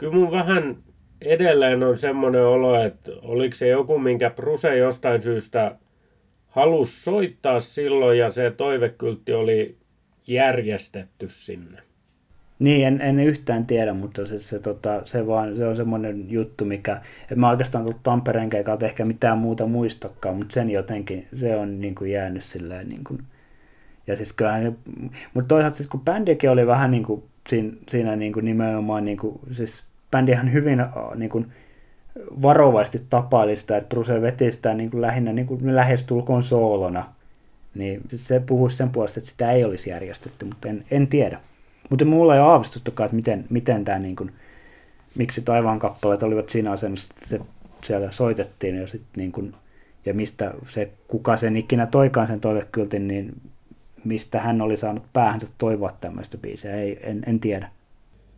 kyllä 0.03 0.15
mun 0.15 0.31
vähän 0.31 0.75
edelleen 1.21 1.83
on 1.83 1.97
semmoinen 1.97 2.45
olo, 2.45 2.83
että 2.83 3.11
oliko 3.21 3.55
se 3.55 3.67
joku, 3.67 3.99
minkä 3.99 4.29
Bruse 4.29 4.77
jostain 4.77 5.21
syystä 5.21 5.75
halusi 6.47 7.03
soittaa 7.03 7.61
silloin 7.61 8.19
ja 8.19 8.31
se 8.31 8.51
toivekyltti 8.51 9.33
oli 9.33 9.77
järjestetty 10.27 11.29
sinne. 11.29 11.81
Niin, 12.59 12.87
en, 12.87 13.01
en 13.01 13.19
yhtään 13.19 13.65
tiedä, 13.65 13.93
mutta 13.93 14.25
se, 14.25 14.39
se, 14.39 14.59
tota, 14.59 15.01
se, 15.05 15.27
vaan, 15.27 15.55
se 15.55 15.67
on 15.67 15.77
semmoinen 15.77 16.31
juttu, 16.31 16.65
mikä, 16.65 17.01
että 17.21 17.35
mä 17.35 17.49
oikeastaan 17.49 17.83
tullut 17.83 18.03
Tampereen 18.03 18.49
keikalta 18.49 18.85
ehkä 18.85 19.05
mitään 19.05 19.37
muuta 19.37 19.65
muistakaan, 19.65 20.35
mutta 20.35 20.53
sen 20.53 20.69
jotenkin, 20.69 21.27
se 21.35 21.55
on 21.55 21.81
niin 21.81 21.95
kuin 21.95 22.11
jäänyt 22.11 22.43
silleen 22.43 22.89
niin 22.89 23.03
kuin, 23.03 23.23
ja 24.07 24.15
siis 24.15 24.33
kyllähän, 24.33 24.77
mutta 25.33 25.47
toisaalta 25.47 25.77
siis 25.77 25.89
kun 25.89 26.01
bändikin 26.01 26.49
oli 26.49 26.67
vähän 26.67 26.91
niin 26.91 27.03
kuin 27.03 27.23
siinä, 27.49 27.73
siinä 27.89 28.15
niin 28.15 28.33
kuin 28.33 28.45
nimenomaan, 28.45 29.05
niin 29.05 29.17
kuin, 29.17 29.39
siis 29.51 29.83
bändihän 30.13 30.53
hyvin 30.53 30.85
niin 31.15 31.29
kuin, 31.29 31.51
varovasti 32.41 33.01
tapaili 33.09 33.55
sitä, 33.55 33.77
että 33.77 33.89
Bruce 33.89 34.21
veti 34.21 34.51
sitä 34.51 34.73
niin 34.73 34.91
kuin 34.91 35.01
lähinnä 35.01 35.33
niin 35.33 35.47
kuin 35.47 35.75
lähestulkoon 35.75 36.43
soolona, 36.43 37.05
niin 37.75 38.01
se 38.07 38.39
puhuisi 38.39 38.77
sen 38.77 38.89
puolesta, 38.89 39.19
että 39.19 39.31
sitä 39.31 39.51
ei 39.51 39.63
olisi 39.63 39.89
järjestetty, 39.89 40.45
mutta 40.45 40.69
en, 40.69 40.83
en 40.91 41.07
tiedä. 41.07 41.39
Mutta 41.89 42.05
mulla 42.05 42.35
ei 42.35 42.41
ole 42.41 42.49
aavistustakaan, 42.49 43.05
että 43.05 43.15
miten, 43.15 43.45
miten 43.49 43.85
tämä, 43.85 43.99
niin 43.99 44.15
kuin, 44.15 44.31
miksi 45.15 45.41
taivaan 45.41 45.79
kappaleet 45.79 46.23
olivat 46.23 46.49
siinä 46.49 46.71
asennossa, 46.71 47.13
että 47.15 47.29
se 47.29 47.39
siellä 47.83 48.11
soitettiin 48.11 48.75
ja, 48.75 48.87
sit, 48.87 49.03
niin 49.17 49.31
kuin, 49.31 49.53
ja 50.05 50.13
mistä 50.13 50.53
se, 50.69 50.91
kuka 51.07 51.37
sen 51.37 51.57
ikinä 51.57 51.85
toikaan 51.85 52.27
sen 52.27 52.39
toivekyltin, 52.39 53.07
niin 53.07 53.33
mistä 54.03 54.39
hän 54.39 54.61
oli 54.61 54.77
saanut 54.77 55.03
päähänsä 55.13 55.47
toivoa 55.57 55.91
tämmöistä 56.01 56.37
biisiä, 56.37 56.75
ei, 56.75 56.99
en, 57.03 57.23
en 57.27 57.39
tiedä. 57.39 57.69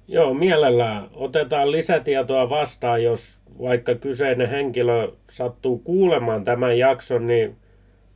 Joo, 0.07 0.33
mielellään 0.33 1.07
otetaan 1.13 1.71
lisätietoa 1.71 2.49
vastaan, 2.49 3.03
jos 3.03 3.41
vaikka 3.61 3.95
kyseinen 3.95 4.49
henkilö 4.49 5.11
sattuu 5.31 5.77
kuulemaan 5.77 6.43
tämän 6.43 6.77
jakson, 6.77 7.27
niin 7.27 7.55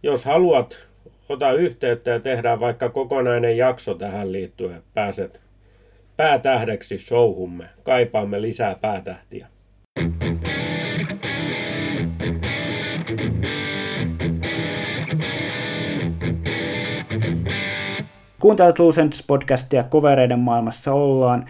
jos 0.03 0.25
haluat, 0.25 0.87
ota 1.29 1.51
yhteyttä 1.51 2.11
ja 2.11 2.19
tehdään 2.19 2.59
vaikka 2.59 2.89
kokonainen 2.89 3.57
jakso 3.57 3.93
tähän 3.93 4.31
liittyen. 4.31 4.83
Pääset 4.93 5.41
päätähdeksi 6.17 6.97
showhumme. 6.97 7.65
Kaipaamme 7.83 8.41
lisää 8.41 8.75
päätähtiä. 8.75 9.47
Kuuntelut 18.39 18.79
Loose 18.79 19.01
podcastia, 19.27 19.83
kovereiden 19.83 20.39
maailmassa 20.39 20.93
ollaan. 20.93 21.49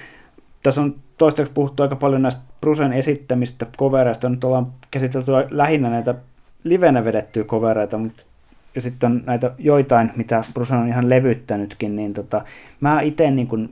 Tässä 0.64 0.82
on 0.82 0.96
toistaiseksi 1.18 1.54
puhuttu 1.54 1.84
aika 1.84 1.96
paljon 1.96 2.22
näistä 2.22 2.42
Brusen 2.62 2.94
esittämistä 2.94 3.66
kovereista. 3.78 4.30
Nyt 4.30 4.44
ollaan 4.44 4.68
käsitelty 4.92 5.32
lähinnä 5.50 5.90
näitä 5.90 6.16
livenä 6.64 7.04
vedettyjä 7.04 7.44
kovereita, 7.44 7.98
mutta 7.98 8.24
ja 8.76 8.82
sitten 8.82 9.12
on 9.12 9.24
näitä 9.26 9.52
joitain, 9.58 10.12
mitä 10.16 10.44
Bruce 10.54 10.76
on 10.76 10.88
ihan 10.88 11.10
levyttänytkin, 11.10 11.96
niin 11.96 12.14
tota, 12.14 12.42
mä 12.80 13.02
itse 13.02 13.32
niin 13.32 13.48
kun 13.48 13.70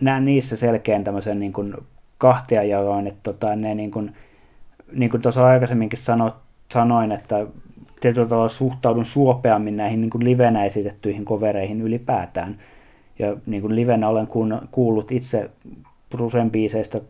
näen 0.00 0.24
niissä 0.24 0.56
selkeän 0.56 1.04
tämmöisen 1.04 1.40
niin 1.40 1.52
kun 1.52 1.84
kahtia 2.18 2.62
jaoin, 2.62 3.06
että 3.06 3.20
tota, 3.22 3.56
ne 3.56 3.74
niin 3.74 3.90
kuin, 3.90 4.14
niin 4.92 5.22
tuossa 5.22 5.46
aikaisemminkin 5.46 5.98
sano, 5.98 6.36
sanoin, 6.72 7.12
että 7.12 7.46
tietyllä 8.00 8.28
tavalla 8.28 8.48
suhtaudun 8.48 9.04
suopeammin 9.04 9.76
näihin 9.76 10.00
niin 10.00 10.10
kuin 10.10 10.24
livenä 10.24 10.64
esitettyihin 10.64 11.24
kovereihin 11.24 11.80
ylipäätään. 11.80 12.58
Ja 13.18 13.36
niin 13.46 13.76
livenä 13.76 14.08
olen 14.08 14.28
kuullut 14.70 15.12
itse 15.12 15.50
Brucen 16.10 16.50
biiseistä 16.50 17.00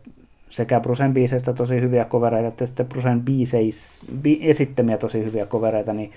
sekä 0.51 0.79
Brucen 0.79 1.13
biiseistä 1.13 1.53
tosi 1.53 1.81
hyviä 1.81 2.05
kovereita, 2.05 2.47
että 2.47 2.65
sitten 2.65 2.85
Brucen 2.85 3.21
biiseis, 3.21 4.05
bi, 4.21 4.39
esittämiä 4.41 4.97
tosi 4.97 5.23
hyviä 5.23 5.45
kovereita, 5.45 5.93
niin 5.93 6.11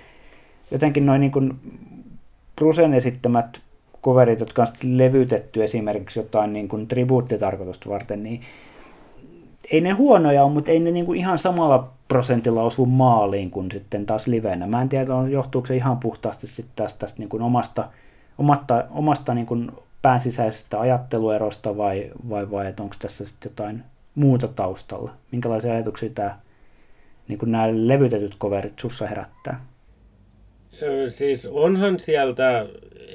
jotenkin 0.71 1.07
noin 1.07 1.21
niin 1.21 1.33
kuin 1.33 1.55
Brucen 2.57 2.95
esittämät 2.95 3.61
coverit, 4.03 4.41
jotka 4.41 4.63
on 4.63 4.69
sitten 4.69 4.99
levytetty 4.99 5.65
esimerkiksi 5.65 6.19
jotain 6.19 6.53
niin 6.53 6.69
kuin 6.69 6.89
tribuuttitarkoitusta 6.89 7.91
varten, 7.91 8.23
niin 8.23 8.41
ei 9.71 9.81
ne 9.81 9.91
huonoja 9.91 10.45
ole, 10.45 10.53
mutta 10.53 10.71
ei 10.71 10.81
ne 10.81 10.91
niin 10.91 11.07
kuin 11.07 11.19
ihan 11.19 11.39
samalla 11.39 11.89
prosentilla 12.09 12.63
osu 12.63 12.87
maaliin 12.87 13.51
kuin 13.51 13.71
sitten 13.71 14.07
taas 14.07 14.27
livenä. 14.27 14.67
Mä 14.67 14.83
en 14.83 14.89
tiedä, 14.89 15.13
johtuuko 15.31 15.67
se 15.67 15.77
ihan 15.77 15.97
puhtaasti 15.97 16.47
sitten 16.47 16.73
tästä, 16.77 16.99
tästä 16.99 17.19
niin 17.19 17.29
kuin 17.29 17.43
omasta, 17.43 17.89
omasta, 18.39 18.85
omasta 18.91 19.35
niin 19.35 19.47
kuin 19.47 19.71
päänsisäisestä 20.05 20.81
ajatteluerosta 20.81 21.77
vai, 21.77 22.11
vai, 22.29 22.51
vai 22.51 22.67
että 22.67 22.83
onko 22.83 22.97
tässä 22.99 23.27
sitten 23.27 23.51
jotain 23.51 23.83
muuta 24.15 24.49
taustalla? 24.49 25.13
Minkälaisia 25.33 25.73
ajatuksia 25.73 26.11
tämä, 26.15 26.39
niin 27.29 27.39
kuin 27.39 27.53
nämä 27.53 27.69
levytetyt 27.71 28.39
coverit 28.39 28.79
sussa 28.79 29.07
herättää? 29.07 29.65
Siis 31.09 31.47
onhan 31.47 32.01
sieltä 32.01 32.67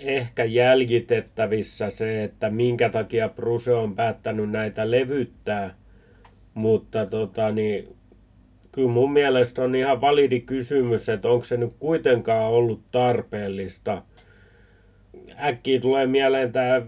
ehkä 0.02 0.44
jäljitettävissä 0.44 1.90
se, 1.90 2.24
että 2.24 2.50
minkä 2.50 2.90
takia 2.90 3.30
Bruse 3.30 3.74
on 3.74 3.96
päättänyt 3.96 4.50
näitä 4.50 4.92
levyttää, 4.92 5.76
mutta 6.54 7.06
tota, 7.06 7.52
niin, 7.52 7.96
kyllä 8.72 8.92
mun 8.92 9.14
mielestä 9.14 9.62
on 9.62 9.76
ihan 9.76 10.02
validi 10.02 10.40
kysymys, 10.40 11.10
että 11.10 11.30
onko 11.30 11.44
se 11.44 11.58
nyt 11.58 11.74
kuitenkaan 11.80 12.52
ollut 12.52 12.82
tarpeellista. 12.92 14.02
Äkkiä 15.44 15.80
tulee 15.80 16.08
mieleen 16.08 16.52
tämä 16.52 16.82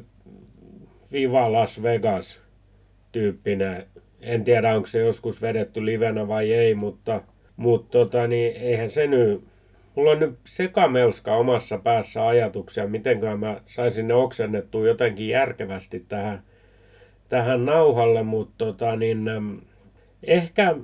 Viva 1.11 1.51
Las 1.51 1.83
Vegas 1.83 2.41
tyyppinen. 3.11 3.85
En 4.21 4.43
tiedä, 4.43 4.75
onko 4.75 4.87
se 4.87 4.99
joskus 4.99 5.41
vedetty 5.41 5.85
livenä 5.85 6.27
vai 6.27 6.53
ei, 6.53 6.75
mutta, 6.75 7.21
mutta 7.57 7.91
tota, 7.91 8.27
niin, 8.27 8.55
eihän 8.55 8.91
se 8.91 9.07
nyt 9.07 9.51
mulla 9.95 10.11
on 10.11 10.19
nyt 10.19 10.39
sekamelska 10.45 11.35
omassa 11.35 11.77
päässä 11.77 12.27
ajatuksia, 12.27 12.87
miten 12.87 13.19
mä 13.39 13.61
saisin 13.65 14.07
ne 14.07 14.13
oksennettua 14.13 14.87
jotenkin 14.87 15.27
järkevästi 15.27 16.05
tähän, 16.09 16.43
tähän 17.29 17.65
nauhalle, 17.65 18.23
mutta 18.23 18.65
tota, 18.65 18.95
niin, 18.95 19.29
ehkä, 20.23 20.75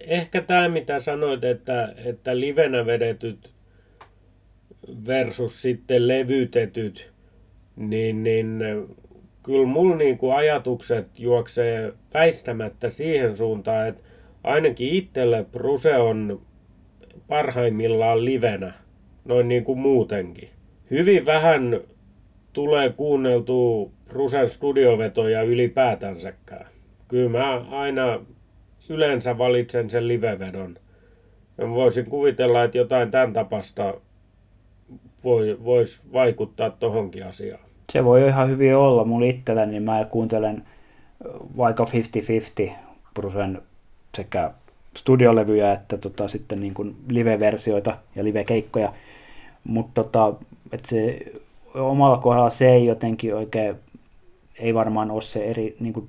ehkä 0.00 0.42
tämä 0.42 0.68
mitä 0.68 1.00
sanoit, 1.00 1.44
että, 1.44 1.94
että 2.04 2.40
livenä 2.40 2.86
vedetyt 2.86 3.50
versus 5.06 5.62
sitten 5.62 6.08
levytetyt, 6.08 7.12
niin, 7.76 8.22
niin 8.22 8.62
kyllä 9.42 9.66
mulla 9.66 9.96
niinku 9.96 10.30
ajatukset 10.30 11.18
juoksee 11.18 11.92
väistämättä 12.14 12.90
siihen 12.90 13.36
suuntaan, 13.36 13.88
että 13.88 14.02
ainakin 14.44 14.90
itselle 14.90 15.44
Bruse 15.52 15.96
on 15.96 16.40
parhaimmillaan 17.28 18.24
livenä, 18.24 18.72
noin 19.24 19.48
niin 19.48 19.64
kuin 19.64 19.78
muutenkin. 19.78 20.48
Hyvin 20.90 21.26
vähän 21.26 21.80
tulee 22.52 22.92
kuunneltua 22.92 23.90
Rusen 24.08 24.50
studiovetoja 24.50 25.42
ylipäätänsäkään. 25.42 26.66
Kyllä 27.08 27.30
mä 27.30 27.64
aina 27.70 28.20
yleensä 28.88 29.38
valitsen 29.38 29.90
sen 29.90 30.08
livevedon. 30.08 30.76
Mä 31.58 31.70
voisin 31.70 32.04
kuvitella, 32.04 32.64
että 32.64 32.78
jotain 32.78 33.10
tämän 33.10 33.32
tapasta 33.32 33.94
voi, 35.28 35.58
voisi 35.64 36.00
vaikuttaa 36.12 36.70
tohonkin 36.70 37.26
asiaan. 37.26 37.60
Se 37.92 38.04
voi 38.04 38.28
ihan 38.28 38.48
hyvin 38.48 38.76
olla. 38.76 39.04
Mulla 39.04 39.26
itselläni 39.26 39.72
niin 39.72 39.82
mä 39.82 40.04
kuuntelen 40.10 40.64
vaikka 41.56 41.86
50-50 42.68 42.70
Brusen 43.14 43.62
sekä 44.16 44.50
studiolevyjä 44.96 45.72
että 45.72 45.98
tota, 45.98 46.28
sitten 46.28 46.60
niin 46.60 46.74
kuin 46.74 46.96
live-versioita 47.08 47.96
ja 48.16 48.24
live-keikkoja. 48.24 48.92
Mutta 49.64 50.04
tota, 50.04 50.34
se 50.84 51.18
omalla 51.74 52.18
kohdalla 52.18 52.50
se 52.50 52.70
ei 52.70 52.86
jotenkin 52.86 53.34
oikein, 53.34 53.76
ei 54.58 54.74
varmaan 54.74 55.10
ole 55.10 55.22
se 55.22 55.44
eri 55.44 55.76
niin 55.80 55.92
kuin 55.92 56.08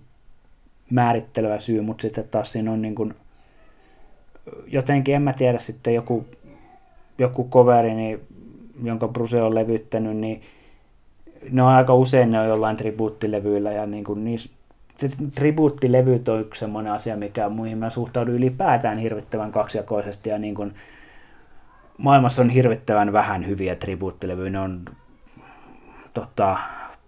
määrittelevä 0.89 1.59
syy, 1.59 1.82
mutta 1.82 2.01
sitten 2.01 2.28
taas 2.32 2.51
siinä 2.51 2.72
on 2.72 2.82
niin 2.82 2.95
kuin, 2.95 3.13
jotenkin, 4.67 5.15
en 5.15 5.22
mä 5.22 5.34
tiedä, 5.34 5.59
sitten 5.59 5.93
joku, 5.93 6.26
joku 7.17 7.49
coveri, 7.49 7.93
niin, 7.93 8.20
jonka 8.84 9.07
Bruce 9.07 9.41
on 9.41 9.55
levyttänyt, 9.55 10.17
niin 10.17 10.41
ne 11.51 11.63
on 11.63 11.69
aika 11.69 11.93
usein 11.93 12.32
ne 12.32 12.39
on 12.39 12.47
jollain 12.47 12.77
tribuuttilevyillä 12.77 13.71
ja 13.71 13.86
niin 13.86 14.03
kuin 14.03 14.23
niissä 14.23 14.49
tribuuttilevyt 15.36 16.30
on 16.30 16.41
yksi 16.41 16.59
sellainen 16.59 16.93
asia, 16.93 17.17
mikä 17.17 17.49
muihin 17.49 17.77
mä 17.77 17.89
suhtaudun 17.89 18.36
ylipäätään 18.36 18.97
hirvittävän 18.97 19.51
kaksijakoisesti 19.51 20.30
ja 20.30 20.38
niin 20.38 20.55
kuin 20.55 20.73
maailmassa 21.97 22.41
on 22.41 22.49
hirvittävän 22.49 23.13
vähän 23.13 23.47
hyviä 23.47 23.75
tribuuttilevyjä. 23.75 24.49
Ne 24.49 24.59
on 24.59 24.86
tota, 26.13 26.57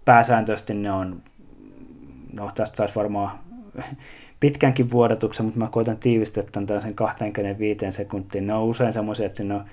pääsääntöisesti 0.04 0.74
ne 0.74 0.92
on, 0.92 1.22
no 2.32 2.50
tästä 2.54 2.76
saisi 2.76 2.94
varmaan 2.94 3.38
pitkänkin 4.40 4.90
vuodatuksen, 4.90 5.44
mutta 5.44 5.60
mä 5.60 5.68
koitan 5.70 5.96
tiivistää 5.96 6.44
tämän 6.52 6.66
tällaisen 6.66 6.94
25 6.94 7.78
sekuntiin. 7.90 8.46
Ne 8.46 8.54
on 8.54 8.62
usein 8.62 8.92
semmoisia, 8.92 9.26
että 9.26 9.36
sinne 9.36 9.54
on 9.54 9.64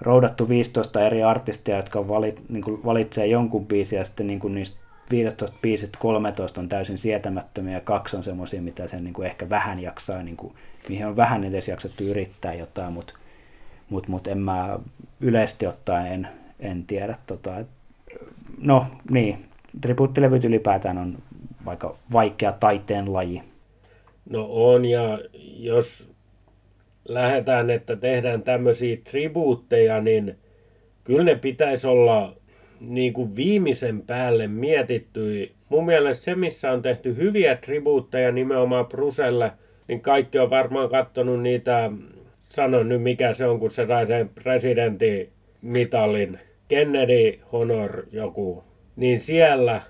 roudattu 0.00 0.48
15 0.48 1.06
eri 1.06 1.22
artistia, 1.22 1.76
jotka 1.76 2.08
valit, 2.08 2.40
niin 2.48 2.62
kuin 2.62 2.84
valitsee 2.84 3.26
jonkun 3.26 3.66
biisin 3.66 3.96
ja 3.96 4.04
sitten 4.04 4.26
niin 4.26 4.40
kuin 4.40 4.54
niistä 4.54 4.76
15 5.10 5.56
biisit 5.62 5.96
13 5.98 6.60
on 6.60 6.68
täysin 6.68 6.98
sietämättömiä 6.98 7.74
ja 7.74 7.80
kaksi 7.80 8.16
on 8.16 8.24
semmoisia, 8.24 8.62
mitä 8.62 8.88
sen 8.88 9.04
niin 9.04 9.14
kuin 9.14 9.26
ehkä 9.26 9.48
vähän 9.48 9.82
jaksaa, 9.82 10.22
niin 10.22 10.36
kuin, 10.36 10.54
mihin 10.88 11.06
on 11.06 11.16
vähän 11.16 11.44
edes 11.44 11.68
jaksettu 11.68 12.04
yrittää 12.04 12.54
jotain, 12.54 12.92
mutta 12.92 13.14
mut, 13.90 14.08
mut 14.08 14.26
en 14.26 14.38
mä 14.38 14.78
yleisesti 15.20 15.66
ottaen 15.66 16.12
en, 16.12 16.28
en 16.60 16.84
tiedä. 16.84 17.16
Tota, 17.26 17.58
et, 17.58 17.66
no 18.58 18.86
niin, 19.10 19.44
tribuuttilevyt 19.80 20.44
ylipäätään 20.44 20.98
on 20.98 21.18
vaikka 21.64 21.96
vaikea 22.12 22.52
taiteen 22.52 23.12
laji. 23.12 23.42
No 24.30 24.46
on, 24.50 24.84
ja 24.84 25.18
jos 25.56 26.15
lähdetään, 27.08 27.70
että 27.70 27.96
tehdään 27.96 28.42
tämmöisiä 28.42 28.96
tribuutteja, 29.10 30.00
niin 30.00 30.36
kyllä 31.04 31.24
ne 31.24 31.34
pitäisi 31.34 31.86
olla 31.86 32.36
niin 32.80 33.12
kuin 33.12 33.36
viimeisen 33.36 34.02
päälle 34.02 34.46
mietitty. 34.46 35.50
Mun 35.68 35.86
mielestä 35.86 36.24
se, 36.24 36.34
missä 36.34 36.72
on 36.72 36.82
tehty 36.82 37.16
hyviä 37.16 37.56
tribuutteja 37.56 38.32
nimenomaan 38.32 38.86
Bruselle, 38.86 39.52
niin 39.88 40.00
kaikki 40.00 40.38
on 40.38 40.50
varmaan 40.50 40.88
katsonut 40.88 41.42
niitä, 41.42 41.90
sanon 42.38 42.88
nyt 42.88 43.02
mikä 43.02 43.34
se 43.34 43.46
on, 43.46 43.60
kun 43.60 43.70
se 43.70 43.86
sai 43.86 44.06
sen 44.06 44.28
presidentin 44.28 45.28
Kennedy 46.68 47.38
Honor 47.52 48.06
joku, 48.12 48.64
niin 48.96 49.20
siellä 49.20 49.80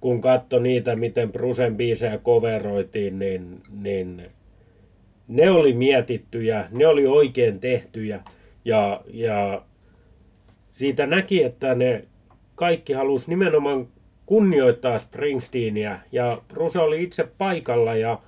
kun 0.00 0.20
katso 0.20 0.58
niitä, 0.58 0.96
miten 0.96 1.32
Brusen 1.32 1.76
biisejä 1.76 2.18
coveroitiin, 2.18 3.18
niin, 3.18 3.60
niin 3.82 4.22
ne 5.28 5.50
oli 5.50 5.72
mietittyjä, 5.72 6.68
ne 6.70 6.86
oli 6.86 7.06
oikein 7.06 7.60
tehtyjä 7.60 8.20
ja, 8.64 9.00
ja 9.06 9.62
siitä 10.72 11.06
näki, 11.06 11.42
että 11.42 11.74
ne 11.74 12.04
kaikki 12.54 12.92
halusi 12.92 13.30
nimenomaan 13.30 13.88
kunnioittaa 14.26 14.98
Springsteenia 14.98 15.98
ja 16.12 16.42
Bruce 16.48 16.78
oli 16.78 17.02
itse 17.02 17.28
paikalla 17.38 17.94
ja 17.94 18.18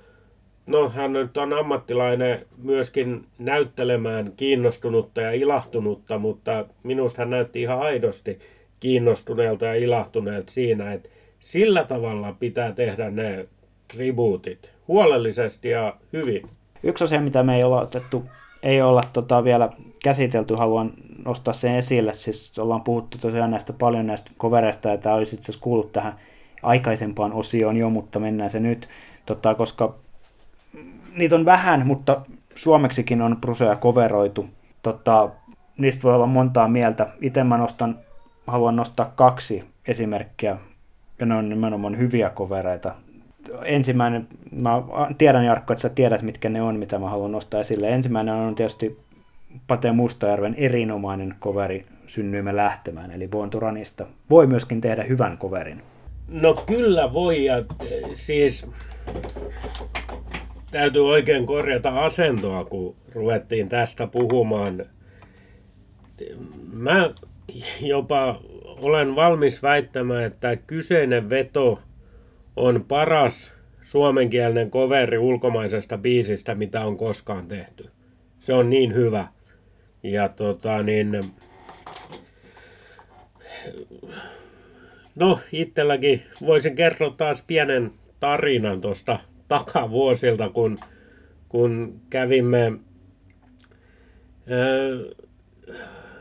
no 0.65 0.89
hän 0.89 1.13
nyt 1.13 1.37
on 1.37 1.53
ammattilainen 1.53 2.45
myöskin 2.57 3.25
näyttelemään 3.37 4.33
kiinnostunutta 4.37 5.21
ja 5.21 5.31
ilahtunutta, 5.31 6.17
mutta 6.17 6.65
minusta 6.83 7.21
hän 7.21 7.29
näytti 7.29 7.61
ihan 7.61 7.79
aidosti 7.79 8.39
kiinnostuneelta 8.79 9.65
ja 9.65 9.73
ilahtuneelta 9.73 10.51
siinä, 10.51 10.93
että 10.93 11.09
sillä 11.39 11.83
tavalla 11.83 12.35
pitää 12.39 12.71
tehdä 12.71 13.09
ne 13.09 13.47
tribuutit 13.93 14.73
huolellisesti 14.87 15.69
ja 15.69 15.97
hyvin. 16.13 16.49
Yksi 16.83 17.03
asia, 17.03 17.21
mitä 17.21 17.43
me 17.43 17.55
ei 17.55 17.63
olla 17.63 17.81
otettu, 17.81 18.29
ei 18.63 18.81
olla 18.81 19.01
tota 19.13 19.43
vielä 19.43 19.69
käsitelty, 20.03 20.55
haluan 20.55 20.93
nostaa 21.25 21.53
sen 21.53 21.75
esille. 21.75 22.13
Siis 22.13 22.59
ollaan 22.59 22.81
puhuttu 22.81 23.17
tosiaan 23.17 23.51
näistä 23.51 23.73
paljon 23.73 24.07
näistä 24.07 24.31
kovereista, 24.37 24.89
ja 24.89 24.97
tämä 24.97 25.15
olisi 25.15 25.35
itse 25.35 25.45
asiassa 25.45 25.63
kuullut 25.63 25.91
tähän 25.91 26.15
aikaisempaan 26.63 27.33
osioon 27.33 27.77
jo, 27.77 27.89
mutta 27.89 28.19
mennään 28.19 28.49
se 28.49 28.59
nyt, 28.59 28.89
tota, 29.25 29.55
koska 29.55 29.95
niitä 31.15 31.35
on 31.35 31.45
vähän, 31.45 31.87
mutta 31.87 32.21
suomeksikin 32.55 33.21
on 33.21 33.37
Brusoja 33.41 33.75
koveroitu. 33.75 34.45
Tota, 34.83 35.29
niistä 35.77 36.03
voi 36.03 36.15
olla 36.15 36.25
montaa 36.25 36.67
mieltä. 36.67 37.07
Itse 37.21 37.43
mä 37.43 37.57
nostan, 37.57 37.99
haluan 38.47 38.75
nostaa 38.75 39.11
kaksi 39.15 39.63
esimerkkiä, 39.87 40.57
ja 41.19 41.25
ne 41.25 41.35
on 41.35 41.49
nimenomaan 41.49 41.97
hyviä 41.97 42.29
kovereita 42.29 42.95
ensimmäinen, 43.63 44.27
mä 44.51 44.83
tiedän 45.17 45.45
Jarkko, 45.45 45.73
että 45.73 45.81
sä 45.81 45.89
tiedät 45.89 46.21
mitkä 46.21 46.49
ne 46.49 46.61
on, 46.61 46.79
mitä 46.79 46.99
mä 46.99 47.09
haluan 47.09 47.31
nostaa 47.31 47.61
esille. 47.61 47.89
Ensimmäinen 47.89 48.33
on 48.33 48.55
tietysti 48.55 48.99
Pate 49.67 49.91
Mustajärven 49.91 50.55
erinomainen 50.57 51.35
coveri 51.41 51.85
Synnyimme 52.07 52.55
lähtemään, 52.55 53.11
eli 53.11 53.27
Born. 53.27 53.49
Voi 54.29 54.47
myöskin 54.47 54.81
tehdä 54.81 55.03
hyvän 55.03 55.37
coverin. 55.37 55.81
No 56.27 56.53
kyllä 56.53 57.13
voi, 57.13 57.45
ja 57.45 57.55
siis 58.13 58.67
täytyy 60.71 61.09
oikein 61.09 61.45
korjata 61.45 62.05
asentoa, 62.05 62.65
kun 62.65 62.95
ruvettiin 63.13 63.69
tästä 63.69 64.07
puhumaan. 64.07 64.85
Mä 66.73 67.09
jopa 67.81 68.41
olen 68.65 69.15
valmis 69.15 69.63
väittämään, 69.63 70.23
että 70.23 70.55
kyseinen 70.55 71.29
veto 71.29 71.79
on 72.57 72.85
paras 72.87 73.53
suomenkielinen 73.81 74.71
coveri 74.71 75.17
ulkomaisesta 75.17 75.97
biisistä, 75.97 76.55
mitä 76.55 76.81
on 76.81 76.97
koskaan 76.97 77.47
tehty. 77.47 77.89
Se 78.39 78.53
on 78.53 78.69
niin 78.69 78.93
hyvä. 78.93 79.27
Ja 80.03 80.29
tota 80.29 80.83
niin... 80.83 81.33
No, 85.15 85.39
itselläkin 85.51 86.23
voisin 86.41 86.75
kertoa 86.75 87.09
taas 87.17 87.43
pienen 87.47 87.91
tarinan 88.19 88.81
tuosta 88.81 89.19
takavuosilta, 89.47 90.49
kun, 90.49 90.79
kun 91.49 92.01
kävimme 92.09 92.63
ää, 92.63 92.77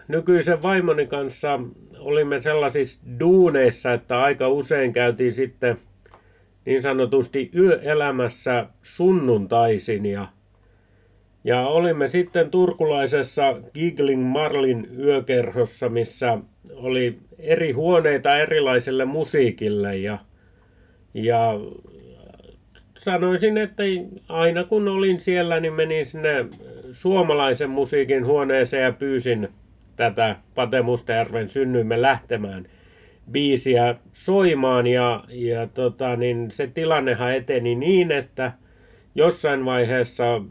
nykyisen 0.09 0.63
vaimoni 0.63 1.07
kanssa 1.07 1.61
olimme 1.99 2.41
sellaisissa 2.41 3.01
duuneissa, 3.21 3.93
että 3.93 4.23
aika 4.23 4.49
usein 4.49 4.93
käytiin 4.93 5.33
sitten 5.33 5.79
niin 6.67 6.83
sanotusti 6.83 7.51
yöelämässä 7.57 8.67
sunnuntaisin 8.83 10.07
ja, 10.07 10.27
ja 11.45 11.61
olimme 11.67 12.09
sitten 12.09 12.51
turkulaisessa 12.51 13.57
Gigling 13.75 14.25
Marlin 14.25 14.89
yökerhossa, 14.99 15.89
missä 15.89 16.39
oli 16.75 17.19
eri 17.39 17.73
huoneita 17.73 18.37
erilaiselle 18.37 19.05
musiikille 19.05 19.97
ja, 19.97 20.19
ja 21.15 21.53
sanoisin, 22.99 23.59
että 23.59 23.83
aina 24.29 24.65
kun 24.65 24.89
olin 24.89 25.21
siellä, 25.21 25.61
niin 25.61 25.73
menin 25.73 26.07
sinne 26.07 26.47
suomalaisen 26.93 27.71
musiikin 27.71 28.27
huoneeseen 28.27 28.83
ja 28.83 28.93
pyysin 28.93 29.49
tätä 29.97 30.37
Pate 30.55 30.83
Mustajärven 30.83 31.49
lähtemään– 31.97 32.67
biisiä 33.31 33.95
soimaan 34.13 34.87
ja, 34.87 35.25
ja 35.29 35.67
tota, 35.67 36.17
niin 36.17 36.51
se 36.51 36.67
tilannehan 36.67 37.35
eteni 37.35 37.75
niin, 37.75 38.13
että 38.13 38.53
jossain 39.15 39.65
vaiheessa, 39.65 40.43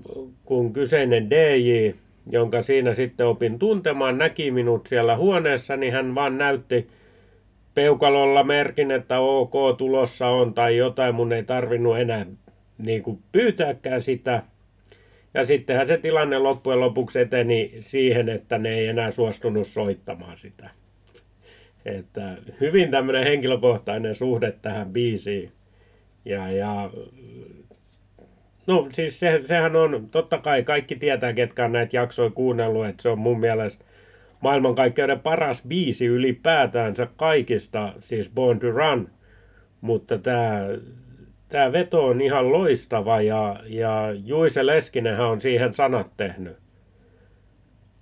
kun 0.43 0.73
kyseinen 0.73 1.29
DJ, 1.29 1.89
jonka 2.29 2.63
siinä 2.63 2.93
sitten 2.93 3.27
opin 3.27 3.59
tuntemaan, 3.59 4.17
näki 4.17 4.51
minut 4.51 4.87
siellä 4.87 5.17
huoneessa, 5.17 5.77
niin 5.77 5.93
hän 5.93 6.15
vaan 6.15 6.37
näytti 6.37 6.87
peukalolla 7.75 8.43
merkin, 8.43 8.91
että 8.91 9.19
ok, 9.19 9.77
tulossa 9.77 10.27
on 10.27 10.53
tai 10.53 10.77
jotain, 10.77 11.15
mun 11.15 11.33
ei 11.33 11.43
tarvinnut 11.43 11.99
enää 11.99 12.25
niin 12.77 13.03
kuin 13.03 13.19
pyytääkään 13.31 14.01
sitä. 14.01 14.43
Ja 15.33 15.45
sittenhän 15.45 15.87
se 15.87 15.97
tilanne 15.97 16.37
loppujen 16.37 16.79
lopuksi 16.79 17.19
eteni 17.19 17.71
siihen, 17.79 18.29
että 18.29 18.57
ne 18.57 18.75
ei 18.75 18.87
enää 18.87 19.11
suostunut 19.11 19.67
soittamaan 19.67 20.37
sitä. 20.37 20.69
Että 21.85 22.37
hyvin 22.61 22.91
tämmöinen 22.91 23.23
henkilökohtainen 23.23 24.15
suhde 24.15 24.51
tähän 24.51 24.93
biisiin. 24.93 25.51
Ja, 26.25 26.51
ja 26.51 26.89
no 28.67 28.87
siis 28.91 29.19
se, 29.19 29.39
sehän 29.41 29.75
on, 29.75 30.09
totta 30.11 30.37
kai 30.37 30.63
kaikki 30.63 30.95
tietää, 30.95 31.33
ketkä 31.33 31.65
on 31.65 31.71
näitä 31.71 31.97
jaksoja 31.97 32.29
kuunnellut, 32.29 32.85
että 32.85 33.01
se 33.01 33.09
on 33.09 33.19
mun 33.19 33.39
mielestä 33.39 33.85
maailmankaikkeuden 34.41 35.19
paras 35.19 35.63
biisi 35.67 36.05
ylipäätäänsä 36.05 37.07
kaikista, 37.17 37.93
siis 37.99 38.29
Born 38.29 38.59
to 38.59 38.71
Run. 38.71 39.09
Mutta 39.81 40.17
tämä 40.17 40.67
tämä 41.49 41.71
veto 41.71 42.05
on 42.05 42.21
ihan 42.21 42.51
loistava 42.51 43.21
ja, 43.21 43.59
ja 43.65 44.07
Juise 44.25 44.65
Leskinenhän 44.65 45.27
on 45.27 45.41
siihen 45.41 45.73
sanat 45.73 46.11
tehnyt. 46.17 46.57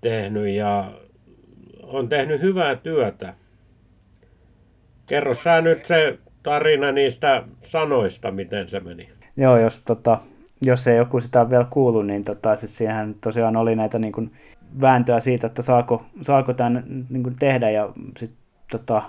tehnyt 0.02 0.48
ja 0.48 0.92
on 1.84 2.10
tehnyt 2.10 2.42
hyvää 2.42 2.76
työtä. 2.76 3.34
Kerro 5.08 5.34
sä 5.34 5.62
nyt 5.62 5.86
se 5.86 6.18
tarina 6.44 6.92
niistä 6.92 7.44
sanoista, 7.62 8.32
miten 8.32 8.70
se 8.70 8.80
meni. 8.80 9.10
Joo, 9.38 9.58
jos, 9.58 9.82
tota, 9.86 10.18
jos 10.62 10.88
ei 10.88 10.98
joku 10.98 11.22
sitä 11.22 11.50
vielä 11.50 11.66
kuullut, 11.70 12.08
niin 12.08 12.24
tota, 12.24 12.56
siis 12.56 12.78
siihen 12.78 13.16
tosiaan 13.22 13.56
oli 13.56 13.76
näitä 13.76 14.00
niin 14.00 14.14
kuin, 14.14 14.32
vääntöä 14.82 15.20
siitä, 15.20 15.48
että 15.48 15.62
saako, 15.62 16.06
saako 16.22 16.54
tämän 16.54 16.84
niin 17.10 17.24
kuin, 17.24 17.36
tehdä 17.40 17.70
ja 17.70 17.90
sitten 18.18 18.40
tota, 18.72 19.02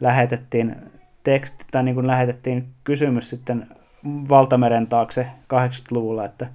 lähetettiin 0.00 0.76
teksti, 1.24 1.64
tai 1.70 1.82
niin 1.82 1.94
kuin, 1.94 2.06
lähetettiin 2.06 2.66
kysymys 2.84 3.30
sitten 3.30 3.66
valtameren 4.04 4.86
taakse 4.86 5.26
80-luvulla, 5.54 6.24
että 6.24 6.46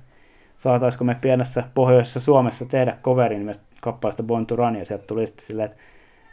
saataisiko 0.57 1.03
me 1.03 1.15
pienessä 1.21 1.63
pohjoisessa 1.73 2.19
Suomessa 2.19 2.65
tehdä 2.65 2.97
coverin 3.03 3.55
kappaleesta 3.81 4.23
Born 4.23 4.45
to 4.45 4.55
Run, 4.55 4.75
ja 4.75 4.85
sieltä 4.85 5.07
tuli 5.07 5.27
sitten 5.27 5.45
silleen, 5.45 5.71
että 5.71 5.81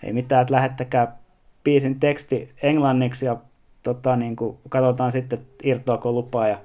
ei 0.02 0.12
mitään, 0.12 0.42
että 0.42 0.54
lähettäkää 0.54 1.16
biisin 1.64 2.00
teksti 2.00 2.50
englanniksi 2.62 3.26
ja 3.26 3.36
tota, 3.82 4.16
niin 4.16 4.36
kuin, 4.36 4.58
katsotaan 4.68 5.12
sitten, 5.12 5.38
irtoako 5.62 6.12
lupaa. 6.12 6.48
Ja 6.48 6.58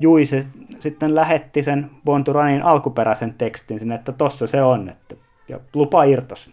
Juise 0.00 0.46
sitten 0.78 1.14
lähetti 1.14 1.62
sen 1.62 1.90
Bonturanin 2.04 2.62
alkuperäisen 2.62 3.34
tekstin 3.38 3.78
sinne, 3.78 3.94
että 3.94 4.12
tossa 4.12 4.46
se 4.46 4.62
on, 4.62 4.88
että, 4.88 5.14
ja 5.48 5.60
lupa 5.74 6.04
irtos. 6.04 6.50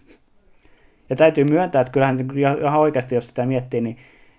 Ja 1.10 1.16
täytyy 1.16 1.44
myöntää, 1.44 1.82
että 1.82 1.94
kyllähän 1.94 2.20
ihan 2.62 2.80
oikeasti, 2.80 3.16
jos 3.16 3.28
sitä 3.28 3.46
miettii, 3.46 3.82
niin 3.82 3.98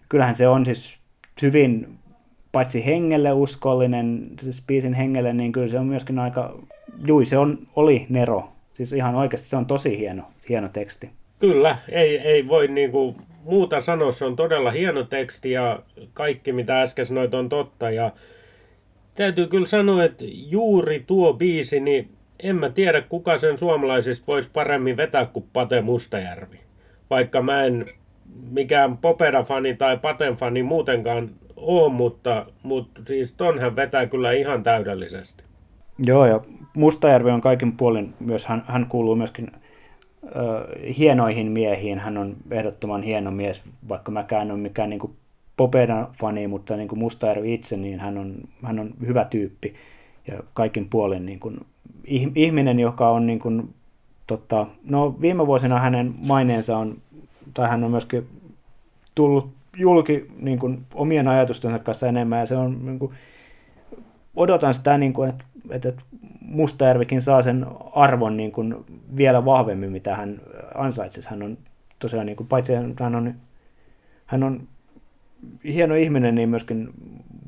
kyllähän 0.09 0.35
se 0.35 0.49
on 0.49 0.64
siis 0.64 0.99
hyvin 1.43 1.99
paitsi 2.53 2.87
hengelle 2.87 3.33
uskollinen, 3.33 4.27
siis 4.41 4.62
biisin 4.66 4.95
hengelle, 4.95 5.33
niin 5.33 5.53
kyllä 5.53 5.68
se 5.68 5.79
on 5.79 5.87
myöskin 5.87 6.18
aika, 6.18 6.55
jui, 7.07 7.27
se 7.27 7.39
on, 7.39 7.59
oli 7.77 8.07
Nero. 8.09 8.49
Siis 8.75 8.93
ihan 8.93 9.14
oikeasti 9.14 9.49
se 9.49 9.57
on 9.57 9.66
tosi 9.66 9.99
hieno, 9.99 10.22
hieno 10.49 10.68
teksti. 10.68 11.11
Kyllä, 11.45 11.76
ei, 11.88 12.18
ei 12.18 12.49
voi 12.49 12.68
niinku 12.68 13.16
muuta 13.42 13.80
sanoa, 13.80 14.12
se 14.12 14.24
on 14.24 14.36
todella 14.36 14.70
hieno 14.70 15.03
teksti 15.03 15.51
ja 15.51 15.78
kaikki 16.12 16.53
mitä 16.53 16.82
äsken 16.82 17.07
sanoit 17.07 17.34
on 17.34 17.49
totta 17.49 17.90
ja 17.90 18.11
täytyy 19.14 19.47
kyllä 19.47 19.66
sanoa, 19.66 20.05
että 20.05 20.24
juuri 20.28 21.05
tuo 21.07 21.32
biisi, 21.32 21.80
niin 21.80 22.09
en 22.42 22.57
mä 22.57 22.68
tiedä 22.68 23.01
kuka 23.01 23.38
sen 23.38 23.59
suomalaisista 23.59 24.26
voisi 24.26 24.51
paremmin 24.53 24.97
vetää 24.97 25.26
kuin 25.26 25.47
Pate 25.53 25.80
Mustajärvi. 25.80 26.61
Vaikka 27.11 27.42
mä 27.42 27.64
en 27.64 27.86
mikään 28.51 28.99
Popeda-fani 28.99 29.76
tai 29.76 29.99
Paten-fani 29.99 30.62
muutenkaan 30.62 31.30
ole, 31.57 31.92
mutta, 31.92 32.47
mutta 32.62 33.01
siis 33.07 33.32
tonhän 33.32 33.76
vetää 33.76 34.07
kyllä 34.07 34.32
ihan 34.32 34.62
täydellisesti. 34.62 35.45
Joo, 35.99 36.26
ja 36.26 36.40
Mustajärvi 36.76 37.30
on 37.30 37.40
kaikin 37.40 37.76
puolin 37.76 38.14
myös, 38.20 38.47
hän, 38.47 38.64
hän 38.66 38.86
kuuluu 38.86 39.16
myöskin 39.16 39.51
hienoihin 40.99 41.47
miehiin. 41.53 41.99
Hän 41.99 42.18
on 42.18 42.37
ehdottoman 42.51 43.03
hieno 43.03 43.31
mies, 43.31 43.62
vaikka 43.89 44.12
mäkään 44.12 44.51
ole 44.51 44.59
mikään 44.59 44.91
niin 44.91 45.16
Popedan 45.57 46.07
fani, 46.12 46.47
mutta 46.47 46.77
niin 46.77 46.89
kuin 46.89 46.99
Mustajärvi 46.99 47.55
itse, 47.55 47.77
niin 47.77 48.01
hän 48.01 48.18
on, 48.18 48.35
hän 48.62 48.79
on 48.79 48.91
hyvä 49.07 49.25
tyyppi. 49.25 49.75
Ja 50.27 50.43
kaikin 50.55 50.89
puolin 50.89 51.27
niin 51.27 51.41
kuin, 51.41 51.61
ihminen, 52.35 52.81
joka 52.81 53.11
on 53.11 53.27
niin 53.27 53.39
kuin, 53.39 53.75
tota, 54.27 54.66
no 54.85 55.20
viime 55.20 55.47
vuosina 55.47 55.81
hänen 55.81 56.14
maineensa 56.27 56.79
on, 56.79 56.99
tai 57.55 57.68
hän 57.68 57.85
on 57.85 57.91
myöskin 57.91 58.27
tullut 59.14 59.49
julki 59.77 60.27
niin 60.39 60.59
kuin, 60.59 60.87
omien 60.95 61.29
ajatustensa 61.29 61.79
kanssa 61.79 62.09
enemmän. 62.09 62.41
Ja 62.41 62.47
se 62.47 62.57
on 62.57 62.87
niin 62.87 62.99
kuin, 62.99 63.12
odotan 64.37 64.75
sitä, 64.75 64.99
niin 64.99 65.12
kuin, 65.12 65.31
että, 65.31 65.45
että 65.70 65.93
Mustajärvikin 66.55 67.22
saa 67.22 67.42
sen 67.42 67.66
arvon 67.92 68.36
niin 68.36 68.52
kuin, 68.52 68.84
vielä 69.16 69.44
vahvemmin, 69.44 69.92
mitä 69.92 70.16
hän 70.16 70.40
ansaitsisi. 70.74 71.30
Hän 71.30 71.42
on 71.42 71.59
tosiaan, 71.98 72.26
niin 72.26 72.36
kuin, 72.36 72.46
paitsi 72.46 72.72
hän 73.00 73.14
on, 73.14 73.34
hän 74.26 74.42
on 74.42 74.61
hieno 75.64 75.94
ihminen, 75.94 76.34
niin 76.34 76.48
myöskin 76.48 76.88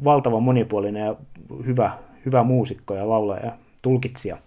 valtava 0.04 0.40
monipuolinen 0.40 1.06
ja 1.06 1.16
hyvä, 1.66 1.90
hyvä 2.26 2.42
muusikko 2.42 2.94
ja 2.94 3.08
laulaja 3.08 3.46
ja 3.46 3.52
tulkitsija. 3.82 4.38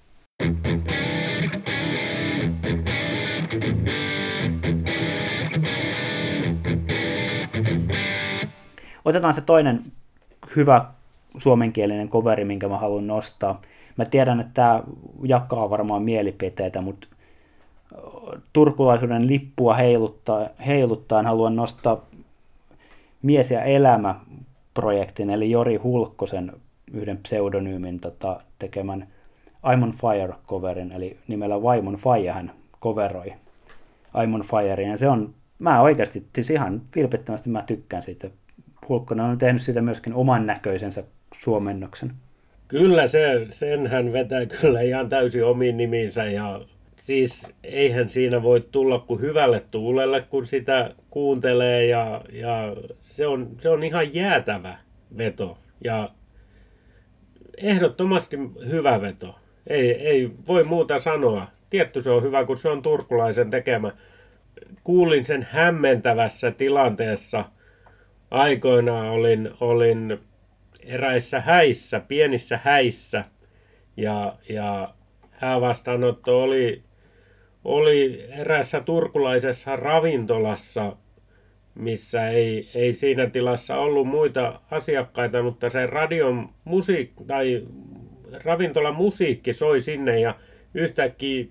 Otetaan 9.05 9.34
se 9.34 9.41
toinen 9.41 9.82
hyvä 10.55 10.86
suomenkielinen 11.38 12.10
coveri, 12.10 12.45
minkä 12.45 12.68
mä 12.68 12.78
haluan 12.78 13.07
nostaa. 13.07 13.62
Mä 14.00 14.06
tiedän, 14.06 14.39
että 14.39 14.54
tämä 14.54 14.84
jakaa 15.24 15.70
varmaan 15.70 16.04
mielipiteitä, 16.04 16.82
mutta 16.82 17.08
turkulaisuuden 18.54 19.28
lippua 19.28 19.74
heiluttaa, 19.74 20.47
heiluttaan 20.66 21.26
haluan 21.26 21.56
nostaa 21.56 22.06
Mies 23.22 23.52
ja 23.52 23.64
elämä 23.64 24.16
projektin, 24.74 25.30
eli 25.30 25.52
Jori 25.52 25.76
Hulkkosen 25.76 26.52
yhden 26.93 27.18
pseudonyymin 27.18 28.00
tota, 28.00 28.39
tekemän 28.60 29.08
I'm 29.66 29.84
on 29.84 29.93
Fire-coverin, 29.93 30.91
eli 30.91 31.18
nimellä 31.28 31.64
Vaimon 31.64 31.97
Fire 31.97 32.32
hän 32.32 32.52
coveroi 32.82 33.34
I'm 34.18 34.36
on 34.36 34.41
Fire, 34.41 34.84
ja 34.84 34.97
se 34.97 35.08
on, 35.08 35.34
mä 35.60 35.82
oikeasti, 35.82 36.28
siis 36.36 36.50
ihan 36.50 36.82
vilpittömästi 36.95 37.50
mä 37.50 37.64
tykkään 37.68 38.04
siitä. 38.04 38.30
Hulkkonen 38.89 39.26
on 39.26 39.38
tehnyt 39.38 39.62
siitä 39.62 39.82
myöskin 39.82 40.14
oman 40.14 40.45
näköisensä 40.45 41.04
suomennoksen. 41.39 42.14
Kyllä 42.70 43.08
se, 43.08 43.46
sen 43.50 43.88
hän 43.88 44.14
vetää 44.14 44.46
kyllä 44.46 44.82
ihan 44.82 45.10
täysin 45.10 45.46
omiin 45.46 45.78
nimiinsä 45.78 46.26
ja 46.26 46.62
siis 47.00 47.48
eihän 47.64 48.10
siinä 48.10 48.44
voi 48.44 48.62
tulla 48.72 49.00
kuin 49.00 49.22
hyvälle 49.22 49.64
tuulelle, 49.72 50.24
kun 50.30 50.46
sitä 50.46 50.96
kuuntelee 51.10 51.86
ja, 51.86 52.22
ja 52.32 52.76
se, 53.02 53.28
on, 53.28 53.50
se 53.60 53.70
on 53.70 53.84
ihan 53.84 54.14
jäätävä 54.14 54.78
veto 55.18 55.58
ja 55.84 56.10
ehdottomasti 57.58 58.38
hyvä 58.70 59.02
veto. 59.02 59.36
Ei, 59.68 59.92
ei 59.92 60.32
voi 60.48 60.64
muuta 60.64 61.00
sanoa. 61.00 61.48
Tietty 61.70 62.02
se 62.02 62.10
on 62.10 62.24
hyvä, 62.24 62.46
kun 62.46 62.58
se 62.58 62.70
on 62.70 62.82
turkulaisen 62.82 63.50
tekemä. 63.50 63.92
Kuulin 64.84 65.26
sen 65.26 65.48
hämmentävässä 65.52 66.52
tilanteessa. 66.52 67.46
Aikoinaan 68.32 69.10
olin, 69.10 69.52
olin 69.60 70.20
eräissä 70.90 71.42
häissä, 71.42 72.00
pienissä 72.00 72.60
häissä. 72.64 73.26
Ja, 73.98 74.36
ja 74.50 74.94
häävastaanotto 75.32 76.44
oli, 76.44 76.84
oli 77.64 78.26
erässä 78.30 78.82
turkulaisessa 78.82 79.76
ravintolassa, 79.76 80.96
missä 81.76 82.30
ei, 82.30 82.70
ei 82.76 82.94
siinä 82.94 83.30
tilassa 83.30 83.78
ollut 83.78 84.08
muita 84.08 84.62
asiakkaita, 84.72 85.44
mutta 85.44 85.70
se 85.70 85.86
radion 85.86 86.50
musiikki 86.64 87.24
tai 87.28 87.68
ravintolan 88.44 88.96
musiikki 88.96 89.54
soi 89.54 89.82
sinne 89.82 90.20
ja 90.20 90.36
yhtäkkiä 90.74 91.46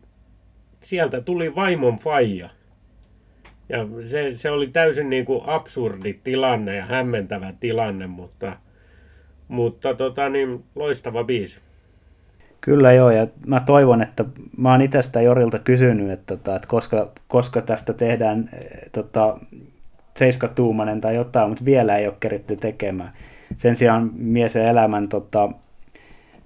sieltä 0.81 1.21
tuli 1.21 1.55
vaimon 1.55 1.99
faija. 1.99 2.49
Ja 3.69 3.87
se, 4.05 4.37
se 4.37 4.51
oli 4.51 4.67
täysin 4.67 5.11
niin 5.11 5.25
kuin 5.25 5.43
absurdi 5.47 6.15
tilanne 6.25 6.77
ja 6.77 6.87
hämmentävä 6.87 7.55
tilanne, 7.61 8.07
mutta, 8.07 8.57
mutta 9.49 9.95
tota 9.95 10.29
niin, 10.29 10.65
loistava 10.75 11.25
biisi. 11.25 11.59
Kyllä 12.61 12.93
joo, 12.93 13.11
ja 13.11 13.27
mä 13.47 13.61
toivon, 13.61 14.03
että 14.03 14.25
mä 14.57 14.71
oon 14.71 14.81
itse 14.81 15.03
sitä 15.03 15.21
Jorilta 15.21 15.59
kysynyt, 15.59 16.11
että, 16.11 16.37
tota, 16.37 16.57
että 16.57 16.69
koska, 16.69 17.09
koska 17.29 17.63
tästä 17.63 17.93
tehdään 17.93 18.51
tota, 18.93 19.39
seiskatuumainen 20.17 21.01
tai 21.01 21.15
jotain, 21.15 21.49
mutta 21.49 21.65
vielä 21.65 21.97
ei 21.97 22.07
ole 22.07 22.17
keritty 22.21 22.57
tekemään. 22.57 23.13
Sen 23.57 23.77
sijaan 23.77 24.11
mies 24.15 24.55
ja 24.55 24.69
elämän 24.69 25.09
tota, 25.09 25.51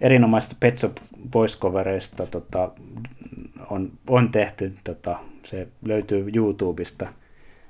erinomaisista 0.01 0.57
Pet 0.61 0.79
Shop 0.79 0.97
Boys 1.31 1.61
tota, 2.31 2.71
on, 3.71 3.91
on 4.07 4.33
tehty, 4.33 4.73
tota, 4.85 5.19
se 5.47 5.69
löytyy 5.85 6.31
YouTubesta, 6.35 7.07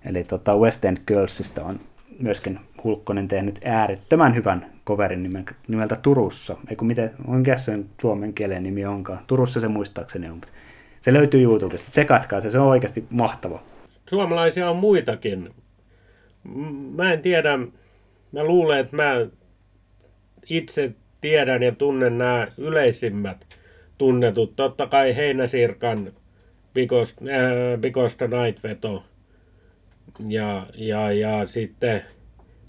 eli 0.05 0.24
tota 0.24 0.57
West 0.57 0.85
End 0.85 0.99
Girlsista 1.07 1.64
on 1.64 1.80
myöskin 2.18 2.61
Hulkkonen 2.85 3.28
tehnyt 3.28 3.61
äärettömän 3.64 4.35
hyvän 4.35 4.72
coverin 4.87 5.47
nimeltä 5.68 5.97
Turussa. 6.03 6.57
Eikö 6.70 6.85
miten, 6.85 7.11
onko 7.26 7.51
sen 7.57 7.87
suomen 8.01 8.35
kielen 8.35 8.62
nimi 8.62 8.85
onkaan? 8.85 9.24
Turussa 9.26 9.61
se 9.61 9.68
muistaakseni 9.68 10.28
on. 10.28 10.41
Se 11.01 11.12
löytyy 11.12 11.43
YouTubesta. 11.43 11.91
Tsekatkaa 11.91 12.41
se, 12.41 12.51
se 12.51 12.59
on 12.59 12.68
oikeasti 12.68 13.05
mahtava. 13.11 13.62
Suomalaisia 14.09 14.70
on 14.70 14.76
muitakin. 14.76 15.51
Mä 16.97 17.12
en 17.12 17.22
tiedä, 17.22 17.59
mä 18.33 18.45
luulen, 18.45 18.78
että 18.78 18.97
mä 18.97 19.26
itse 20.51 20.93
tiedän 21.20 21.62
ja 21.62 21.72
tunnen 21.72 22.18
nämä 22.18 22.49
yleisimmät 22.59 23.47
tunnetut. 23.99 24.57
Totta 24.57 24.87
kai 24.87 25.16
Heinäsirkan 25.16 26.12
Pikosta, 26.74 27.24
äh, 27.24 27.80
Pikosta 27.80 28.24
Night-veto 28.26 29.03
ja, 30.28 30.66
ja, 30.74 31.12
ja 31.12 31.47
sitten 31.47 32.03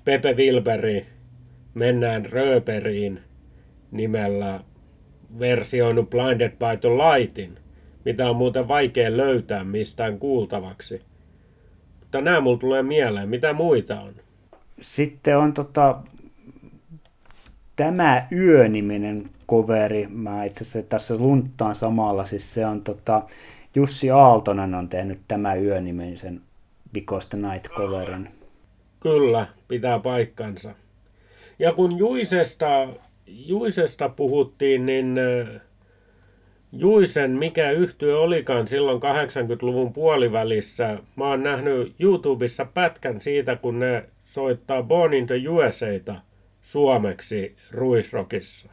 Pepe 0.06 0.34
Wilberi 0.34 1.06
Mennään 1.74 2.26
Röperiin 2.26 3.20
nimellä 3.92 4.60
versioinut 5.40 6.10
Blinded 6.10 6.52
by 6.52 6.78
the 6.82 6.90
Lightin, 6.90 7.58
mitä 8.06 8.30
on 8.30 8.36
muuten 8.36 8.68
vaikea 8.68 9.18
löytää 9.18 9.64
mistään 9.64 10.20
kuultavaksi. 10.20 11.02
Mutta 12.00 12.22
nämä 12.22 12.40
mulla 12.40 12.58
tulee 12.58 12.84
mieleen. 12.84 13.30
Mitä 13.30 13.54
muita 13.54 14.02
on? 14.02 14.14
Sitten 14.82 15.38
on 15.38 15.54
tota, 15.54 16.00
tämä 17.76 18.28
Yö-niminen 18.32 19.30
coveri. 19.50 20.08
Mä 20.10 20.44
itse 20.44 20.64
asiassa 20.64 20.90
tässä 20.90 21.18
lunttaan 21.18 21.76
samalla. 21.76 22.26
Siis 22.26 22.54
se 22.54 22.66
on 22.66 22.82
tota, 22.82 23.22
Jussi 23.76 24.12
Aaltonen 24.12 24.76
on 24.76 24.90
tehnyt 24.90 25.20
tämä 25.28 25.56
Yö-nimisen 25.56 26.42
Because 26.94 27.30
the 27.30 27.38
Night 27.38 27.72
coverin. 27.72 28.30
Kyllä, 29.00 29.48
pitää 29.68 30.00
paikkansa. 30.00 30.76
Ja 31.60 31.74
kun 31.74 31.98
Juisesta, 31.98 32.88
Juisesta 33.28 34.10
puhuttiin, 34.10 34.86
niin 34.86 35.20
Juisen, 36.72 37.32
mikä 37.32 37.72
yhtyö 37.72 38.20
olikaan 38.20 38.68
silloin 38.68 39.02
80-luvun 39.02 39.94
puolivälissä, 39.94 40.98
mä 41.16 41.28
oon 41.28 41.44
nähnyt 41.44 41.96
YouTubessa 42.00 42.66
pätkän 42.66 43.22
siitä, 43.22 43.56
kun 43.56 43.80
ne 43.80 44.06
soittaa 44.24 44.84
Born 44.84 45.14
in 45.14 45.28
the 45.28 45.36
suomeksi 46.62 47.56
Ruisrokissa? 47.72 48.70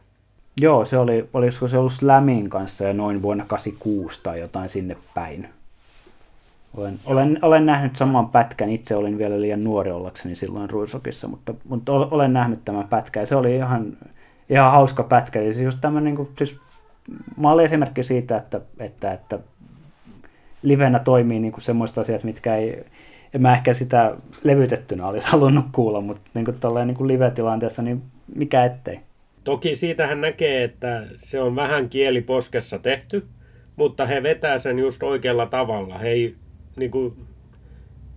Joo, 0.61 0.85
se 0.85 0.97
oli, 0.97 1.29
olisiko 1.33 1.67
se 1.67 1.77
ollut 1.77 1.93
Slamin 1.93 2.49
kanssa 2.49 2.83
jo 2.83 2.93
noin 2.93 3.21
vuonna 3.21 3.45
86 3.47 4.23
tai 4.23 4.39
jotain 4.39 4.69
sinne 4.69 4.97
päin. 5.13 5.49
Olen, 6.77 6.99
olen, 7.05 7.39
olen 7.41 7.65
nähnyt 7.65 7.95
saman 7.95 8.29
pätkän, 8.29 8.69
itse 8.69 8.95
olin 8.95 9.17
vielä 9.17 9.41
liian 9.41 9.63
nuori 9.63 9.91
ollakseni 9.91 10.35
silloin 10.35 10.69
Ruisokissa, 10.69 11.27
mutta, 11.27 11.53
mutta 11.69 11.91
olen 11.91 12.33
nähnyt 12.33 12.65
tämän 12.65 12.87
pätkän 12.87 13.27
se 13.27 13.35
oli 13.35 13.55
ihan, 13.55 13.97
ihan 14.49 14.71
hauska 14.71 15.03
pätkä. 15.03 15.41
Eli 15.41 15.53
se 15.53 15.63
just 15.63 15.77
tämmöinen, 15.81 16.15
niin 16.15 16.29
siis, 16.37 16.57
mä 17.37 17.51
olin 17.51 17.65
esimerkki 17.65 18.03
siitä, 18.03 18.37
että, 18.37 18.61
että, 18.79 19.13
että 19.13 19.39
livenä 20.61 20.99
toimii 20.99 21.39
niin 21.39 21.51
kuin 21.51 21.63
semmoista 21.63 22.01
asiat, 22.01 22.23
mitkä 22.23 22.55
ei, 22.55 22.83
en 23.33 23.41
mä 23.41 23.53
ehkä 23.53 23.73
sitä 23.73 24.15
levytettynä 24.43 25.07
olisi 25.07 25.27
halunnut 25.31 25.65
kuulla, 25.71 26.01
mutta 26.01 26.31
niin 26.33 26.45
kuin 26.45 26.57
niin 26.85 26.97
kuin 26.97 27.07
live-tilanteessa, 27.07 27.81
niin 27.81 28.01
mikä 28.35 28.65
ettei. 28.65 28.99
Toki 29.43 29.75
siitähän 29.75 30.21
näkee, 30.21 30.63
että 30.63 31.03
se 31.17 31.41
on 31.41 31.55
vähän 31.55 31.89
kieliposkessa 31.89 32.79
tehty, 32.79 33.27
mutta 33.75 34.05
he 34.05 34.23
vetää 34.23 34.59
sen 34.59 34.79
just 34.79 35.03
oikealla 35.03 35.45
tavalla. 35.45 35.97
He 35.97 36.09
ei, 36.09 36.35
niin 36.75 36.91
kuin, 36.91 37.13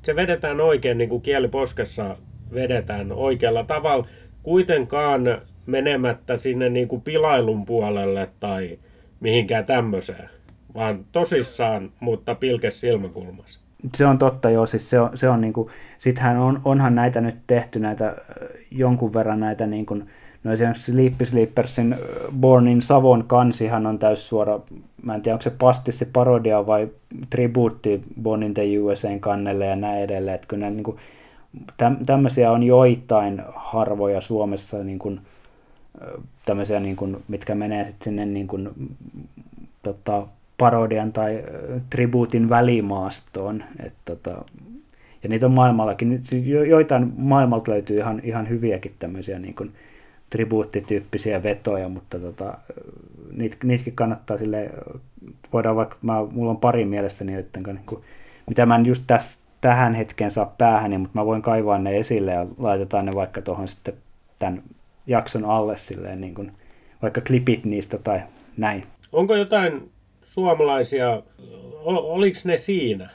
se 0.02 0.16
vedetään 0.16 0.60
oikein 0.60 0.98
niin 0.98 1.10
kuin 1.10 1.22
kieliposkessa 1.22 2.16
vedetään 2.54 3.12
oikealla 3.12 3.64
tavalla, 3.64 4.06
kuitenkaan 4.42 5.22
menemättä 5.66 6.38
sinne 6.38 6.68
niin 6.68 6.88
kuin 6.88 7.02
pilailun 7.02 7.66
puolelle 7.66 8.30
tai 8.40 8.78
mihinkään 9.20 9.64
tämmöiseen, 9.64 10.30
vaan 10.74 11.04
tosissaan, 11.12 11.92
mutta 12.00 12.34
pilkes 12.34 12.80
silmäkulmassa. 12.80 13.60
Se 13.96 14.06
on 14.06 14.18
totta, 14.18 14.50
joo. 14.50 14.66
Siis 14.66 14.90
se 14.90 15.00
on, 15.00 15.18
se 15.18 15.28
on 15.28 15.40
niin 15.40 15.52
kuin, 15.52 15.70
sittenhän 15.98 16.36
on, 16.36 16.60
onhan 16.64 16.94
näitä 16.94 17.20
nyt 17.20 17.36
tehty 17.46 17.78
näitä 17.78 18.16
jonkun 18.70 19.14
verran 19.14 19.40
näitä 19.40 19.66
niin 19.66 19.86
kuin, 19.86 20.10
No 20.44 20.52
esimerkiksi 20.52 20.92
Sleepy 20.92 21.26
Sleepersin 21.26 21.96
Born 22.40 22.68
in 22.68 22.82
Savon 22.82 23.24
kansihan 23.26 23.86
on 23.86 23.98
täys 23.98 24.28
suora, 24.28 24.60
mä 25.02 25.14
en 25.14 25.22
tiedä 25.22 25.34
onko 25.34 25.42
se 25.42 25.50
pastissi 25.50 26.04
parodia 26.04 26.66
vai 26.66 26.88
tribuutti 27.30 28.00
Born 28.22 28.42
in 28.42 28.54
the 28.54 28.62
USAn 28.80 29.20
kannelle 29.20 29.66
ja 29.66 29.76
näin 29.76 30.02
edelleen. 30.02 30.34
Että 30.34 30.48
kyllä 30.48 30.70
niin 30.70 30.84
kuin, 30.84 30.96
tämmöisiä 32.06 32.52
on 32.52 32.62
joitain 32.62 33.42
harvoja 33.54 34.20
Suomessa 34.20 34.84
niin 34.84 34.98
kuin, 34.98 35.20
tämmöisiä, 36.46 36.80
niin 36.80 36.96
kuin, 36.96 37.16
mitkä 37.28 37.54
menee 37.54 37.84
sitten 37.84 38.04
sinne 38.04 38.26
niin 38.26 38.46
kuin, 38.46 38.68
tota, 39.82 40.26
parodian 40.58 41.12
tai 41.12 41.44
tribuutin 41.90 42.48
välimaastoon. 42.48 43.64
Et, 43.84 43.92
tota, 44.04 44.44
ja 45.22 45.28
niitä 45.28 45.46
on 45.46 45.52
maailmallakin, 45.52 46.24
joitain 46.68 47.12
maailmalta 47.16 47.70
löytyy 47.70 47.98
ihan, 47.98 48.20
ihan 48.24 48.48
hyviäkin 48.48 48.94
tämmöisiä 48.98 49.38
niin 49.38 49.54
kuin, 49.54 49.72
tribuuttityyppisiä 50.34 51.42
vetoja, 51.42 51.88
mutta 51.88 52.18
tota, 52.18 52.58
niit, 53.32 53.56
niitäkin 53.64 53.96
kannattaa 53.96 54.38
sille 54.38 54.70
voidaan 55.52 55.76
vaikka, 55.76 55.96
mä, 56.02 56.24
mulla 56.30 56.50
on 56.50 56.56
pari 56.56 56.84
mielessäni, 56.84 57.32
niin 57.32 57.80
kuin, 57.86 58.02
mitä 58.46 58.66
mä 58.66 58.76
en 58.76 58.86
just 58.86 59.04
täs, 59.06 59.38
tähän 59.60 59.94
hetkeen 59.94 60.30
saa 60.30 60.54
päähän, 60.58 61.00
mutta 61.00 61.18
mä 61.18 61.26
voin 61.26 61.42
kaivaa 61.42 61.78
ne 61.78 61.98
esille 61.98 62.32
ja 62.32 62.46
laitetaan 62.58 63.06
ne 63.06 63.14
vaikka 63.14 63.42
tuohon 63.42 63.68
sitten 63.68 63.94
tämän 64.38 64.62
jakson 65.06 65.44
alle 65.44 65.78
silleen, 65.78 66.20
niin 66.20 66.34
kuin, 66.34 66.52
vaikka 67.02 67.20
klipit 67.20 67.64
niistä 67.64 67.98
tai 67.98 68.20
näin. 68.56 68.86
Onko 69.12 69.34
jotain 69.34 69.90
suomalaisia, 70.22 71.22
oliko 71.84 72.38
ne 72.44 72.56
siinä? 72.56 73.10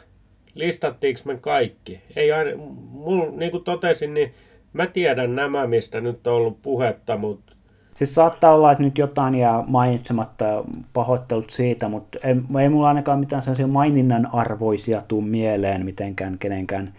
Listattiinko 0.56 1.22
me 1.26 1.38
kaikki? 1.42 2.02
Ei 2.16 2.32
aina, 2.32 2.52
mul, 2.92 3.32
niin 3.38 3.52
kuin 3.52 3.64
totesin, 3.64 4.14
niin 4.14 4.34
Mä 4.74 4.88
tiedän 4.88 5.36
nämä, 5.36 5.68
mistä 5.68 6.02
nyt 6.02 6.28
on 6.28 6.34
ollut 6.34 6.62
puhetta, 6.62 7.18
mutta... 7.18 7.54
Siis 7.96 8.16
saattaa 8.16 8.54
olla, 8.54 8.72
että 8.72 8.84
nyt 8.84 8.98
jotain 8.98 9.36
jää 9.36 9.64
mainitsematta 9.68 10.46
ja 10.46 10.64
pahoittelut 10.94 11.50
siitä, 11.50 11.90
mutta 11.90 12.20
ei, 12.24 12.36
ei 12.62 12.70
mulla 12.70 12.88
ainakaan 12.88 13.20
mitään 13.20 13.42
sellaisia 13.42 13.68
maininnan 13.68 14.30
arvoisia 14.34 15.02
tuu 15.08 15.22
mieleen 15.22 15.86
mitenkään 15.86 16.38
kenenkään 16.38 16.94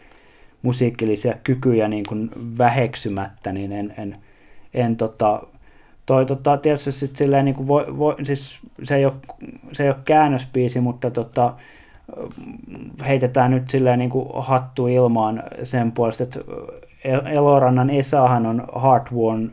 musiikillisia 0.62 1.34
kykyjä 1.44 1.88
niin 1.88 2.04
kuin 2.08 2.30
väheksymättä, 2.58 3.52
niin 3.52 3.72
en, 3.72 3.94
en, 3.98 4.16
en 4.74 4.96
tota, 4.96 5.42
toi 6.06 6.26
tota, 6.26 6.56
tietysti 6.56 6.92
sit 6.92 7.16
silleen 7.16 7.44
niin 7.44 7.54
kuin 7.54 7.68
voi, 7.68 7.98
voi, 7.98 8.16
siis 8.22 8.58
se 8.82 8.96
ei 8.96 9.04
ole, 9.06 9.14
se 9.72 9.82
ei 9.82 9.88
ole 9.88 9.96
käännöspiisi, 10.04 10.80
mutta 10.80 11.10
tota, 11.10 11.54
heitetään 13.06 13.50
nyt 13.50 13.70
silleen 13.70 13.98
niin 13.98 14.10
kuin 14.10 14.28
hattu 14.38 14.86
ilmaan 14.86 15.42
sen 15.62 15.92
puolesta, 15.92 16.22
että 16.22 16.40
Elorannan 17.04 17.90
Esahan 17.90 18.46
on 18.46 18.66
Heartworn, 18.82 19.50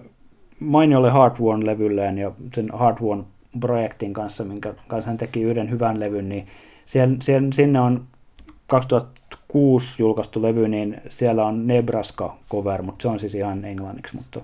mainiolle 0.60 1.12
Heartworn-levylleen 1.12 2.18
ja 2.18 2.32
sen 2.54 2.70
Heartworn-projektin 2.80 4.14
kanssa, 4.14 4.44
minkä 4.44 4.74
kanssa 4.88 5.08
hän 5.08 5.18
teki 5.18 5.42
yhden 5.42 5.70
hyvän 5.70 6.00
levyn, 6.00 6.30
niin 6.30 6.48
siellä, 6.86 7.18
siellä, 7.22 7.48
sinne 7.54 7.80
on 7.80 8.04
2006 8.68 10.02
julkaistu 10.02 10.42
levy, 10.42 10.68
niin 10.68 11.02
siellä 11.10 11.46
on 11.46 11.68
Nebraska 11.68 12.38
cover, 12.52 12.82
mutta 12.82 13.02
se 13.02 13.08
on 13.08 13.20
siis 13.20 13.36
ihan 13.36 13.66
englanniksi, 13.66 14.16
mutta 14.16 14.42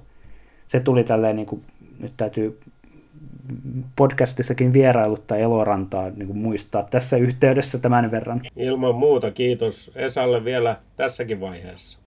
se 0.68 0.80
tuli 0.80 1.04
tälleen, 1.04 1.36
niin 1.36 1.46
kuin, 1.46 1.62
nyt 2.00 2.14
täytyy 2.18 2.60
podcastissakin 3.96 4.74
vierailuttaa 4.74 5.38
Elorantaa 5.38 6.10
niin 6.10 6.28
kuin 6.28 6.38
muistaa 6.38 6.84
tässä 6.84 7.18
yhteydessä 7.18 7.78
tämän 7.78 8.12
verran. 8.12 8.42
Ilman 8.56 8.96
muuta 8.96 9.32
kiitos 9.32 9.92
Esalle 9.96 10.46
vielä 10.46 10.78
tässäkin 10.98 11.42
vaiheessa. 11.42 12.00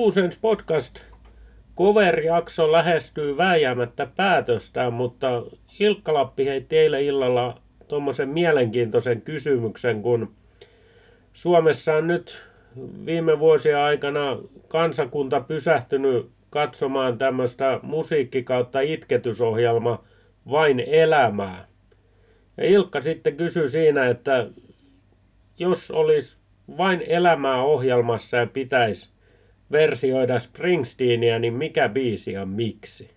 Luusens 0.00 0.38
podcast 0.38 1.00
cover-jakso 1.76 2.72
lähestyy 2.72 3.36
vääjäämättä 3.36 4.06
päätöstään, 4.16 4.92
mutta 4.92 5.42
Ilkka 5.80 6.14
Lappi 6.14 6.46
heitti 6.46 6.78
eilen 6.78 7.02
illalla 7.02 7.60
tuommoisen 7.88 8.28
mielenkiintoisen 8.28 9.22
kysymyksen, 9.22 10.02
kun 10.02 10.32
Suomessa 11.32 11.94
on 11.94 12.06
nyt 12.06 12.42
viime 13.06 13.38
vuosien 13.38 13.78
aikana 13.78 14.38
kansakunta 14.68 15.40
pysähtynyt 15.40 16.30
katsomaan 16.50 17.18
tämmöistä 17.18 17.80
musiikki 17.82 18.42
kautta 18.42 18.80
itketysohjelma 18.80 20.04
Vain 20.50 20.80
elämää. 20.80 21.66
Ja 22.56 22.64
Ilkka 22.64 23.02
sitten 23.02 23.36
kysyi 23.36 23.70
siinä, 23.70 24.06
että 24.06 24.46
jos 25.58 25.90
olisi 25.90 26.36
vain 26.78 27.02
elämää 27.06 27.62
ohjelmassa 27.62 28.36
ja 28.36 28.46
pitäisi 28.46 29.19
versioida 29.72 30.38
Springsteenia, 30.38 31.38
niin 31.38 31.54
mikä 31.54 31.88
biisi 31.88 32.32
ja 32.32 32.46
miksi? 32.46 33.10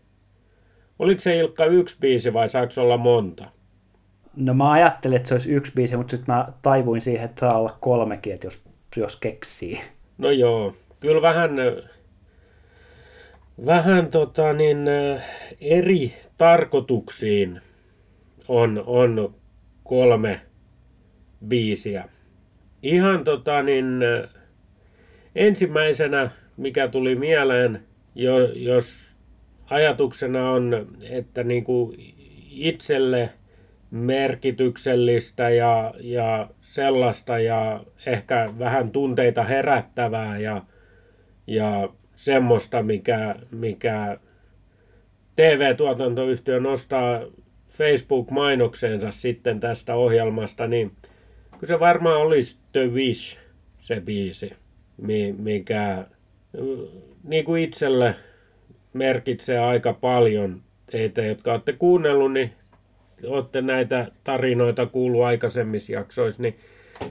Oliko 1.00 1.22
se 1.22 1.38
Ilkka 1.38 1.66
yksi 1.66 1.98
biisi 2.00 2.34
vai 2.34 2.50
saako 2.50 2.74
olla 2.78 2.98
monta? 2.98 3.46
No 4.36 4.54
mä 4.54 4.72
ajattelin, 4.72 5.18
että 5.18 5.28
se 5.30 5.36
olisi 5.36 5.52
yksi 5.52 5.72
biisi, 5.76 5.98
mutta 5.98 6.12
sitten 6.12 6.36
mä 6.36 6.48
taivuin 6.62 7.02
siihen, 7.02 7.26
että 7.26 7.40
saa 7.40 7.60
olla 7.60 7.78
kolmekin, 7.80 8.34
että 8.34 8.48
jos, 8.48 8.62
jos 8.96 9.16
keksii. 9.16 9.82
No 10.18 10.32
joo, 10.32 10.76
kyllä 11.00 11.22
vähän, 11.22 11.52
vähän 13.66 14.12
tota 14.12 14.54
niin, 14.54 14.78
eri 15.62 16.14
tarkoituksiin 16.38 17.62
on, 18.48 18.84
on 18.86 19.36
kolme 19.84 20.42
biisiä. 21.48 22.10
Ihan 22.84 23.24
tota 23.24 23.64
niin, 23.64 23.86
ensimmäisenä, 25.36 26.30
mikä 26.58 26.88
tuli 26.88 27.16
mieleen, 27.16 27.80
jo, 28.16 28.40
jos 28.46 29.16
ajatuksena 29.70 30.52
on, 30.52 30.88
että 31.10 31.44
niin 31.44 31.64
kuin 31.64 32.14
itselle 32.52 33.30
merkityksellistä 33.92 35.50
ja, 35.50 35.94
ja 36.00 36.50
sellaista 36.62 37.40
ja 37.40 37.84
ehkä 38.06 38.50
vähän 38.60 38.92
tunteita 38.92 39.44
herättävää 39.44 40.40
ja, 40.40 40.62
ja 41.48 41.90
semmoista, 42.16 42.84
mikä, 42.84 43.36
mikä 43.52 44.18
TV-tuotantoyhtiö 45.36 46.60
nostaa 46.60 47.22
Facebook-mainokseensa 47.68 49.12
sitten 49.12 49.60
tästä 49.60 49.96
ohjelmasta, 49.96 50.68
niin 50.68 50.92
kyllä 51.52 51.68
se 51.68 51.80
varmaan 51.80 52.22
olisi 52.22 52.58
The 52.72 52.88
Wish, 52.88 53.38
se 53.80 54.02
biisi, 54.02 54.54
mikä 55.38 56.06
niin 57.24 57.46
kuin 57.46 57.64
itselle 57.64 58.16
merkitsee 58.94 59.60
aika 59.60 59.94
paljon. 59.94 60.62
Teitä, 60.92 61.22
jotka 61.22 61.52
olette 61.52 61.74
kuunnellut, 61.74 62.34
niin 62.34 62.52
olette 63.28 63.62
näitä 63.62 64.08
tarinoita 64.24 64.86
kuullut 64.86 65.24
aikaisemmissa 65.24 65.94
jaksoissa, 65.94 66.42
niin 66.42 66.56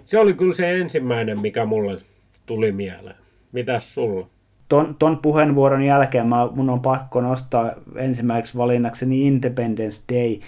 se 0.04 0.18
oli 0.18 0.34
kyllä 0.34 0.54
se 0.54 0.80
ensimmäinen, 0.80 1.40
mikä 1.40 1.64
mulle 1.64 1.98
tuli 2.46 2.72
mieleen. 2.72 3.16
Mitäs 3.52 3.94
sulla? 3.94 4.28
ton, 4.72 4.96
ton 4.98 5.18
puheenvuoron 5.18 5.82
jälkeen 5.82 6.26
mä, 6.26 6.48
mun 6.54 6.70
on 6.70 6.80
pakko 6.80 7.20
nostaa 7.20 7.72
ensimmäiseksi 7.96 8.58
valinnakseni 8.58 9.26
Independence 9.26 10.02
Day. 10.12 10.40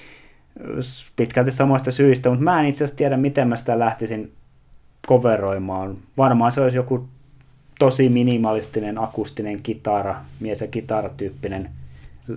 pitkälti 1.16 1.52
samoista 1.52 1.92
syistä, 1.92 2.28
mutta 2.28 2.44
mä 2.44 2.60
en 2.60 2.66
itse 2.66 2.84
asiassa 2.84 2.96
tiedä, 2.96 3.16
miten 3.16 3.48
mä 3.48 3.56
sitä 3.56 3.78
lähtisin 3.78 4.32
coveroimaan. 5.08 5.96
Varmaan 6.16 6.52
se 6.52 6.60
olisi 6.60 6.76
joku 6.76 7.08
tosi 7.78 8.08
minimalistinen 8.08 8.98
akustinen 8.98 9.62
kitara, 9.62 10.16
mies- 10.40 10.60
ja 10.60 10.66
kitaratyyppinen, 10.66 11.70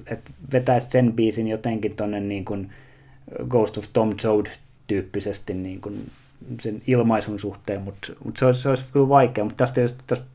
että 0.08 0.32
vetäisi 0.52 0.88
sen 0.90 1.14
biisin 1.14 1.48
jotenkin 1.48 1.96
tonne 1.96 2.20
niin 2.20 2.46
kuin 2.46 2.70
Ghost 3.50 3.78
of 3.78 3.86
Tom 3.94 4.16
Joad 4.24 4.46
tyyppisesti 4.88 5.54
niin 5.54 5.82
kuin 5.82 6.12
sen 6.62 6.82
ilmaisun 6.88 7.40
suhteen, 7.40 7.82
mutta, 7.82 8.08
mutta 8.26 8.54
se, 8.54 8.62
se 8.62 8.70
olisi 8.70 8.86
kyllä 8.94 9.10
vaikea, 9.10 9.44
mutta 9.44 9.58
tästä 9.58 9.82
just 9.82 9.96
tässä 10.08 10.26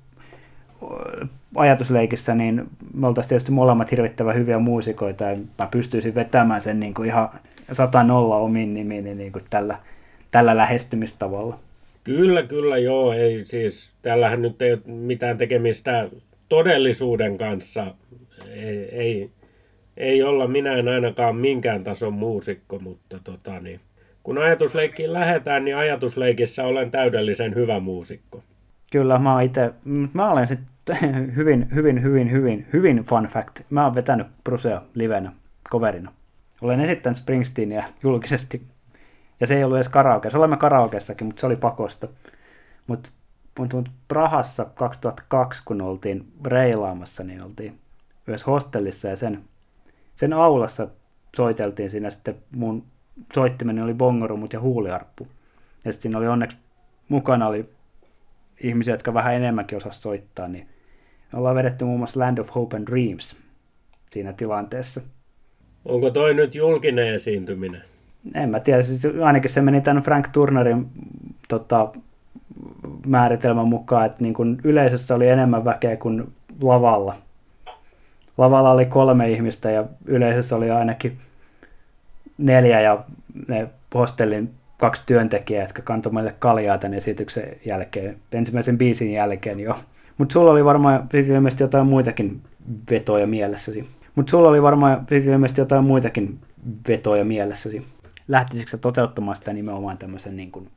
ajatusleikissä, 1.56 2.34
niin 2.34 2.66
me 2.94 3.06
oltaisiin 3.06 3.28
tietysti 3.28 3.52
molemmat 3.52 3.90
hirvittävän 3.90 4.34
hyviä 4.34 4.58
muusikoita, 4.58 5.24
ja 5.24 5.36
mä 5.58 5.68
pystyisin 5.70 6.14
vetämään 6.14 6.60
sen 6.60 6.80
niin 6.80 6.94
kuin 6.94 7.08
ihan 7.08 7.28
sata 7.72 8.02
nolla 8.02 8.36
omin 8.36 8.74
nimiin 8.74 9.18
niin 9.18 9.32
kuin 9.32 9.44
tällä, 9.50 9.78
tällä 10.30 10.56
lähestymistavalla. 10.56 11.58
Kyllä, 12.04 12.42
kyllä, 12.42 12.78
joo. 12.78 13.12
Ei, 13.12 13.44
siis, 13.44 13.92
tällähän 14.02 14.42
nyt 14.42 14.62
ei 14.62 14.72
ole 14.72 14.80
mitään 14.86 15.38
tekemistä 15.38 16.08
todellisuuden 16.48 17.38
kanssa. 17.38 17.94
Ei, 18.50 18.88
ei, 18.92 19.30
ei 19.96 20.22
olla 20.22 20.46
minä 20.46 20.72
en 20.72 20.88
ainakaan 20.88 21.36
minkään 21.36 21.84
tason 21.84 22.12
muusikko, 22.12 22.78
mutta 22.78 23.18
tota, 23.24 23.60
niin, 23.60 23.80
kun 24.22 24.38
ajatusleikkiin 24.38 25.12
lähdetään, 25.12 25.64
niin 25.64 25.76
ajatusleikissä 25.76 26.64
olen 26.64 26.90
täydellisen 26.90 27.54
hyvä 27.54 27.80
muusikko. 27.80 28.42
Kyllä, 28.92 29.18
mä 29.18 29.42
itse, 29.42 29.70
mä 30.12 30.30
olen 30.30 30.46
sitten 30.46 30.96
hyvin, 31.36 31.68
hyvin, 31.74 32.02
hyvin, 32.02 32.30
hyvin, 32.30 32.66
hyvin 32.72 33.04
fun 33.04 33.24
fact. 33.24 33.60
Mä 33.70 33.84
oon 33.84 33.94
vetänyt 33.94 34.26
Brusea 34.44 34.82
livenä, 34.94 35.32
coverina. 35.70 36.12
Olen 36.60 36.80
esittänyt 36.80 37.18
Springsteenia 37.18 37.84
julkisesti. 38.02 38.62
Ja 39.42 39.46
se 39.46 39.56
ei 39.56 39.64
ollut 39.64 39.76
edes 39.76 39.88
karaoke. 39.88 40.30
Se 40.30 40.38
olemme 40.38 40.56
karaokeessakin, 40.56 41.26
mutta 41.26 41.40
se 41.40 41.46
oli 41.46 41.56
pakosta. 41.56 42.08
Mutta 42.86 43.10
mut, 43.58 43.72
mut 43.72 43.88
Prahassa 44.08 44.64
2002, 44.64 45.62
kun 45.64 45.82
oltiin 45.82 46.32
reilaamassa, 46.44 47.24
niin 47.24 47.42
oltiin 47.42 47.78
myös 48.26 48.46
hostellissa 48.46 49.08
ja 49.08 49.16
sen, 49.16 49.44
sen 50.16 50.32
aulassa 50.32 50.88
soiteltiin 51.36 51.90
siinä 51.90 52.10
sitten 52.10 52.34
mun 52.56 52.84
soittimeni 53.34 53.82
oli 53.82 53.94
bongorumut 53.94 54.52
ja 54.52 54.60
huuliarppu. 54.60 55.28
Ja 55.84 55.92
sitten 55.92 56.02
siinä 56.02 56.18
oli 56.18 56.28
onneksi 56.28 56.56
mukana 57.08 57.46
oli 57.46 57.64
ihmisiä, 58.60 58.94
jotka 58.94 59.14
vähän 59.14 59.34
enemmänkin 59.34 59.78
osas 59.78 60.02
soittaa, 60.02 60.48
niin 60.48 60.68
me 61.32 61.38
ollaan 61.38 61.56
vedetty 61.56 61.84
muun 61.84 62.00
muassa 62.00 62.20
Land 62.20 62.38
of 62.38 62.54
Hope 62.54 62.76
and 62.76 62.86
Dreams 62.86 63.36
siinä 64.12 64.32
tilanteessa. 64.32 65.00
Onko 65.84 66.10
toi 66.10 66.34
nyt 66.34 66.54
julkinen 66.54 67.14
esiintyminen? 67.14 67.91
En 68.34 68.50
mä 68.50 68.60
tiedä, 68.60 68.82
siis 68.82 69.02
ainakin 69.22 69.50
se 69.50 69.60
meni 69.60 69.80
tämän 69.80 70.02
Frank 70.02 70.28
Turnerin 70.28 70.86
tota, 71.48 71.88
määritelmän 73.06 73.68
mukaan, 73.68 74.06
että 74.06 74.22
niin 74.22 74.34
kun 74.34 74.58
yleisössä 74.64 75.14
oli 75.14 75.28
enemmän 75.28 75.64
väkeä 75.64 75.96
kuin 75.96 76.32
lavalla. 76.60 77.14
Lavalla 78.38 78.70
oli 78.70 78.86
kolme 78.86 79.30
ihmistä 79.30 79.70
ja 79.70 79.84
yleisössä 80.04 80.56
oli 80.56 80.70
ainakin 80.70 81.18
neljä 82.38 82.80
ja 82.80 83.04
ne 83.48 83.68
hostellin 83.94 84.50
kaksi 84.78 85.02
työntekijää, 85.06 85.64
jotka 85.64 85.82
kantoi 85.82 86.12
meille 86.12 86.34
kaljaa 86.38 86.78
tämän 86.78 86.98
esityksen 86.98 87.56
jälkeen, 87.64 88.16
ensimmäisen 88.32 88.78
biisin 88.78 89.12
jälkeen 89.12 89.60
jo. 89.60 89.78
Mutta 90.18 90.32
sulla 90.32 90.50
oli 90.50 90.64
varmaan 90.64 91.08
ilmeisesti 91.12 91.62
jotain 91.62 91.86
muitakin 91.86 92.40
vetoja 92.90 93.26
mielessäsi. 93.26 93.88
Mutta 94.14 94.30
sulla 94.30 94.48
oli 94.48 94.62
varmaan 94.62 95.06
ilmeisesti 95.10 95.60
jotain 95.60 95.84
muitakin 95.84 96.38
vetoja 96.88 97.24
mielessäsi. 97.24 97.86
Lähtisikö 98.28 98.78
toteuttamaan 98.78 99.36
sitä 99.36 99.52
nimenomaan 99.52 99.98
tämmöisen 99.98 100.36
niin 100.36 100.52
kuin, 100.52 100.70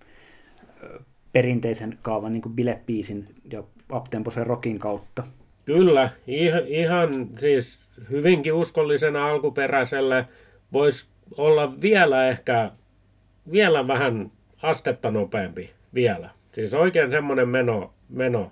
perinteisen 1.34 1.98
kaavan 2.02 2.34
niin 2.34 2.42
kuin 2.42 2.56
bilepiisin 2.56 3.28
ja 3.52 3.64
uptemposen 3.94 4.48
rockin 4.48 4.80
kautta? 4.80 5.24
Kyllä, 5.66 6.10
ihan, 6.28 6.68
ihan 6.68 7.28
siis 7.40 7.80
hyvinkin 8.10 8.54
uskollisena 8.54 9.28
alkuperäiselle 9.28 10.28
voisi 10.74 11.08
olla 11.38 11.82
vielä 11.82 12.28
ehkä 12.28 12.72
vielä 13.52 13.88
vähän 13.88 14.32
astetta 14.62 15.12
nopeampi 15.12 15.70
vielä. 15.94 16.30
Siis 16.52 16.74
oikein 16.74 17.12
semmoinen 17.12 17.50
meno, 17.50 17.94
meno, 18.10 18.52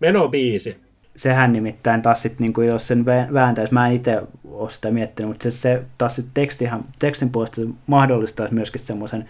menobiisi. 0.00 0.76
Sehän 1.16 1.52
nimittäin 1.52 2.02
taas 2.02 2.22
sitten, 2.22 2.52
niin 2.56 2.68
jos 2.68 2.88
sen 2.88 3.04
vääntäisi, 3.32 3.74
mä 3.74 3.88
en 3.88 3.94
itse 3.94 4.22
ole 4.58 4.70
sitä 4.70 4.90
miettinyt, 4.90 5.28
mutta 5.28 5.42
se, 5.42 5.52
se 5.52 5.82
taas 5.98 6.16
sit 6.16 6.26
tekstihan, 6.34 6.84
tekstin 6.98 7.30
puolesta 7.30 7.60
mahdollistaisi 7.86 8.54
myöskin 8.54 8.80
semmoisen 8.80 9.28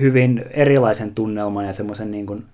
hyvin 0.00 0.44
erilaisen 0.50 1.14
tunnelman 1.14 1.66
ja 1.66 1.72
semmoisen 1.72 2.10
niin 2.10 2.26
kuin 2.26 2.44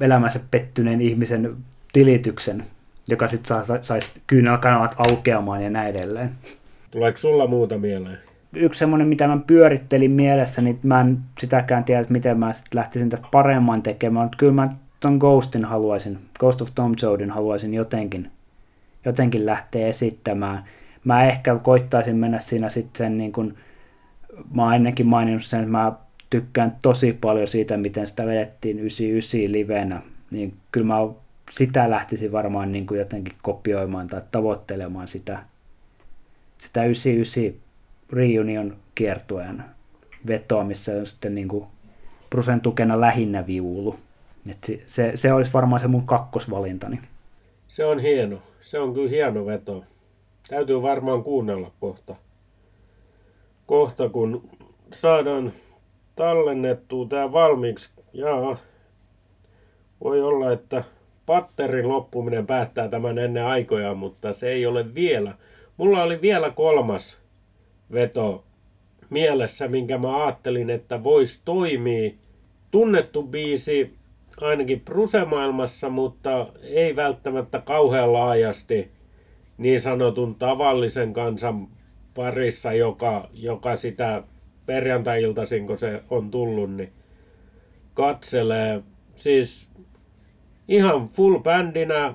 elämänsä 0.00 0.40
pettyneen 0.50 1.00
ihmisen 1.00 1.56
tilityksen, 1.92 2.64
joka 3.08 3.28
sitten 3.28 3.56
saisi 3.82 4.20
kyynelkanavat 4.26 4.94
aukeamaan 5.08 5.64
ja 5.64 5.70
näin 5.70 5.96
edelleen. 5.96 6.30
Tuleeko 6.90 7.18
sulla 7.18 7.46
muuta 7.46 7.78
mieleen? 7.78 8.18
Yksi 8.52 8.78
semmoinen, 8.78 9.08
mitä 9.08 9.28
mä 9.28 9.38
pyörittelin 9.46 10.10
mielessä, 10.10 10.62
niin 10.62 10.78
mä 10.82 11.00
en 11.00 11.18
sitäkään 11.40 11.84
tiedä, 11.84 12.00
että 12.00 12.12
miten 12.12 12.38
mä 12.38 12.52
sitten 12.52 12.78
lähtisin 12.78 13.10
tästä 13.10 13.28
paremman 13.30 13.82
tekemään, 13.82 14.24
mutta 14.24 14.38
kyllä 14.38 14.52
mä 14.52 14.74
ton 15.00 15.16
Ghostin 15.16 15.64
haluaisin, 15.64 16.18
Ghost 16.38 16.62
of 16.62 16.68
Tom 16.74 16.94
Joadin 17.02 17.30
haluaisin 17.30 17.74
jotenkin, 17.74 18.30
jotenkin 19.04 19.46
lähteä 19.46 19.86
esittämään. 19.86 20.64
Mä 21.04 21.24
ehkä 21.24 21.58
koittaisin 21.62 22.16
mennä 22.16 22.40
siinä 22.40 22.68
sitten 22.68 22.98
sen 22.98 23.18
niin 23.18 23.32
kuin, 23.32 23.58
mä 24.54 24.64
oon 24.64 24.74
ennenkin 24.74 25.06
maininnut 25.06 25.44
sen, 25.44 25.60
että 25.60 25.70
mä 25.70 25.92
tykkään 26.30 26.76
tosi 26.82 27.12
paljon 27.12 27.48
siitä, 27.48 27.76
miten 27.76 28.06
sitä 28.06 28.26
vedettiin 28.26 28.78
99 28.78 29.52
livenä, 29.52 30.02
niin 30.30 30.54
kyllä 30.72 30.86
mä 30.86 30.94
sitä 31.50 31.90
lähtisin 31.90 32.32
varmaan 32.32 32.72
niin 32.72 32.86
kuin 32.86 32.98
jotenkin 32.98 33.34
kopioimaan 33.42 34.08
tai 34.08 34.22
tavoittelemaan 34.32 35.08
sitä, 35.08 35.38
sitä 36.58 36.84
99 36.84 37.60
reunion 38.12 38.76
kiertueen 38.94 39.64
vetoa, 40.26 40.64
missä 40.64 40.92
on 40.92 41.06
sitten 41.06 41.34
niin 41.34 41.48
kuin 41.48 41.66
Brusen 42.30 42.60
tukena 42.60 43.00
lähinnä 43.00 43.46
viulu. 43.46 43.98
Et 44.50 44.58
se, 44.64 44.80
se, 44.86 45.12
se 45.14 45.32
olisi 45.32 45.52
varmaan 45.52 45.80
se 45.80 45.86
mun 45.86 46.06
kakkosvalintani. 46.06 47.00
Se 47.68 47.84
on 47.84 47.98
hieno. 47.98 48.42
Se 48.70 48.78
on 48.78 48.94
kyllä 48.94 49.10
hieno 49.10 49.46
veto. 49.46 49.84
Täytyy 50.48 50.82
varmaan 50.82 51.22
kuunnella 51.22 51.70
kohta. 51.80 52.16
Kohta 53.66 54.08
kun 54.08 54.48
saadaan 54.92 55.52
tallennettua 56.16 57.06
tämä 57.06 57.32
valmiiksi. 57.32 57.90
Jaa, 58.12 58.56
voi 60.04 60.20
olla, 60.20 60.52
että 60.52 60.84
patterin 61.26 61.88
loppuminen 61.88 62.46
päättää 62.46 62.88
tämän 62.88 63.18
ennen 63.18 63.46
aikoja, 63.46 63.94
mutta 63.94 64.32
se 64.32 64.48
ei 64.48 64.66
ole 64.66 64.94
vielä. 64.94 65.34
Mulla 65.76 66.02
oli 66.02 66.20
vielä 66.20 66.50
kolmas 66.50 67.18
veto 67.92 68.44
mielessä, 69.10 69.68
minkä 69.68 69.98
mä 69.98 70.24
ajattelin, 70.24 70.70
että 70.70 71.04
voisi 71.04 71.40
toimia. 71.44 72.10
Tunnettu 72.70 73.22
biisi 73.22 73.99
ainakin 74.42 74.80
Pruse-maailmassa, 74.80 75.90
mutta 75.90 76.46
ei 76.62 76.96
välttämättä 76.96 77.58
kauhean 77.58 78.12
laajasti 78.12 78.90
niin 79.58 79.80
sanotun 79.80 80.34
tavallisen 80.34 81.12
kansan 81.12 81.68
parissa, 82.14 82.72
joka, 82.72 83.28
joka 83.32 83.76
sitä 83.76 84.22
perjantai-iltaisin, 84.66 85.66
kun 85.66 85.78
se 85.78 86.02
on 86.10 86.30
tullut, 86.30 86.74
niin 86.74 86.92
katselee. 87.94 88.82
Siis 89.14 89.70
ihan 90.68 91.08
full 91.08 91.38
bändinä 91.38 92.14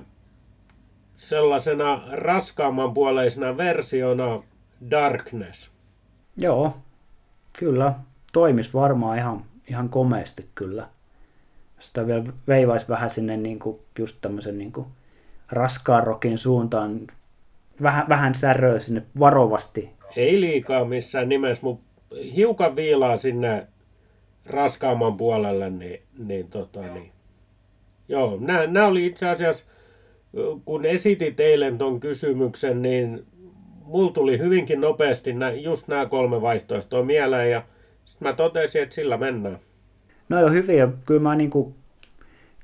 sellaisena 1.16 2.02
raskaamman 2.12 2.94
puoleisena 2.94 3.56
versiona 3.56 4.42
Darkness. 4.90 5.70
Joo, 6.36 6.76
kyllä. 7.58 7.94
Toimis 8.32 8.74
varmaan 8.74 9.18
ihan, 9.18 9.44
ihan 9.68 9.88
komeasti 9.88 10.48
kyllä. 10.54 10.88
Sitä 11.86 12.06
vielä 12.06 12.24
veivaisi 12.48 12.88
vähän 12.88 13.10
sinne 13.10 13.36
niin 13.36 13.58
kuin, 13.58 13.78
just 13.98 14.16
tämmöisen 14.20 14.58
niin 14.58 14.72
kuin 14.72 14.86
raskaan 15.50 16.04
rokin 16.04 16.38
suuntaan. 16.38 17.00
Vähän, 17.82 18.08
vähän 18.08 18.34
säröä 18.34 18.78
sinne 18.80 19.02
varovasti. 19.18 19.90
Ei 20.16 20.40
liikaa 20.40 20.84
missään 20.84 21.28
nimessä, 21.28 21.62
mutta 21.62 21.86
hiukan 22.36 22.76
viilaa 22.76 23.18
sinne 23.18 23.66
raskaamman 24.46 25.16
puolelle, 25.16 25.70
niin, 25.70 26.00
niin, 26.18 26.48
tota, 26.48 26.80
niin. 26.80 27.12
Joo, 28.08 28.38
nämä 28.68 28.86
oli 28.86 29.06
itse 29.06 29.28
asiassa, 29.28 29.64
kun 30.64 30.84
esitit 30.84 31.40
eilen 31.40 31.78
ton 31.78 32.00
kysymyksen, 32.00 32.82
niin 32.82 33.26
mulla 33.84 34.12
tuli 34.12 34.38
hyvinkin 34.38 34.80
nopeasti 34.80 35.32
nä, 35.32 35.50
just 35.50 35.88
nämä 35.88 36.06
kolme 36.06 36.42
vaihtoehtoa 36.42 37.02
mieleen 37.02 37.50
ja 37.50 37.62
sitten 38.04 38.28
mä 38.28 38.34
totesin, 38.34 38.82
että 38.82 38.94
sillä 38.94 39.16
mennään. 39.16 39.58
No 40.28 40.40
joo, 40.40 40.50
hyviä. 40.50 40.88
Kyllä 41.06 41.20
mä 41.20 41.34
niinku 41.34 41.74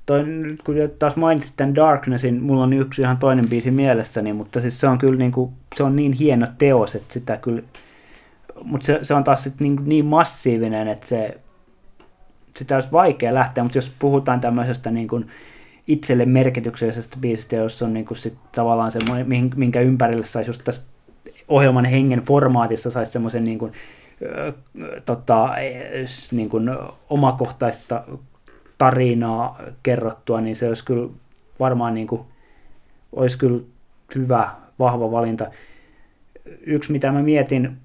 toi, 0.05 0.23
nyt 0.23 0.61
kun 0.61 0.75
taas 0.99 1.15
mainitsit 1.15 1.53
tämän 1.57 1.75
Darknessin, 1.75 2.43
mulla 2.43 2.63
on 2.63 2.73
yksi 2.73 3.01
ihan 3.01 3.17
toinen 3.17 3.49
biisi 3.49 3.71
mielessäni, 3.71 4.33
mutta 4.33 4.61
siis 4.61 4.79
se 4.79 4.87
on 4.87 4.97
kyllä 4.97 5.17
niin, 5.17 5.31
kuin, 5.31 5.51
se 5.75 5.83
on 5.83 5.95
niin 5.95 6.13
hieno 6.13 6.47
teos, 6.57 6.95
että 6.95 7.13
sitä 7.13 7.37
kyllä, 7.37 7.61
mutta 8.63 8.85
se, 8.85 8.99
se 9.03 9.13
on 9.13 9.23
taas 9.23 9.43
sit 9.43 9.53
niin, 9.59 9.79
niin 9.85 10.05
massiivinen, 10.05 10.87
että 10.87 11.07
se, 11.07 11.37
sitä 12.57 12.75
olisi 12.75 12.91
vaikea 12.91 13.33
lähteä, 13.33 13.63
mutta 13.63 13.77
jos 13.77 13.93
puhutaan 13.99 14.41
tämmöisestä 14.41 14.91
niin 14.91 15.07
kuin 15.07 15.27
itselle 15.87 16.25
merkityksellisestä 16.25 17.17
biisistä, 17.19 17.55
jossa 17.55 17.85
on 17.85 17.93
niin 17.93 18.05
kuin 18.05 18.17
sit 18.17 18.33
tavallaan 18.51 18.91
semmoinen, 18.91 19.27
minkä 19.55 19.81
ympärille 19.81 20.25
saisi 20.25 20.49
just 20.49 20.61
tässä 20.63 20.83
ohjelman 21.47 21.85
hengen 21.85 22.21
formaatissa 22.21 22.91
saisi 22.91 23.11
semmoisen 23.11 23.45
niin 23.45 23.59
kuin, 23.59 23.73
tota, 25.05 25.49
niin 26.31 26.49
kuin 26.49 26.69
omakohtaista 27.09 28.03
tarinaa 28.77 29.61
kerrottua, 29.83 30.41
niin 30.41 30.55
se 30.55 30.67
olisi 30.67 30.85
kyllä 30.85 31.09
varmaan 31.59 31.93
niin 31.93 32.07
kuin, 32.07 32.21
olisi 33.11 33.37
kyllä 33.37 33.61
hyvä, 34.15 34.49
vahva 34.79 35.11
valinta. 35.11 35.51
Yksi, 36.65 36.91
mitä 36.91 37.11
mä 37.11 37.21
mietin 37.21 37.77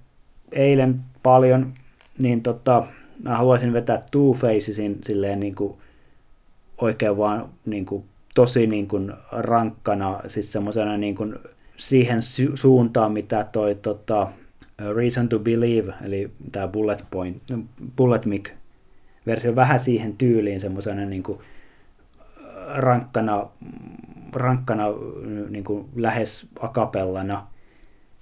eilen 0.53 1.01
paljon, 1.23 1.75
niin 2.23 2.43
tota, 2.43 2.87
mä 3.23 3.37
haluaisin 3.37 3.73
vetää 3.73 4.03
Two 4.11 4.33
Facesin 4.33 4.99
silleen 5.05 5.41
niin 5.41 5.55
kuin, 5.55 5.75
oikein 6.81 7.17
vaan 7.17 7.49
niin 7.67 7.87
kuin, 7.87 8.05
tosi 8.35 8.67
niin 8.67 8.89
kuin, 8.89 9.13
rankkana, 9.33 10.21
siis 10.29 10.53
semmoisena 10.53 10.97
niin 10.97 11.15
kuin, 11.15 11.35
siihen 11.77 12.19
su- 12.19 12.57
suuntaan, 12.57 13.13
mitä 13.13 13.47
toi 13.53 13.75
tota, 13.75 14.29
Reason 14.95 15.29
to 15.29 15.39
Believe, 15.39 15.95
eli 16.05 16.31
tämä 16.53 16.69
Bullet 16.69 17.05
Point, 17.11 17.43
Bullet 17.97 18.27
Mic 18.27 18.51
versio 19.27 19.57
vähän 19.57 19.81
siihen 19.81 20.17
tyyliin 20.17 20.61
semmoisena 20.61 21.05
niin 21.05 21.23
kuin 21.23 21.39
rankkana, 22.75 23.47
rankkana 24.33 24.85
niin 25.51 25.65
kuin 25.65 25.89
lähes 25.97 26.47
akapellana. 26.61 27.47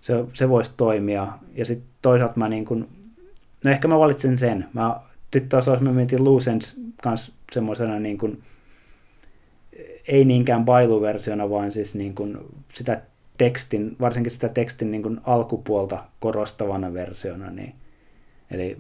Se, 0.01 0.25
se 0.35 0.49
voisi 0.49 0.73
toimia. 0.77 1.29
Ja 1.55 1.65
sitten 1.65 1.89
toisaalta 2.03 2.37
mä 2.37 2.49
niin 2.49 2.65
kuin, 2.65 2.89
no 3.65 3.71
ehkä 3.71 3.89
mä 3.89 3.99
valitsen 3.99 4.39
sen. 4.39 4.67
Mä 4.73 5.01
sitten 5.33 5.49
taas 5.49 5.81
mä 5.81 5.93
mietin 5.93 6.25
Lucens 6.25 6.81
kanssa 7.03 7.33
semmoisena 7.53 7.99
niin 7.99 8.19
kuin, 8.19 8.43
ei 10.09 10.25
niinkään 10.25 10.65
bailuversiona, 10.65 11.51
vaan 11.51 11.73
siis 11.73 11.95
niin 11.95 12.15
kuin 12.15 12.39
sitä 12.75 13.03
tekstin, 13.39 13.97
varsinkin 14.01 14.33
sitä 14.33 14.49
tekstin 14.49 14.91
niin 14.91 15.03
kuin 15.03 15.21
alkupuolta 15.25 16.05
korostavana 16.21 16.95
versiona. 16.95 17.51
Niin, 17.51 17.75
eli 18.51 18.79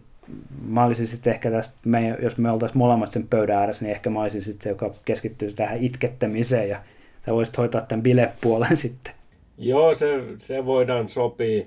mä 0.68 0.84
olisin 0.84 1.06
sitten 1.06 1.32
ehkä 1.32 1.50
tästä, 1.50 1.74
me, 1.84 2.18
jos 2.22 2.38
me 2.38 2.50
oltaisiin 2.50 2.78
molemmat 2.78 3.10
sen 3.10 3.28
pöydän 3.28 3.58
ääressä, 3.58 3.84
niin 3.84 3.92
ehkä 3.92 4.10
mä 4.10 4.22
olisin 4.22 4.42
sitten 4.42 4.64
se, 4.64 4.68
joka 4.68 4.94
keskittyy 5.04 5.52
tähän 5.52 5.78
itkettämiseen 5.78 6.68
ja 6.68 6.82
sä 7.26 7.32
voisit 7.32 7.58
hoitaa 7.58 7.80
tämän 7.80 8.02
bilepuolen 8.02 8.76
sitten. 8.86 9.14
Joo, 9.58 9.94
se, 9.94 10.24
se 10.38 10.66
voidaan 10.66 11.08
sopia, 11.08 11.64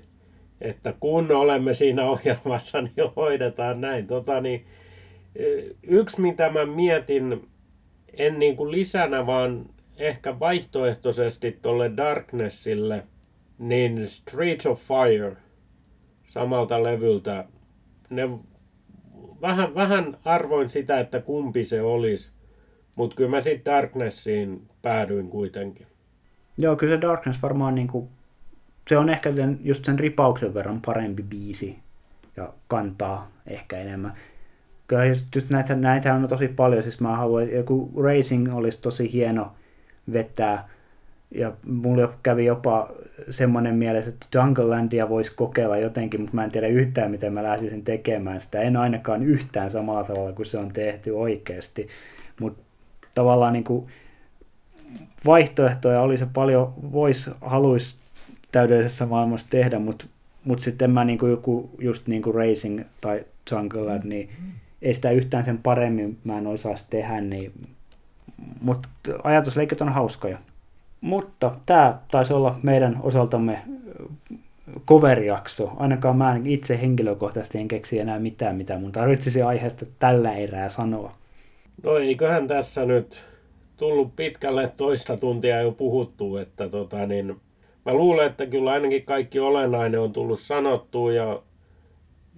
että 0.62 0.94
kun 1.00 1.32
olemme 1.32 1.74
siinä 1.74 2.06
ohjelmassa, 2.06 2.82
niin 2.82 3.12
hoidetaan 3.16 3.82
näin. 3.82 4.08
Tota, 4.08 4.42
niin, 4.42 4.66
yksi, 5.84 6.22
mitä 6.22 6.50
mä 6.50 6.66
mietin, 6.66 7.48
en 8.14 8.40
niin 8.40 8.56
kuin 8.56 8.72
lisänä, 8.72 9.26
vaan 9.26 9.66
ehkä 10.00 10.40
vaihtoehtoisesti 10.40 11.60
tuolle 11.62 11.98
Darknessille, 11.98 13.04
niin 13.58 14.08
Streets 14.08 14.66
of 14.66 14.82
Fire 14.82 15.38
samalta 16.24 16.84
levyltä, 16.84 17.46
ne 18.10 18.30
vähän, 19.42 19.76
vähän 19.76 20.18
arvoin 20.26 20.70
sitä, 20.70 21.00
että 21.00 21.22
kumpi 21.22 21.64
se 21.64 21.82
olisi, 21.82 22.32
mutta 22.96 23.16
kyllä 23.16 23.30
mä 23.30 23.42
sitten 23.42 23.74
Darknessiin 23.74 24.68
päädyin 24.82 25.30
kuitenkin. 25.30 25.88
Joo, 26.58 26.76
kyllä 26.76 26.96
se 26.96 27.02
Darkness 27.02 27.42
varmaan 27.42 27.76
niinku, 27.76 28.10
se 28.90 28.98
on 28.98 29.10
ehkä 29.10 29.36
sen, 29.36 29.60
just 29.64 29.86
sen 29.86 30.00
ripauksen 30.00 30.54
verran 30.54 30.82
parempi 30.86 31.24
biisi 31.24 31.80
ja 32.38 32.54
kantaa 32.68 33.32
ehkä 33.48 33.78
enemmän. 33.78 34.14
Kyllä 34.88 35.06
just, 35.06 35.36
just 35.36 35.50
näitä, 35.50 35.76
näitä 35.76 36.14
on 36.14 36.28
tosi 36.28 36.48
paljon, 36.48 36.84
siis 36.84 37.00
mä 37.00 37.18
haluan, 37.18 37.52
joku 37.52 37.92
Racing 38.04 38.56
olisi 38.56 38.82
tosi 38.82 39.14
hieno 39.14 39.52
vetää, 40.14 40.70
ja 41.32 41.54
mulla 41.66 42.14
kävi 42.24 42.46
jopa 42.46 42.92
semmoinen 43.30 43.76
mielessä, 43.76 44.10
että 44.10 44.28
Junglelandia 44.36 45.10
voisi 45.10 45.36
kokeilla 45.36 45.78
jotenkin, 45.78 46.22
mutta 46.22 46.36
mä 46.36 46.44
en 46.44 46.52
tiedä 46.52 46.68
yhtään, 46.68 47.12
miten 47.12 47.34
mä 47.34 47.44
lähtisin 47.44 47.84
tekemään 47.84 48.42
sitä. 48.42 48.62
En 48.62 48.78
ainakaan 48.78 49.24
yhtään 49.24 49.72
samalla 49.72 50.04
tavalla 50.04 50.34
kuin 50.34 50.46
se 50.46 50.58
on 50.58 50.74
tehty 50.74 51.12
oikeasti. 51.12 51.88
Mutta 52.40 52.64
tavallaan 53.16 53.54
niin 53.54 53.64
kuin 53.64 53.88
vaihtoehtoja 55.26 56.02
olisi 56.02 56.26
paljon, 56.34 56.74
voisi, 56.92 57.32
haluaisi 57.42 57.96
täydellisessä 58.52 59.06
maailmassa 59.06 59.48
tehdä, 59.50 59.80
mutta 59.80 60.06
mut 60.46 60.60
sitten 60.60 60.92
mä 60.92 61.06
niin 61.06 61.20
kuin 61.20 61.30
joku 61.30 61.70
just 61.80 62.08
niin 62.08 62.22
kuin 62.22 62.36
Racing 62.36 62.82
tai 63.02 63.26
Jungleland, 63.52 64.04
niin 64.04 64.30
ei 64.82 64.94
sitä 64.94 65.12
yhtään 65.12 65.46
sen 65.46 65.58
paremmin 65.58 66.18
mä 66.24 66.38
en 66.38 66.48
osaisi 66.48 66.86
tehdä, 66.90 67.22
niin, 67.22 67.52
mutta 68.62 68.90
ajatusleikit 69.24 69.82
on 69.82 69.90
hauskoja. 69.90 70.38
Mutta 71.02 71.56
tämä 71.66 72.00
taisi 72.12 72.34
olla 72.34 72.60
meidän 72.64 73.00
osaltamme 73.04 73.62
cover-jakso. 74.88 75.72
Ainakaan 75.78 76.18
mä 76.18 76.40
itse 76.46 76.82
henkilökohtaisesti 76.82 77.58
en 77.58 77.68
keksi 77.68 78.00
enää 78.00 78.20
mitään, 78.20 78.56
mitä 78.56 78.78
mun 78.78 78.92
tarvitsisi 78.92 79.42
aiheesta 79.42 79.86
tällä 80.00 80.34
erää 80.34 80.70
sanoa. 80.70 81.12
No 81.84 81.98
eiköhän 81.98 82.48
tässä 82.48 82.86
nyt 82.86 83.26
tullut 83.78 84.16
pitkälle 84.16 84.72
toista 84.78 85.18
tuntia 85.18 85.62
jo 85.62 85.72
puhuttu, 85.72 86.38
että 86.38 86.70
tota 86.70 87.06
niin, 87.06 87.36
mä 87.86 87.94
luulen, 87.94 88.28
että 88.28 88.46
kyllä 88.46 88.72
ainakin 88.72 89.04
kaikki 89.04 89.40
olennainen 89.40 90.00
on 90.00 90.14
tullut 90.14 90.40
sanottua 90.40 91.14
ja 91.14 91.42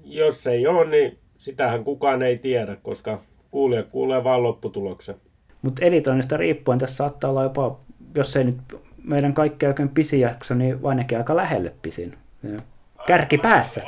jos 0.04 0.48
ei 0.48 0.68
ole, 0.68 0.86
niin 0.86 1.18
sitähän 1.38 1.84
kukaan 1.84 2.22
ei 2.22 2.38
tiedä, 2.38 2.78
koska 2.84 3.20
kuulija 3.52 3.84
kuulee 3.84 4.24
vaan 4.24 4.44
lopputuloksen. 4.44 5.16
Mutta 5.62 5.86
editoinnista 5.86 6.38
riippuen 6.38 6.80
tässä 6.80 6.96
saattaa 6.96 7.30
olla 7.30 7.44
jopa 7.44 7.80
jos 8.16 8.36
ei 8.36 8.44
nyt 8.44 8.58
meidän 9.04 9.34
kaikki 9.34 9.66
oikein 9.66 9.90
pisin 9.90 10.20
jakso, 10.20 10.54
niin 10.54 10.80
ainakin 10.84 11.18
aika 11.18 11.36
lähelle 11.36 11.74
pisin. 11.82 12.18
Kärki 13.08 13.38
päässä. 13.38 13.82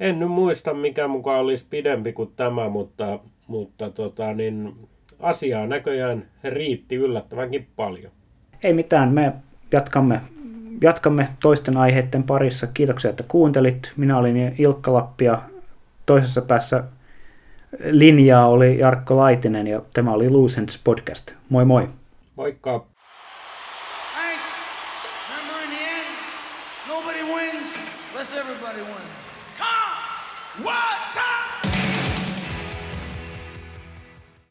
En 0.00 0.18
nyt 0.18 0.30
muista, 0.30 0.74
mikä 0.74 1.08
mukaan 1.08 1.40
olisi 1.40 1.66
pidempi 1.70 2.12
kuin 2.12 2.32
tämä, 2.36 2.68
mutta, 2.68 3.18
mutta 3.46 3.90
tota, 3.90 4.34
niin, 4.34 4.74
asiaa 5.20 5.66
näköjään 5.66 6.24
riitti 6.44 6.96
yllättävänkin 6.96 7.66
paljon. 7.76 8.12
Ei 8.62 8.72
mitään, 8.72 9.12
me 9.12 9.32
jatkamme, 9.72 10.20
jatkamme 10.82 11.28
toisten 11.40 11.76
aiheiden 11.76 12.22
parissa. 12.22 12.66
Kiitoksia, 12.66 13.10
että 13.10 13.24
kuuntelit. 13.28 13.92
Minä 13.96 14.18
olin 14.18 14.54
Ilkka 14.58 14.92
Lappi 14.92 15.24
ja 15.24 15.42
toisessa 16.06 16.42
päässä 16.42 16.84
linjaa 17.90 18.48
oli 18.48 18.78
Jarkko 18.78 19.16
Laitinen 19.16 19.66
ja 19.66 19.82
tämä 19.94 20.12
oli 20.12 20.30
Lucents 20.30 20.80
Podcast. 20.84 21.30
Moi 21.48 21.64
moi! 21.64 21.88
Moikka! 22.36 22.86